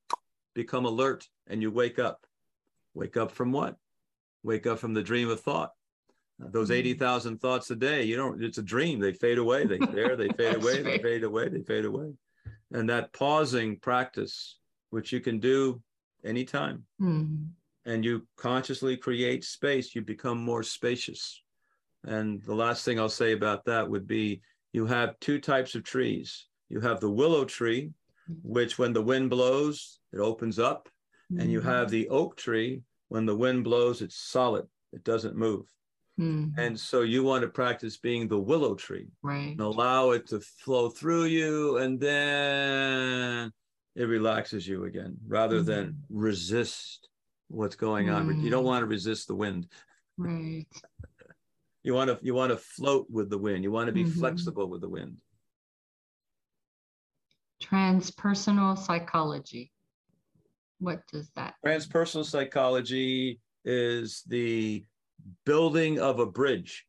become 0.53 0.85
alert 0.85 1.27
and 1.47 1.61
you 1.61 1.71
wake 1.71 1.99
up. 1.99 2.25
Wake 2.93 3.17
up 3.17 3.31
from 3.31 3.51
what? 3.51 3.75
Wake 4.43 4.65
up 4.65 4.79
from 4.79 4.93
the 4.93 5.03
dream 5.03 5.29
of 5.29 5.41
thought 5.41 5.71
those 6.39 6.69
mm-hmm. 6.69 6.79
80,000 6.79 7.39
thoughts 7.39 7.71
a 7.71 7.75
day, 7.75 8.03
you 8.03 8.15
don't, 8.15 8.43
it's 8.43 8.57
a 8.57 8.63
dream. 8.63 8.99
They 8.99 9.13
fade 9.13 9.37
away. 9.37 9.65
They 9.65 9.77
there, 9.93 10.15
they 10.15 10.29
fade 10.29 10.55
away, 10.55 10.81
they 10.81 10.97
fade 10.99 11.23
away, 11.23 11.49
they 11.49 11.61
fade 11.61 11.85
away. 11.85 12.13
And 12.73 12.89
that 12.89 13.13
pausing 13.13 13.77
practice, 13.79 14.57
which 14.89 15.11
you 15.11 15.21
can 15.21 15.39
do 15.39 15.81
anytime, 16.25 16.83
mm-hmm. 17.01 17.45
and 17.85 18.03
you 18.03 18.27
consciously 18.37 18.97
create 18.97 19.43
space, 19.43 19.95
you 19.95 20.01
become 20.01 20.37
more 20.37 20.63
spacious. 20.63 21.41
And 22.05 22.41
the 22.43 22.55
last 22.55 22.85
thing 22.85 22.99
I'll 22.99 23.09
say 23.09 23.31
about 23.31 23.65
that 23.65 23.89
would 23.89 24.07
be 24.07 24.41
you 24.73 24.85
have 24.85 25.19
two 25.19 25.39
types 25.39 25.75
of 25.75 25.83
trees. 25.83 26.47
You 26.69 26.81
have 26.81 26.99
the 26.99 27.09
willow 27.09 27.45
tree, 27.45 27.91
mm-hmm. 28.29 28.33
which 28.43 28.77
when 28.77 28.93
the 28.93 29.01
wind 29.01 29.29
blows, 29.29 29.99
it 30.11 30.19
opens 30.19 30.59
up. 30.59 30.89
Mm-hmm. 31.31 31.41
And 31.41 31.51
you 31.51 31.59
mm-hmm. 31.59 31.69
have 31.69 31.89
the 31.89 32.09
oak 32.09 32.35
tree, 32.35 32.81
when 33.07 33.25
the 33.25 33.35
wind 33.35 33.63
blows, 33.63 34.01
it's 34.01 34.17
solid, 34.17 34.67
it 34.91 35.03
doesn't 35.03 35.35
move. 35.35 35.65
Mm-hmm. 36.19 36.59
And 36.59 36.79
so 36.79 37.01
you 37.01 37.23
want 37.23 37.41
to 37.41 37.49
practice 37.49 37.97
being 37.97 38.27
the 38.27 38.39
willow 38.39 38.75
tree. 38.75 39.07
Right. 39.21 39.51
And 39.51 39.59
allow 39.59 40.11
it 40.11 40.27
to 40.27 40.39
flow 40.39 40.89
through 40.89 41.25
you 41.25 41.77
and 41.77 41.99
then 41.99 43.51
it 43.95 44.03
relaxes 44.03 44.67
you 44.67 44.85
again 44.85 45.17
rather 45.27 45.57
mm-hmm. 45.57 45.65
than 45.65 46.03
resist 46.09 47.09
what's 47.47 47.75
going 47.75 48.09
on. 48.09 48.41
You 48.41 48.49
don't 48.49 48.63
mm. 48.63 48.67
want 48.67 48.81
to 48.81 48.87
resist 48.87 49.27
the 49.27 49.35
wind. 49.35 49.67
Right. 50.17 50.65
you 51.83 51.93
want 51.93 52.09
to 52.09 52.19
you 52.21 52.33
want 52.33 52.51
to 52.51 52.57
float 52.57 53.07
with 53.09 53.29
the 53.29 53.37
wind. 53.37 53.63
You 53.63 53.71
want 53.71 53.87
to 53.87 53.93
be 53.93 54.03
mm-hmm. 54.03 54.19
flexible 54.19 54.67
with 54.67 54.81
the 54.81 54.89
wind. 54.89 55.17
Transpersonal 57.63 58.77
psychology. 58.77 59.71
What 60.79 61.01
does 61.11 61.29
that? 61.35 61.55
Transpersonal 61.65 62.25
psychology 62.25 63.39
is 63.63 64.23
the 64.27 64.83
building 65.45 65.99
of 65.99 66.19
a 66.19 66.25
bridge 66.25 66.85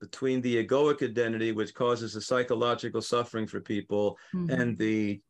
between 0.00 0.40
the 0.40 0.64
egoic 0.64 1.02
identity, 1.02 1.52
which 1.52 1.74
causes 1.74 2.14
the 2.14 2.20
psychological 2.20 3.00
suffering 3.00 3.46
for 3.46 3.60
people, 3.60 4.18
mm-hmm. 4.34 4.60
and 4.60 4.78
the 4.78 5.20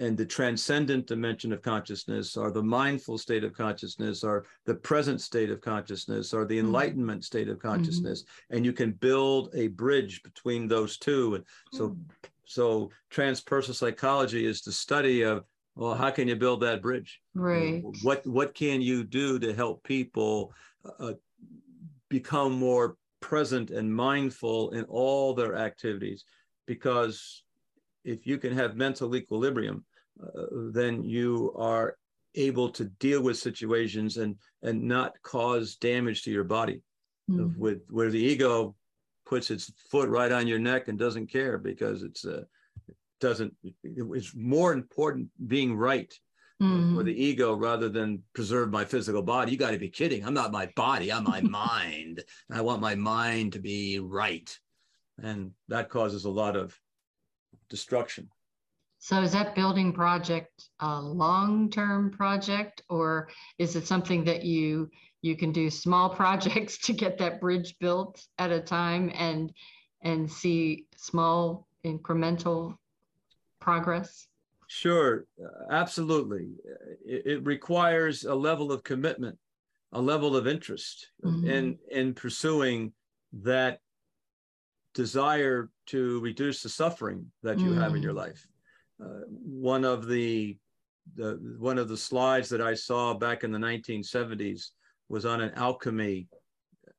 and 0.00 0.16
the 0.16 0.26
transcendent 0.26 1.06
dimension 1.06 1.52
of 1.52 1.62
consciousness, 1.62 2.36
or 2.36 2.50
the 2.50 2.62
mindful 2.62 3.16
state 3.16 3.44
of 3.44 3.52
consciousness, 3.52 4.24
or 4.24 4.44
the 4.66 4.74
present 4.74 5.20
state 5.20 5.50
of 5.50 5.60
consciousness, 5.60 6.34
or 6.34 6.44
the 6.44 6.56
mm-hmm. 6.56 6.66
enlightenment 6.66 7.24
state 7.24 7.48
of 7.48 7.60
consciousness, 7.60 8.22
mm-hmm. 8.22 8.56
and 8.56 8.64
you 8.64 8.72
can 8.72 8.92
build 8.92 9.50
a 9.54 9.68
bridge 9.68 10.22
between 10.22 10.66
those 10.66 10.98
two. 10.98 11.36
And 11.36 11.44
so, 11.72 11.90
mm. 11.90 11.98
so 12.44 12.90
transpersonal 13.12 13.74
psychology 13.74 14.46
is 14.46 14.62
the 14.62 14.72
study 14.72 15.22
of 15.22 15.44
well, 15.76 15.94
how 15.94 16.10
can 16.10 16.28
you 16.28 16.36
build 16.36 16.60
that 16.60 16.82
bridge? 16.82 17.20
Right. 17.34 17.82
What 18.02 18.26
what 18.26 18.54
can 18.54 18.80
you 18.80 19.04
do 19.04 19.38
to 19.38 19.52
help 19.52 19.82
people 19.82 20.52
uh, 20.98 21.14
become 22.18 22.52
more 22.52 22.96
present 23.20 23.70
and 23.70 23.92
mindful 23.92 24.70
in 24.70 24.84
all 24.84 25.34
their 25.34 25.56
activities 25.56 26.24
because 26.64 27.42
if 28.04 28.24
you 28.24 28.36
can 28.38 28.52
have 28.60 28.76
mental 28.76 29.16
equilibrium 29.16 29.84
uh, 30.22 30.46
then 30.78 31.02
you 31.02 31.52
are 31.56 31.96
able 32.36 32.68
to 32.78 32.84
deal 33.06 33.20
with 33.26 33.36
situations 33.48 34.10
and 34.22 34.36
and 34.62 34.76
not 34.96 35.10
cause 35.22 35.74
damage 35.90 36.22
to 36.22 36.30
your 36.30 36.48
body 36.58 36.78
mm. 37.28 37.56
with 37.64 37.80
where 37.96 38.12
the 38.12 38.24
ego 38.32 38.76
puts 39.30 39.50
its 39.50 39.72
foot 39.90 40.08
right 40.08 40.32
on 40.38 40.46
your 40.46 40.62
neck 40.70 40.82
and 40.86 40.98
doesn't 40.98 41.32
care 41.38 41.56
because 41.58 42.04
it's 42.08 42.24
uh, 42.24 42.44
doesn't 43.20 43.52
it's 43.82 44.32
more 44.36 44.72
important 44.72 45.26
being 45.54 45.74
right 45.90 46.12
mm-hmm. 46.62 46.98
or 46.98 47.02
the 47.02 47.24
ego 47.24 47.54
rather 47.54 47.88
than 47.88 48.22
preserve 48.32 48.70
my 48.70 48.84
physical 48.84 49.22
body. 49.22 49.52
You 49.52 49.58
got 49.58 49.72
to 49.72 49.78
be 49.78 49.88
kidding. 49.88 50.24
I'm 50.24 50.34
not 50.34 50.52
my 50.52 50.66
body, 50.76 51.12
I'm 51.12 51.24
my 51.24 51.40
mind. 51.42 52.22
and 52.48 52.58
I 52.58 52.60
want 52.60 52.80
my 52.80 52.94
mind 52.94 53.54
to 53.54 53.58
be 53.58 53.98
right. 53.98 54.56
And 55.22 55.52
that 55.68 55.90
causes 55.90 56.24
a 56.24 56.30
lot 56.30 56.56
of 56.56 56.78
destruction. 57.68 58.28
So 58.98 59.20
is 59.20 59.32
that 59.32 59.54
building 59.54 59.92
project 59.92 60.70
a 60.80 60.98
long-term 61.00 62.12
project 62.12 62.82
or 62.88 63.28
is 63.58 63.76
it 63.76 63.86
something 63.86 64.24
that 64.24 64.44
you 64.44 64.90
you 65.20 65.36
can 65.36 65.52
do 65.52 65.68
small 65.68 66.08
projects 66.20 66.78
to 66.86 66.94
get 66.94 67.18
that 67.18 67.40
bridge 67.40 67.76
built 67.80 68.24
at 68.38 68.50
a 68.50 68.60
time 68.60 69.12
and 69.14 69.52
and 70.02 70.30
see 70.30 70.86
small 70.96 71.66
incremental 71.84 72.78
progress? 73.60 74.26
Sure, 74.68 75.26
absolutely. 75.70 76.48
It, 77.06 77.26
it, 77.26 77.46
requires 77.46 78.24
a 78.24 78.34
level 78.34 78.72
of 78.72 78.82
commitment, 78.82 79.38
a 79.92 80.00
level 80.00 80.36
of 80.36 80.46
interest 80.46 81.10
mm-hmm. 81.24 81.48
in 81.48 81.78
in 81.90 82.14
pursuing 82.14 82.92
that 83.32 83.80
desire 84.94 85.70
to 85.86 86.20
reduce 86.20 86.62
the 86.62 86.68
suffering 86.68 87.30
that 87.42 87.58
you 87.58 87.70
mm-hmm. 87.70 87.80
have 87.80 87.94
in 87.94 88.02
your 88.02 88.14
mm. 88.14 88.18
life. 88.18 88.46
Uh, 89.02 89.26
one 89.28 89.84
of 89.84 90.06
the 90.06 90.56
the 91.16 91.56
one 91.58 91.78
of 91.78 91.88
the 91.88 91.96
slides 91.96 92.48
that 92.48 92.62
I 92.62 92.74
saw 92.74 93.14
back 93.14 93.44
in 93.44 93.52
the 93.52 93.58
1970s 93.58 94.70
was 95.08 95.26
on 95.26 95.40
an 95.40 95.52
alchemy 95.54 96.28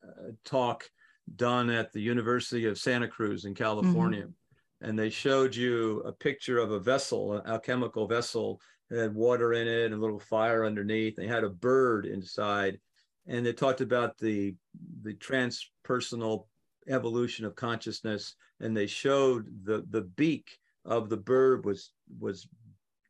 uh, 0.03 0.31
talk 0.43 0.89
done 1.35 1.69
at 1.69 1.91
the 1.91 2.01
University 2.01 2.65
of 2.65 2.77
Santa 2.77 3.07
Cruz 3.07 3.45
in 3.45 3.55
California. 3.55 4.21
Mm-hmm 4.23 4.44
and 4.81 4.97
they 4.97 5.09
showed 5.09 5.55
you 5.55 6.01
a 6.01 6.11
picture 6.11 6.57
of 6.57 6.71
a 6.71 6.79
vessel, 6.79 7.33
an 7.33 7.47
alchemical 7.47 8.07
vessel 8.07 8.61
that 8.89 8.99
had 8.99 9.15
water 9.15 9.53
in 9.53 9.67
it 9.67 9.85
and 9.85 9.93
a 9.93 9.97
little 9.97 10.19
fire 10.19 10.65
underneath. 10.65 11.15
They 11.15 11.27
had 11.27 11.43
a 11.43 11.49
bird 11.49 12.05
inside, 12.05 12.79
and 13.27 13.45
they 13.45 13.53
talked 13.53 13.81
about 13.81 14.17
the 14.17 14.55
the 15.01 15.13
transpersonal 15.13 16.45
evolution 16.87 17.45
of 17.45 17.55
consciousness, 17.55 18.35
and 18.59 18.75
they 18.75 18.87
showed 18.87 19.47
the 19.63 19.85
the 19.89 20.01
beak 20.01 20.57
of 20.83 21.09
the 21.09 21.17
bird 21.17 21.65
was 21.65 21.91
was 22.19 22.47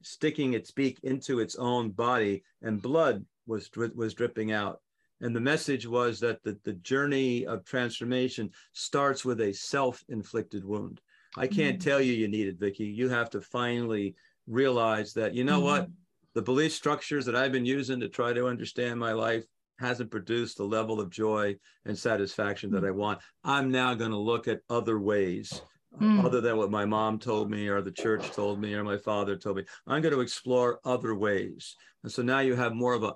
sticking 0.01 0.53
its 0.53 0.71
beak 0.71 0.99
into 1.03 1.39
its 1.39 1.55
own 1.55 1.89
body, 1.89 2.43
and 2.61 2.81
blood 2.81 3.25
was 3.47 3.69
was 3.95 4.13
dripping 4.13 4.51
out. 4.51 4.81
And 5.21 5.35
the 5.35 5.39
message 5.39 5.87
was 5.87 6.19
that 6.19 6.43
the, 6.43 6.59
the 6.63 6.73
journey 6.73 7.45
of 7.45 7.63
transformation 7.63 8.51
starts 8.73 9.23
with 9.23 9.39
a 9.41 9.53
self-inflicted 9.53 10.63
wound. 10.63 11.01
I 11.37 11.47
can't 11.47 11.77
mm-hmm. 11.79 11.89
tell 11.89 12.01
you 12.01 12.13
you 12.13 12.27
need 12.27 12.47
it, 12.47 12.59
Vicki. 12.59 12.85
You 12.85 13.09
have 13.09 13.29
to 13.31 13.41
finally 13.41 14.15
realize 14.47 15.13
that, 15.13 15.33
you 15.33 15.43
know 15.43 15.57
mm-hmm. 15.57 15.65
what? 15.65 15.89
The 16.33 16.41
belief 16.41 16.73
structures 16.73 17.25
that 17.25 17.35
I've 17.35 17.51
been 17.51 17.65
using 17.65 17.99
to 18.01 18.09
try 18.09 18.33
to 18.33 18.47
understand 18.47 18.99
my 18.99 19.13
life 19.13 19.45
hasn't 19.79 20.11
produced 20.11 20.57
the 20.57 20.63
level 20.63 20.99
of 20.99 21.09
joy 21.09 21.55
and 21.85 21.97
satisfaction 21.97 22.71
that 22.71 22.83
mm. 22.83 22.87
I 22.87 22.91
want. 22.91 23.19
I'm 23.43 23.71
now 23.71 23.93
going 23.93 24.11
to 24.11 24.17
look 24.17 24.47
at 24.47 24.61
other 24.69 24.99
ways 24.99 25.61
mm. 25.99 26.23
other 26.23 26.41
than 26.41 26.57
what 26.57 26.71
my 26.71 26.85
mom 26.85 27.19
told 27.19 27.49
me 27.49 27.67
or 27.67 27.81
the 27.81 27.91
church 27.91 28.31
told 28.31 28.59
me 28.59 28.73
or 28.73 28.83
my 28.83 28.97
father 28.97 29.35
told 29.35 29.57
me. 29.57 29.63
I'm 29.87 30.01
going 30.01 30.13
to 30.13 30.21
explore 30.21 30.79
other 30.85 31.15
ways. 31.15 31.75
And 32.03 32.11
so 32.11 32.21
now 32.21 32.39
you 32.39 32.55
have 32.55 32.73
more 32.73 32.93
of 32.93 33.03
a 33.03 33.13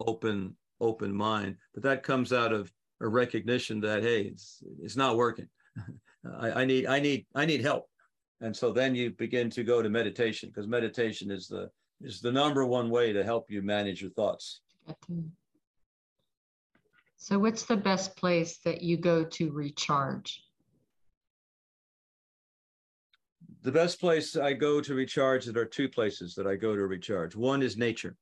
open 0.00 0.56
open 0.80 1.14
mind, 1.14 1.56
but 1.72 1.82
that 1.84 2.02
comes 2.02 2.32
out 2.32 2.52
of 2.52 2.70
a 3.00 3.08
recognition 3.08 3.80
that 3.80 4.02
hey, 4.02 4.22
it's 4.22 4.62
it's 4.82 4.96
not 4.96 5.16
working. 5.16 5.48
I, 6.38 6.62
I 6.62 6.64
need 6.64 6.86
I 6.86 7.00
need 7.00 7.26
I 7.34 7.46
need 7.46 7.62
help. 7.62 7.86
And 8.40 8.54
so 8.54 8.70
then 8.70 8.94
you 8.94 9.10
begin 9.10 9.48
to 9.50 9.64
go 9.64 9.82
to 9.82 9.88
meditation 9.88 10.50
because 10.50 10.68
meditation 10.68 11.30
is 11.30 11.48
the 11.48 11.70
is 12.02 12.20
the 12.20 12.32
number 12.32 12.66
one 12.66 12.90
way 12.90 13.12
to 13.12 13.24
help 13.24 13.50
you 13.50 13.62
manage 13.62 14.02
your 14.02 14.10
thoughts. 14.10 14.60
So 17.16 17.38
what's 17.38 17.64
the 17.64 17.76
best 17.76 18.16
place 18.16 18.58
that 18.64 18.82
you 18.82 18.98
go 18.98 19.24
to 19.24 19.50
recharge? 19.50 20.42
the 23.66 23.72
best 23.72 23.98
place 23.98 24.36
I 24.36 24.52
go 24.52 24.80
to 24.80 24.94
recharge, 24.94 25.44
there 25.44 25.60
are 25.60 25.66
two 25.66 25.88
places 25.88 26.36
that 26.36 26.46
I 26.46 26.54
go 26.54 26.76
to 26.76 26.86
recharge. 26.86 27.34
One 27.34 27.62
is 27.62 27.76
nature, 27.76 28.14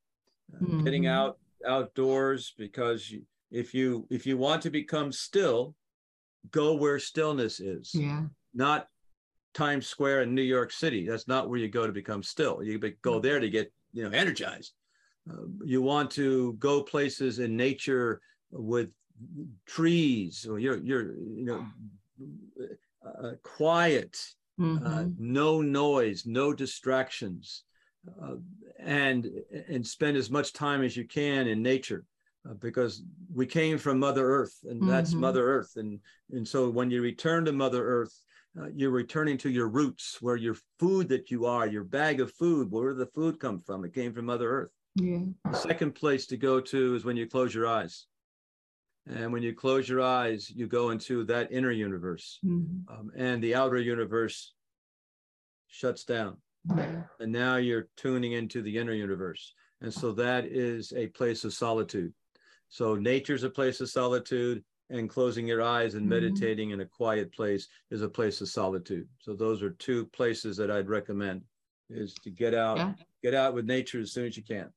mm-hmm. 0.51 0.83
getting 0.85 1.07
out 1.07 1.37
outdoors 1.67 2.55
because 2.57 3.13
if 3.51 3.75
you 3.75 4.07
if 4.11 4.27
you 4.27 4.39
want 4.39 4.63
to 4.63 4.71
become 4.71 5.13
still, 5.13 5.75
go 6.51 6.75
where 6.75 6.99
stillness 6.99 7.61
is. 7.61 7.91
Yeah. 7.95 8.23
Not 8.55 8.89
Times 9.55 9.87
Square 9.87 10.23
in 10.23 10.35
New 10.35 10.43
York 10.43 10.73
City. 10.73 11.07
That's 11.07 11.29
not 11.29 11.49
where 11.49 11.59
you 11.59 11.69
go 11.69 11.87
to 11.87 11.93
become 11.93 12.23
still. 12.23 12.63
You 12.63 12.79
go 13.03 13.21
there 13.21 13.41
to 13.41 13.49
get 13.49 13.73
you 13.93 14.05
know 14.05 14.11
energized. 14.11 14.73
Uh, 15.31 15.47
you 15.65 15.81
want 15.81 16.11
to 16.13 16.55
go 16.55 16.83
places 16.83 17.39
in 17.39 17.57
nature 17.57 18.21
with 18.51 18.91
trees 19.67 20.47
or 20.49 20.59
you're 20.59 20.79
you're 20.79 21.17
you 21.17 21.45
know 21.45 21.67
uh, 23.07 23.33
quiet 23.43 24.17
mm-hmm. 24.59 24.87
uh, 24.87 25.05
no 25.19 25.63
noise 25.63 26.25
no 26.27 26.53
distractions 26.53 27.65
uh, 28.23 28.35
and 28.81 29.31
and 29.69 29.87
spend 29.87 30.17
as 30.17 30.31
much 30.31 30.53
time 30.53 30.83
as 30.83 30.97
you 30.97 31.07
can 31.07 31.47
in 31.47 31.63
nature 31.63 32.05
uh, 32.49 32.55
because 32.55 33.03
we 33.33 33.47
came 33.47 33.79
from 33.79 33.99
mother 33.99 34.27
earth 34.27 34.59
and 34.65 34.81
mm-hmm. 34.81 34.91
that's 34.91 35.13
mother 35.13 35.47
earth 35.47 35.73
and 35.77 36.01
and 36.31 36.47
so 36.47 36.69
when 36.69 36.91
you 36.91 37.03
return 37.03 37.45
to 37.45 37.53
mother 37.53 37.87
earth 37.87 38.15
uh, 38.61 38.69
you're 38.75 38.91
returning 38.91 39.37
to 39.37 39.51
your 39.51 39.69
roots 39.69 40.19
where 40.21 40.37
your 40.37 40.57
food 40.79 41.09
that 41.09 41.31
you 41.31 41.47
are 41.47 41.67
your 41.67 41.85
bag 41.85 42.21
of 42.21 42.33
food 42.33 42.71
where 42.71 42.91
did 42.91 42.99
the 42.99 43.07
food 43.07 43.39
come 43.41 43.61
from 43.61 43.85
it 43.85 43.95
came 43.95 44.13
from 44.13 44.27
mother 44.27 44.51
earth 44.51 44.71
yeah. 44.97 45.21
the 45.51 45.57
second 45.57 45.93
place 45.93 46.27
to 46.27 46.37
go 46.37 46.61
to 46.61 46.95
is 46.95 47.05
when 47.05 47.17
you 47.17 47.27
close 47.27 47.55
your 47.55 47.67
eyes 47.67 48.07
and 49.07 49.33
when 49.33 49.43
you 49.43 49.53
close 49.53 49.89
your 49.89 50.01
eyes, 50.01 50.51
you 50.51 50.67
go 50.67 50.91
into 50.91 51.25
that 51.25 51.53
inner 51.53 51.71
universe, 51.71 52.39
mm-hmm. 52.45 52.93
um, 52.93 53.11
and 53.15 53.43
the 53.43 53.55
outer 53.55 53.77
universe 53.77 54.55
shuts 55.69 56.05
down. 56.05 56.39
Mm-hmm. 56.69 57.01
And 57.21 57.33
now 57.33 57.57
you're 57.57 57.89
tuning 57.97 58.33
into 58.33 58.63
the 58.63 58.79
inner 58.79 58.95
universe. 58.95 59.53
And 59.83 59.93
so 59.93 60.13
that 60.13 60.47
is 60.47 60.95
a 60.97 61.09
place 61.09 61.45
of 61.45 61.53
solitude. 61.53 62.15
So 62.69 62.95
nature's 62.97 63.45
a 63.45 63.51
place 63.51 63.81
of 63.81 63.89
solitude, 63.89 64.65
and 64.91 65.09
closing 65.09 65.47
your 65.47 65.63
eyes 65.63 65.95
and 65.95 66.03
mm-hmm. 66.03 66.21
meditating 66.21 66.71
in 66.71 66.81
a 66.81 66.87
quiet 66.87 67.33
place 67.33 67.69
is 67.91 68.03
a 68.03 68.09
place 68.09 68.41
of 68.41 68.49
solitude. 68.49 69.09
So 69.19 69.35
those 69.35 69.63
are 69.63 69.71
two 69.71 70.07
places 70.07 70.57
that 70.59 70.71
I'd 70.71 70.89
recommend 70.89 71.43
is 71.91 72.15
to 72.23 72.31
get 72.31 72.55
out, 72.55 72.77
yeah. 72.77 72.93
get 73.23 73.35
out 73.35 73.55
with 73.55 73.67
nature 73.67 74.01
as 74.01 74.13
soon 74.13 74.27
as 74.27 74.37
you 74.37 74.43
can. 74.43 74.71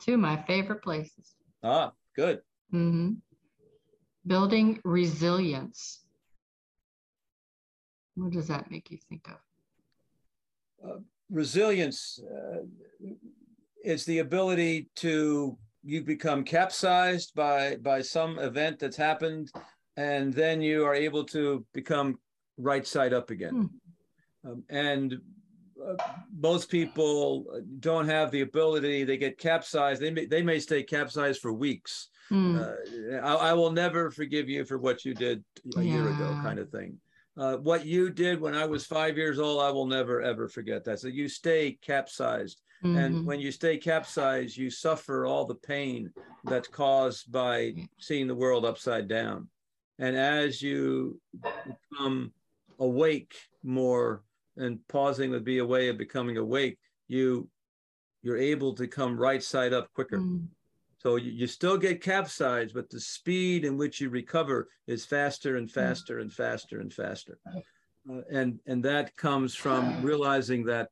Two 0.00 0.14
of 0.14 0.20
my 0.20 0.42
favorite 0.42 0.82
places. 0.82 1.34
Ah, 1.62 1.92
good. 2.16 2.40
Mm-hmm. 2.72 3.12
Building 4.26 4.80
resilience. 4.84 6.00
What 8.14 8.32
does 8.32 8.48
that 8.48 8.70
make 8.70 8.90
you 8.90 8.98
think 9.08 9.28
of? 9.28 10.90
Uh, 10.90 10.98
resilience 11.30 12.20
uh, 12.22 12.58
is 13.84 14.04
the 14.04 14.18
ability 14.18 14.90
to 14.96 15.56
you 15.84 16.02
become 16.02 16.44
capsized 16.44 17.34
by 17.34 17.76
by 17.76 18.00
some 18.00 18.38
event 18.38 18.78
that's 18.78 18.96
happened 18.96 19.50
and 19.96 20.32
then 20.32 20.62
you 20.62 20.84
are 20.84 20.94
able 20.94 21.24
to 21.24 21.64
become 21.72 22.18
right 22.58 22.86
side 22.86 23.12
up 23.12 23.30
again 23.30 23.70
hmm. 24.44 24.50
um, 24.50 24.62
and 24.70 25.18
uh, 25.84 25.96
most 26.38 26.70
people 26.70 27.44
don't 27.80 28.08
have 28.08 28.30
the 28.30 28.42
ability 28.42 29.04
they 29.04 29.16
get 29.16 29.38
capsized 29.38 30.00
they 30.00 30.10
may, 30.10 30.26
they 30.26 30.42
may 30.42 30.58
stay 30.58 30.82
capsized 30.82 31.40
for 31.40 31.52
weeks 31.52 32.08
Mm. 32.32 32.58
Uh, 32.58 33.26
I, 33.26 33.50
I, 33.50 33.52
will 33.52 33.70
never 33.70 34.10
forgive 34.10 34.48
you 34.48 34.64
for 34.64 34.78
what 34.78 35.04
you 35.04 35.12
did 35.12 35.44
a 35.76 35.82
yeah. 35.82 35.92
year 35.92 36.08
ago, 36.08 36.38
kind 36.42 36.58
of 36.58 36.70
thing. 36.70 36.98
Uh, 37.36 37.56
what 37.56 37.84
you 37.84 38.10
did 38.10 38.40
when 38.40 38.54
I 38.54 38.64
was 38.64 38.86
five 38.86 39.18
years 39.18 39.38
old, 39.38 39.62
I 39.62 39.70
will 39.70 39.86
never 39.86 40.22
ever 40.22 40.48
forget 40.48 40.82
that. 40.84 41.00
So 41.00 41.08
you 41.08 41.28
stay 41.28 41.78
capsized, 41.82 42.62
mm-hmm. 42.84 42.96
and 42.96 43.26
when 43.26 43.40
you 43.40 43.52
stay 43.52 43.76
capsized, 43.76 44.56
you 44.56 44.70
suffer 44.70 45.26
all 45.26 45.44
the 45.44 45.54
pain 45.54 46.10
that's 46.44 46.68
caused 46.68 47.30
by 47.30 47.74
seeing 47.98 48.26
the 48.26 48.34
world 48.34 48.64
upside 48.64 49.08
down. 49.08 49.48
And 49.98 50.16
as 50.16 50.60
you 50.60 51.20
become 51.90 52.32
awake 52.78 53.34
more, 53.62 54.22
and 54.56 54.78
pausing 54.88 55.30
would 55.30 55.44
be 55.44 55.58
a 55.58 55.64
way 55.64 55.88
of 55.88 55.96
becoming 55.98 56.36
awake, 56.36 56.78
you 57.08 57.48
you're 58.22 58.38
able 58.38 58.74
to 58.74 58.86
come 58.86 59.18
right 59.18 59.42
side 59.42 59.72
up 59.72 59.92
quicker. 59.94 60.18
Mm. 60.18 60.46
So 60.98 61.16
you, 61.16 61.32
you 61.32 61.46
still 61.48 61.76
get 61.76 62.00
capsized, 62.00 62.74
but 62.74 62.88
the 62.88 63.00
speed 63.00 63.64
in 63.64 63.76
which 63.76 64.00
you 64.00 64.08
recover 64.08 64.68
is 64.86 65.04
faster 65.04 65.56
and 65.56 65.70
faster 65.70 66.20
and 66.20 66.32
faster 66.32 66.80
and 66.80 66.92
faster. 66.92 67.38
Uh, 67.48 68.20
and 68.30 68.60
and 68.66 68.84
that 68.84 69.16
comes 69.16 69.54
from 69.54 70.02
realizing 70.02 70.64
that 70.66 70.88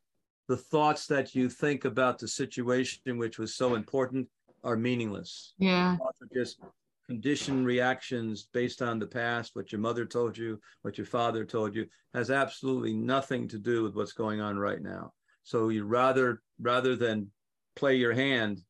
the 0.50 0.56
thoughts 0.56 1.06
that 1.06 1.32
you 1.32 1.48
think 1.48 1.84
about 1.84 2.18
the 2.18 2.26
situation 2.26 3.18
which 3.18 3.38
was 3.38 3.54
so 3.54 3.76
important 3.76 4.26
are 4.64 4.76
meaningless. 4.76 5.54
Yeah. 5.58 5.96
just 6.34 6.58
conditioned 7.06 7.64
reactions 7.64 8.48
based 8.52 8.82
on 8.82 8.98
the 8.98 9.06
past, 9.06 9.52
what 9.54 9.70
your 9.70 9.80
mother 9.80 10.04
told 10.04 10.36
you, 10.36 10.60
what 10.82 10.98
your 10.98 11.06
father 11.06 11.44
told 11.44 11.76
you, 11.76 11.86
has 12.14 12.32
absolutely 12.32 12.92
nothing 12.92 13.46
to 13.46 13.60
do 13.60 13.84
with 13.84 13.94
what's 13.94 14.10
going 14.10 14.40
on 14.40 14.58
right 14.58 14.82
now. 14.82 15.12
So 15.44 15.68
you 15.68 15.84
rather 15.84 16.42
rather 16.60 16.96
than 16.96 17.28
play 17.76 17.94
your 17.94 18.12
hand, 18.12 18.60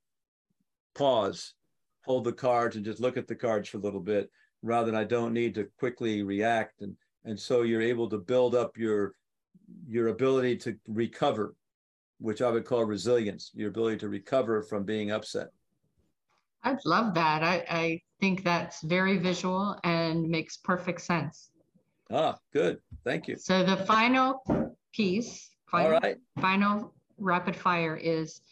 pause, 0.94 1.54
hold 2.04 2.24
the 2.24 2.32
cards, 2.34 2.76
and 2.76 2.84
just 2.84 3.00
look 3.00 3.16
at 3.16 3.26
the 3.26 3.34
cards 3.34 3.70
for 3.70 3.78
a 3.78 3.80
little 3.80 4.00
bit, 4.00 4.30
rather 4.60 4.90
than 4.90 5.00
I 5.00 5.04
don't 5.04 5.32
need 5.32 5.54
to 5.54 5.66
quickly 5.78 6.24
react. 6.24 6.82
And 6.82 6.94
and 7.24 7.40
so 7.40 7.62
you're 7.62 7.80
able 7.80 8.10
to 8.10 8.18
build 8.18 8.54
up 8.54 8.76
your 8.76 9.14
your 9.88 10.08
ability 10.08 10.58
to 10.58 10.76
recover, 10.86 11.54
which 12.20 12.42
I 12.42 12.50
would 12.50 12.64
call 12.64 12.84
resilience, 12.84 13.50
your 13.54 13.70
ability 13.70 13.96
to 13.98 14.08
recover 14.08 14.62
from 14.62 14.84
being 14.84 15.10
upset. 15.10 15.48
I 16.62 16.76
love 16.84 17.14
that. 17.14 17.42
I, 17.42 17.64
I 17.70 18.00
think 18.20 18.44
that's 18.44 18.82
very 18.82 19.16
visual 19.16 19.78
and 19.82 20.28
makes 20.28 20.58
perfect 20.58 21.00
sense. 21.00 21.50
Ah, 22.10 22.36
good. 22.52 22.78
Thank 23.04 23.28
you. 23.28 23.36
So 23.38 23.64
the 23.64 23.78
final 23.78 24.42
piece, 24.92 25.50
final, 25.66 25.94
All 25.94 26.00
right. 26.00 26.16
final 26.40 26.94
rapid 27.18 27.56
fire 27.56 27.96
is 27.96 28.42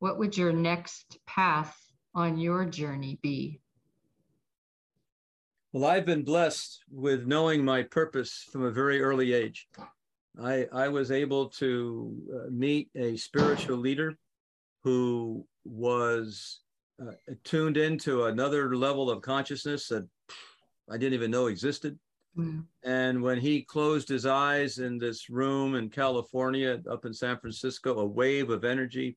what 0.00 0.18
would 0.18 0.36
your 0.36 0.52
next 0.52 1.18
path 1.26 1.76
on 2.14 2.38
your 2.38 2.66
journey 2.66 3.18
be? 3.22 3.60
Well, 5.72 5.90
I've 5.90 6.06
been 6.06 6.24
blessed 6.24 6.80
with 6.90 7.26
knowing 7.26 7.64
my 7.64 7.82
purpose 7.82 8.46
from 8.50 8.64
a 8.64 8.70
very 8.70 9.00
early 9.00 9.32
age. 9.32 9.68
I, 10.42 10.66
I 10.72 10.88
was 10.88 11.10
able 11.10 11.48
to 11.50 12.16
uh, 12.34 12.50
meet 12.50 12.90
a 12.94 13.16
spiritual 13.16 13.78
leader 13.78 14.16
who 14.84 15.44
was 15.64 16.60
uh, 17.02 17.12
tuned 17.44 17.76
into 17.76 18.24
another 18.24 18.74
level 18.76 19.10
of 19.10 19.22
consciousness 19.22 19.88
that 19.88 20.06
I 20.90 20.96
didn't 20.96 21.14
even 21.14 21.30
know 21.30 21.46
existed. 21.46 21.98
Mm. 22.36 22.64
And 22.84 23.22
when 23.22 23.38
he 23.38 23.62
closed 23.62 24.08
his 24.08 24.26
eyes 24.26 24.78
in 24.78 24.98
this 24.98 25.28
room 25.28 25.74
in 25.74 25.90
California, 25.90 26.80
up 26.90 27.04
in 27.04 27.12
San 27.12 27.38
Francisco, 27.38 27.98
a 27.98 28.06
wave 28.06 28.50
of 28.50 28.64
energy 28.64 29.16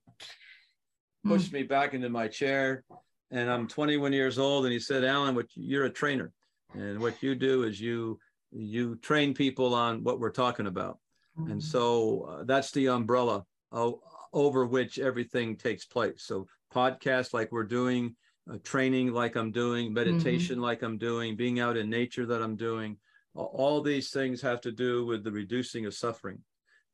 pushed 1.26 1.52
mm. 1.52 1.56
me 1.56 1.64
back 1.64 1.94
into 1.94 2.10
my 2.10 2.28
chair. 2.28 2.84
And 3.30 3.50
I'm 3.50 3.68
21 3.68 4.12
years 4.12 4.40
old. 4.40 4.66
And 4.66 4.74
he 4.74 4.80
said, 4.80 5.04
Alan, 5.04 5.36
what 5.36 5.48
you're 5.56 5.86
a 5.86 5.90
trainer. 5.90 6.32
And 6.74 7.00
what 7.00 7.22
you 7.22 7.36
do 7.36 7.64
is 7.64 7.80
you 7.80 8.20
you 8.54 8.96
train 8.98 9.34
people 9.34 9.74
on 9.74 10.04
what 10.04 10.20
we're 10.20 10.30
talking 10.30 10.68
about. 10.68 11.00
And 11.38 11.64
so 11.64 12.24
uh, 12.30 12.44
that's 12.44 12.72
the 12.72 12.90
umbrella 12.90 13.46
uh, 13.72 13.92
over 14.34 14.66
which 14.66 15.00
everything 15.00 15.56
takes 15.56 15.86
place. 15.86 16.24
So 16.26 16.48
podcasts 16.74 17.34
like 17.34 17.52
we're 17.52 17.64
doing, 17.64 18.16
uh, 18.52 18.58
training 18.64 19.14
like 19.14 19.36
I'm 19.36 19.52
doing, 19.52 19.88
mm-hmm. 19.88 19.94
meditation 19.94 20.56
mm-hmm. 20.56 20.66
like 20.66 20.82
I'm 20.82 20.98
doing, 20.98 21.36
being 21.36 21.60
out 21.60 21.78
in 21.78 21.90
nature 21.90 22.26
that 22.26 22.42
I'm 22.42 22.56
doing. 22.56 22.98
All 23.34 23.82
these 23.82 24.10
things 24.10 24.42
have 24.42 24.60
to 24.62 24.72
do 24.72 25.06
with 25.06 25.24
the 25.24 25.32
reducing 25.32 25.86
of 25.86 25.94
suffering. 25.94 26.40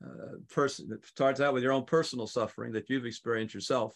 Uh, 0.05 0.37
person 0.49 0.91
it 0.91 1.03
starts 1.07 1.41
out 1.41 1.55
with 1.55 1.63
your 1.63 1.71
own 1.71 1.83
personal 1.83 2.27
suffering 2.27 2.71
that 2.73 2.87
you've 2.87 3.07
experienced 3.07 3.55
yourself, 3.55 3.95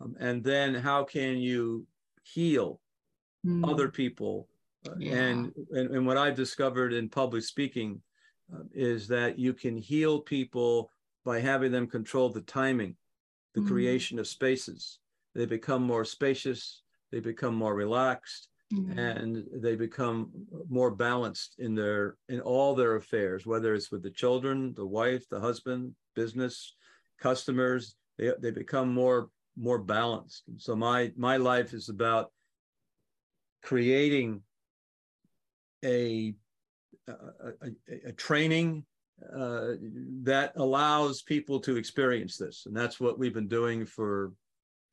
um, 0.00 0.16
and 0.18 0.42
then 0.42 0.74
how 0.74 1.04
can 1.04 1.36
you 1.36 1.86
heal 2.22 2.80
mm. 3.46 3.70
other 3.70 3.90
people 3.90 4.48
uh, 4.88 4.94
yeah. 4.98 5.12
and, 5.12 5.52
and, 5.72 5.94
and 5.94 6.06
what 6.06 6.16
i've 6.16 6.34
discovered 6.34 6.94
in 6.94 7.10
public 7.10 7.42
speaking 7.42 8.00
is 8.72 9.08
that 9.08 9.38
you 9.38 9.52
can 9.52 9.76
heal 9.76 10.20
people 10.20 10.90
by 11.24 11.40
having 11.40 11.72
them 11.72 11.86
control 11.86 12.28
the 12.28 12.42
timing 12.42 12.96
the 13.54 13.60
mm. 13.60 13.68
creation 13.68 14.18
of 14.18 14.26
spaces 14.26 14.98
they 15.34 15.46
become 15.46 15.82
more 15.82 16.04
spacious 16.04 16.82
they 17.10 17.20
become 17.20 17.54
more 17.54 17.74
relaxed 17.74 18.48
mm. 18.72 18.96
and 18.96 19.44
they 19.62 19.74
become 19.74 20.30
more 20.68 20.90
balanced 20.90 21.56
in 21.58 21.74
their 21.74 22.16
in 22.28 22.40
all 22.40 22.74
their 22.74 22.96
affairs 22.96 23.46
whether 23.46 23.74
it's 23.74 23.90
with 23.90 24.02
the 24.02 24.10
children 24.10 24.72
the 24.76 24.86
wife 24.86 25.28
the 25.28 25.40
husband 25.40 25.94
business 26.14 26.74
customers 27.20 27.96
they, 28.18 28.30
they 28.40 28.50
become 28.50 28.92
more 28.92 29.28
more 29.56 29.78
balanced. 29.78 30.44
so 30.58 30.76
my 30.76 31.12
my 31.16 31.36
life 31.36 31.72
is 31.72 31.88
about 31.88 32.30
creating 33.62 34.42
a 35.84 36.34
a, 37.08 37.12
a, 37.12 38.08
a 38.08 38.12
training 38.12 38.84
uh, 39.34 39.72
that 40.22 40.52
allows 40.56 41.22
people 41.22 41.58
to 41.60 41.76
experience 41.76 42.36
this. 42.36 42.64
And 42.66 42.76
that's 42.76 43.00
what 43.00 43.18
we've 43.18 43.34
been 43.34 43.48
doing 43.48 43.86
for 43.86 44.32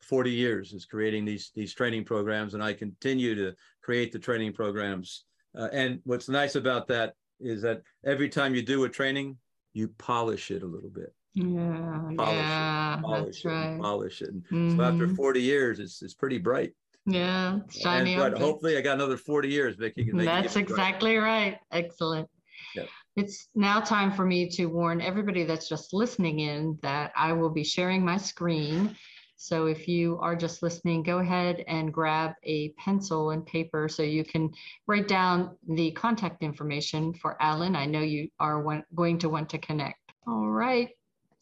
40 0.01 0.32
years 0.32 0.74
is 0.74 0.86
creating 0.86 1.26
these, 1.26 1.51
these 1.56 1.74
training 1.74 2.06
programs. 2.06 2.54
And 2.54 2.64
I 2.64 2.74
continue 2.74 3.36
to 3.36 3.54
create 3.82 4.12
the 4.12 4.20
training 4.20 4.54
programs. 4.54 5.26
Uh, 5.58 5.68
and 5.72 5.99
what's 6.06 6.30
nice 6.30 6.56
about 6.56 6.88
that 6.88 7.16
is 7.39 7.62
that 7.64 7.82
every 8.06 8.30
time 8.30 8.56
you 8.56 8.62
do 8.62 8.86
a 8.86 8.89
training, 8.89 9.38
you 9.74 9.89
polish 9.97 10.51
it 10.51 10.64
a 10.64 10.68
little 10.68 10.89
bit. 10.89 11.14
Yeah, 11.34 12.12
polish 12.16 12.38
yeah, 12.38 12.97
it, 12.97 13.01
polish 13.01 13.26
that's 13.26 13.45
it, 13.45 13.47
right. 13.49 13.82
Polish 13.82 14.22
it. 14.22 14.43
Mm-hmm. 14.43 14.78
So 14.78 14.84
after 14.84 15.08
40 15.08 15.41
years, 15.41 15.80
it's 15.80 16.01
it's 16.04 16.14
pretty 16.14 16.38
bright. 16.38 16.74
Yeah, 17.06 17.60
shiny. 17.70 18.14
And, 18.14 18.34
but 18.34 18.41
hopefully, 18.41 18.78
I 18.78 18.82
got 18.82 18.93
another 18.93 19.18
40 19.18 19.49
years, 19.49 19.76
Vicki. 19.76 20.10
That's 20.14 20.56
exactly 20.56 21.18
right. 21.18 21.60
Excellent. 21.72 22.30
Yep. 22.76 22.88
It's 23.16 23.49
now 23.54 23.80
time 23.80 24.12
for 24.12 24.26
me 24.26 24.49
to 24.51 24.66
warn 24.66 25.01
everybody 25.01 25.43
that's 25.43 25.70
just 25.70 25.93
listening 25.93 26.39
in 26.39 26.80
that 26.82 27.12
I 27.16 27.34
will 27.34 27.49
be 27.49 27.64
sharing 27.64 28.04
my 28.04 28.18
screen. 28.18 28.95
So 29.36 29.66
if 29.66 29.88
you 29.88 30.18
are 30.20 30.36
just 30.36 30.64
listening, 30.64 31.04
go 31.04 31.20
ahead 31.20 31.64
and 31.68 31.93
grab 31.93 32.32
a 32.43 32.70
pencil 32.78 33.32
and 33.32 33.45
paper 33.45 33.89
so 33.89 34.01
you 34.01 34.24
can 34.24 34.51
write 34.88 35.08
down 35.08 35.58
the 35.68 35.91
contact 35.91 36.41
information 36.43 37.14
for 37.14 37.36
Alan. 37.41 37.76
I 37.76 37.86
know 37.86 37.99
you 37.99 38.30
are 38.39 38.84
going 38.95 39.20
to 39.20 39.30
want 39.30 39.49
to 39.49 39.58
connect. 39.58 39.99
All 40.26 40.47
right. 40.47 40.89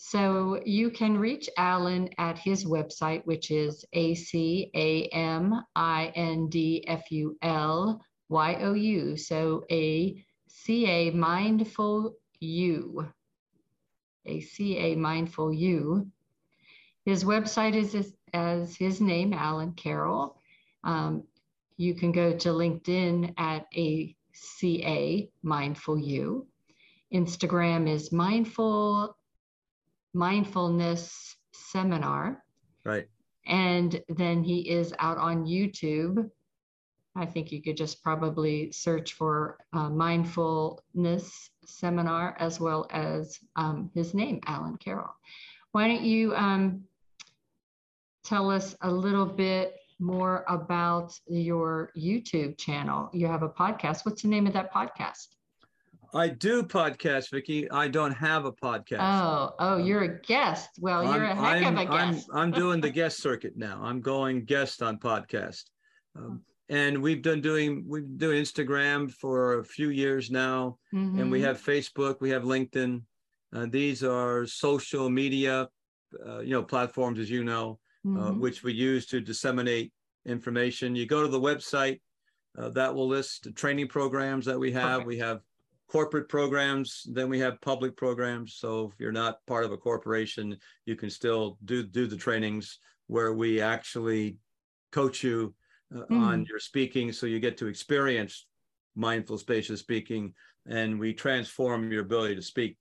So 0.04 0.60
you 0.66 0.90
can 0.90 1.16
reach 1.16 1.48
Alan 1.58 2.10
at 2.18 2.40
his 2.40 2.66
website, 2.66 3.24
which 3.26 3.52
is 3.52 3.86
A 3.94 4.16
C 4.16 4.72
A 4.74 5.06
M 5.10 5.64
I 5.76 6.12
N 6.16 6.50
D 6.50 6.84
F 6.88 7.12
U 7.12 7.38
L 7.44 8.04
Y 8.28 8.56
O 8.62 8.74
U. 8.74 9.16
So 9.16 9.64
A 9.72 10.26
C 10.48 10.88
A 10.88 11.12
Mindful 11.12 12.16
You. 12.40 13.10
A 14.26 14.42
C 14.42 14.76
A 14.76 14.96
Mindful 14.96 15.54
You. 15.54 16.08
His 17.06 17.24
website 17.24 17.76
is 17.76 18.12
as, 18.34 18.76
his 18.76 19.02
name, 19.02 19.34
Alan 19.34 19.74
Carroll. 19.74 20.36
Um, 20.84 21.26
you 21.78 21.94
can 21.94 22.12
go 22.12 22.36
to 22.36 22.50
LinkedIn 22.50 23.36
at 23.38 23.68
A 23.76 24.16
C 24.34 24.84
A 24.84 25.30
Mindful 25.44 26.00
You. 26.00 26.48
Instagram 27.14 27.88
is 27.88 28.12
Mindful 28.12 29.16
mindfulness 30.14 31.36
seminar. 31.54 32.44
Right. 32.86 33.08
And 33.46 34.02
then 34.10 34.44
he 34.44 34.70
is 34.70 34.94
out 35.00 35.18
on 35.18 35.46
YouTube. 35.46 36.30
I 37.16 37.26
think 37.26 37.52
you 37.52 37.62
could 37.62 37.76
just 37.76 38.02
probably 38.02 38.72
search 38.72 39.14
for 39.14 39.58
uh, 39.74 39.90
mindfulness 39.90 41.50
seminar 41.66 42.38
as 42.40 42.60
well 42.60 42.88
as 42.92 43.38
um, 43.56 43.92
his 43.94 44.14
name, 44.14 44.40
Alan 44.48 44.78
Carroll. 44.78 45.14
Why 45.72 45.88
don't 45.88 46.04
you 46.04 46.34
um, 46.36 46.84
tell 48.24 48.50
us 48.50 48.76
a 48.82 48.92
little 48.92 49.26
bit 49.26 49.76
more 50.00 50.46
about 50.48 51.14
your 51.28 51.92
YouTube 51.98 52.58
channel? 52.58 53.10
You 53.14 53.28
have 53.28 53.44
a 53.44 53.50
podcast. 53.50 54.06
What's 54.06 54.22
the 54.22 54.28
name 54.30 54.48
of 54.48 54.54
that 54.54 54.74
podcast? 54.74 55.28
I 56.14 56.28
do 56.28 56.64
podcast, 56.64 57.32
Vicki. 57.32 57.70
I 57.72 57.88
don't 57.88 58.12
have 58.12 58.46
a 58.46 58.52
podcast. 58.52 59.00
Oh, 59.00 59.54
oh, 59.60 59.78
you're 59.78 60.04
a 60.04 60.22
guest. 60.22 60.70
Well, 60.80 61.04
you're 61.04 61.26
I'm, 61.26 61.38
a 61.38 61.42
heck 61.42 61.64
I'm, 61.64 61.78
of 61.78 61.88
a 61.88 61.92
guest. 61.92 62.30
I'm, 62.34 62.40
I'm 62.40 62.52
doing 62.60 62.82
the 62.82 62.90
guest 62.90 63.22
circuit 63.22 63.54
now. 63.56 63.80
I'm 63.82 64.02
going 64.02 64.44
guest 64.44 64.82
on 64.82 64.98
podcast. 64.98 65.64
Um, 66.18 66.42
and 66.70 67.02
we've 67.02 67.22
done 67.22 67.42
doing 67.42 67.86
we've 67.88 68.04
been 68.04 68.18
doing 68.18 68.44
Instagram 68.44 69.12
for 69.12 69.60
a 69.60 69.64
few 69.64 69.90
years 69.90 70.32
now, 70.32 70.78
mm-hmm. 70.94 71.20
and 71.20 71.32
we 71.32 71.40
mm-hmm. 71.40 71.48
have 71.48 71.62
Facebook, 71.62 72.22
we 72.22 72.30
have 72.30 72.44
LinkedIn. 72.44 73.02
Uh, 73.54 73.68
these 73.70 74.04
are 74.04 74.46
social 74.46 75.10
media, 75.10 75.68
uh, 76.26 76.40
you 76.40 76.52
know, 76.52 76.64
platforms, 76.64 77.20
as 77.20 77.30
you 77.30 77.44
know, 77.44 77.80
uh, 78.06 78.10
mm-hmm. 78.10 78.40
which 78.40 78.64
we 78.64 78.74
use 78.74 79.06
to 79.08 79.20
disseminate 79.20 79.92
information. 80.26 80.96
You 80.96 81.06
go 81.06 81.22
to 81.22 81.28
the 81.28 81.40
website, 81.40 82.00
uh, 82.58 82.70
that 82.70 82.94
will 82.96 83.08
list 83.08 83.44
the 83.44 83.52
training 83.52 83.90
programs 83.90 84.46
that 84.46 84.60
we 84.60 84.72
have. 84.72 85.02
Perfect. 85.02 85.08
We 85.08 85.18
have 85.20 85.42
corporate 85.92 86.30
programs 86.30 87.06
then 87.12 87.28
we 87.28 87.38
have 87.40 87.60
public 87.60 87.98
programs. 87.98 88.56
So 88.56 88.92
if 88.94 89.00
you're 89.00 89.12
not 89.12 89.46
part 89.46 89.66
of 89.66 89.74
a 89.74 89.78
corporation 89.78 90.58
you 90.86 90.96
can 90.96 91.10
still 91.10 91.58
do 91.66 91.84
do 91.84 92.08
the 92.08 92.16
trainings 92.16 92.80
where 93.08 93.34
we 93.34 93.60
actually 93.60 94.38
coach 94.94 95.22
you 95.22 95.54
uh, 95.94 96.06
mm. 96.10 96.18
on 96.18 96.46
your 96.46 96.60
speaking. 96.60 97.12
So 97.12 97.26
you 97.26 97.40
get 97.42 97.58
to 97.58 97.68
experience 97.68 98.46
mindful 98.96 99.38
spacious 99.38 99.82
speaking 99.82 100.34
and 100.66 100.98
we 100.98 101.14
transform 101.14 101.92
your 101.92 102.04
ability 102.04 102.36
to 102.36 102.42
speak. 102.42 102.78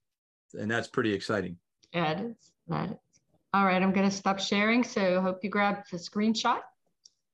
And 0.54 0.70
that's 0.70 0.88
pretty 0.88 1.12
exciting. 1.12 1.56
Yeah 1.92 2.12
it 2.12 2.20
is 2.20 2.52
that 2.68 2.90
is. 2.90 2.96
All 3.52 3.64
right 3.64 3.82
i'm 3.82 3.92
going 3.92 4.08
to 4.08 4.16
stop 4.16 4.38
sharing. 4.38 4.84
So 4.84 5.20
hope 5.20 5.42
you 5.42 5.50
grabbed 5.50 5.90
the 5.90 5.96
screenshot. 5.96 6.60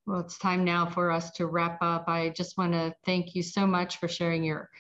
Well 0.07 0.21
it's 0.21 0.39
time 0.39 0.65
now 0.65 0.87
for 0.87 1.11
us 1.11 1.33
to 1.33 1.47
wrap 1.47 1.83
up. 1.83 2.09
I 2.09 2.31
just 2.31 2.57
want 2.57 2.73
to 2.73 2.95
thank 3.05 3.35
you 3.35 3.43
so 3.43 3.67
much 3.67 3.99
for 3.99 4.09
sharing 4.09 4.43
your 4.43 4.71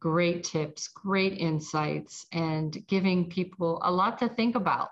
great 0.00 0.44
tips, 0.44 0.88
great 0.88 1.38
insights, 1.38 2.26
and 2.32 2.86
giving 2.86 3.28
people 3.28 3.80
a 3.82 3.92
lot 3.92 4.18
to 4.18 4.28
think 4.28 4.56
about. 4.56 4.88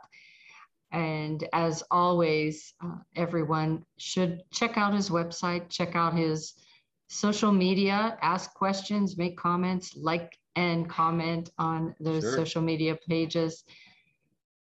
And 0.92 1.46
as 1.52 1.82
always, 1.90 2.74
uh, 2.82 2.96
everyone 3.16 3.84
should 3.98 4.42
check 4.52 4.78
out 4.78 4.94
his 4.94 5.11
website, 5.11 5.68
check 5.70 5.96
out 5.96 6.14
his 6.14 6.54
social 7.09 7.52
media, 7.52 8.16
ask 8.22 8.54
questions, 8.54 9.16
make 9.16 9.36
comments, 9.36 9.96
like 9.96 10.38
and 10.56 10.88
comment 10.88 11.50
on 11.59 11.94
those 12.00 12.22
sure. 12.22 12.36
social 12.36 12.62
media 12.62 12.98
pages. 13.09 13.64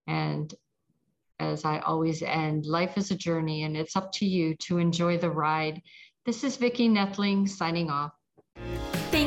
And 0.07 0.53
as 1.39 1.65
I 1.65 1.79
always 1.81 2.23
end, 2.23 2.67
life 2.67 2.97
is 2.99 3.11
a 3.11 3.17
journey 3.17 3.63
and 3.63 3.77
it's 3.77 3.97
up 3.97 4.13
to 4.13 4.27
you 4.27 4.57
to 4.67 4.79
enjoy 4.79 5.19
the 5.19 5.31
ride. 5.31 5.83
This 6.27 6.43
is 6.43 6.57
Vicki 6.57 6.89
Netling 6.89 7.49
signing 7.49 7.91
off. 7.91 8.13